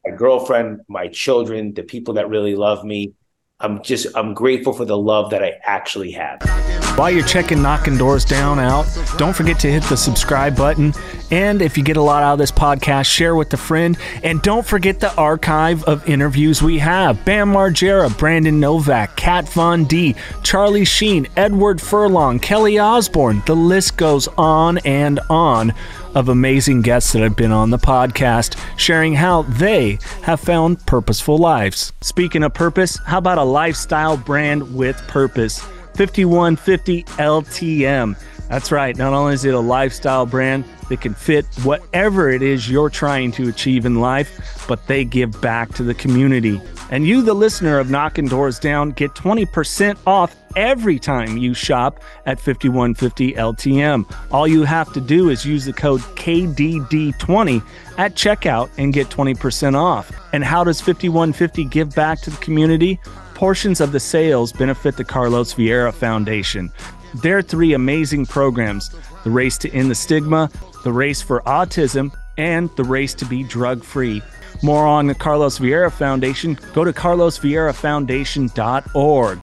My 0.05 0.15
girlfriend, 0.15 0.81
my 0.87 1.07
children, 1.07 1.73
the 1.73 1.81
people 1.81 2.15
that 2.15 2.29
really 2.29 2.55
love 2.55 2.83
me. 2.83 3.13
I'm 3.59 3.81
just, 3.81 4.15
I'm 4.15 4.35
grateful 4.35 4.73
for 4.73 4.85
the 4.85 4.97
love 4.97 5.31
that 5.31 5.43
I 5.43 5.53
actually 5.63 6.11
have. 6.11 6.84
While 6.95 7.11
you're 7.11 7.25
checking 7.25 7.61
Knockin' 7.61 7.97
Doorz 7.97 8.23
Down 8.23 8.57
out, 8.57 8.85
don't 9.17 9.35
forget 9.35 9.59
to 9.59 9.69
hit 9.69 9.83
the 9.83 9.97
subscribe 9.97 10.55
button. 10.55 10.93
And 11.29 11.61
if 11.61 11.77
you 11.77 11.83
get 11.83 11.97
a 11.97 12.01
lot 12.01 12.23
out 12.23 12.33
of 12.33 12.39
this 12.39 12.53
podcast, 12.53 13.05
share 13.05 13.35
with 13.35 13.53
a 13.53 13.57
friend. 13.57 13.97
And 14.23 14.41
don't 14.41 14.65
forget 14.65 15.01
the 15.01 15.13
archive 15.15 15.83
of 15.83 16.07
interviews 16.07 16.63
we 16.63 16.79
have 16.79 17.25
Bam 17.25 17.51
Margera, 17.51 18.17
Brandon 18.17 18.61
Novak, 18.61 19.17
Kat 19.17 19.49
Von 19.49 19.83
D, 19.83 20.15
Charlie 20.41 20.85
Sheen, 20.85 21.27
Edward 21.35 21.81
Furlong, 21.81 22.39
Kelly 22.39 22.79
Osbourne. 22.79 23.43
The 23.45 23.57
list 23.57 23.97
goes 23.97 24.29
on 24.37 24.77
and 24.79 25.19
on 25.29 25.73
of 26.15 26.29
amazing 26.29 26.81
guests 26.81 27.11
that 27.11 27.21
have 27.21 27.35
been 27.35 27.51
on 27.51 27.71
the 27.71 27.77
podcast, 27.77 28.57
sharing 28.77 29.15
how 29.15 29.41
they 29.41 29.99
have 30.21 30.39
found 30.39 30.85
purposeful 30.85 31.37
lives. 31.37 31.91
Speaking 31.99 32.41
of 32.41 32.53
purpose, 32.53 32.97
how 33.05 33.17
about 33.17 33.37
a 33.37 33.43
lifestyle 33.43 34.15
brand 34.15 34.73
with 34.73 34.95
purpose? 35.09 35.61
51FIFTY 35.95 37.05
LTM. 37.05 38.17
That's 38.49 38.71
right. 38.71 38.95
Not 38.95 39.13
only 39.13 39.33
is 39.33 39.45
it 39.45 39.53
a 39.53 39.59
lifestyle 39.59 40.25
brand 40.25 40.65
that 40.89 41.01
can 41.01 41.13
fit 41.13 41.45
whatever 41.63 42.29
it 42.29 42.41
is 42.41 42.69
you're 42.69 42.89
trying 42.89 43.31
to 43.33 43.49
achieve 43.49 43.85
in 43.85 43.99
life, 44.01 44.65
but 44.67 44.85
they 44.87 45.03
give 45.03 45.41
back 45.41 45.73
to 45.75 45.83
the 45.83 45.93
community. 45.93 46.61
And 46.91 47.07
you, 47.07 47.23
the 47.23 47.33
listener 47.33 47.79
of 47.79 47.89
Knockin' 47.89 48.27
Doorz 48.27 48.59
Down, 48.59 48.91
get 48.91 49.11
20% 49.15 49.97
off 50.05 50.35
every 50.55 50.99
time 50.99 51.37
you 51.37 51.53
shop 51.53 52.01
at 52.27 52.37
51FIFTY 52.37 53.35
LTM. 53.35 54.05
All 54.31 54.47
you 54.47 54.63
have 54.63 54.93
to 54.93 55.01
do 55.01 55.29
is 55.29 55.45
use 55.45 55.65
the 55.65 55.73
code 55.73 56.01
KDD20 56.01 57.63
at 57.97 58.13
checkout 58.13 58.69
and 58.77 58.93
get 58.93 59.09
20% 59.09 59.75
off. 59.75 60.11
And 60.33 60.43
how 60.43 60.63
does 60.63 60.81
51FIFTY 60.81 61.69
give 61.71 61.95
back 61.95 62.21
to 62.21 62.29
the 62.29 62.37
community? 62.37 62.99
Portions 63.35 63.79
of 63.79 63.91
the 63.91 63.99
sales 63.99 64.51
benefit 64.51 64.97
the 64.97 65.03
Carlos 65.03 65.53
Vieira 65.53 65.93
Foundation. 65.93 66.71
Their 67.13 67.41
three 67.41 67.73
amazing 67.73 68.25
programs 68.25 68.89
the 69.23 69.29
Race 69.29 69.57
to 69.59 69.71
End 69.71 69.91
the 69.91 69.95
Stigma, 69.95 70.49
the 70.83 70.91
Race 70.91 71.21
for 71.21 71.41
Autism, 71.41 72.11
and 72.37 72.69
the 72.75 72.83
Race 72.83 73.13
to 73.15 73.25
Be 73.25 73.43
Drug 73.43 73.83
Free 73.83 74.21
more 74.63 74.85
on 74.85 75.07
the 75.07 75.15
Carlos 75.15 75.59
Vieira 75.59 75.91
Foundation, 75.91 76.57
go 76.73 76.83
to 76.83 76.93
carlosvieirafoundation.org. 76.93 79.41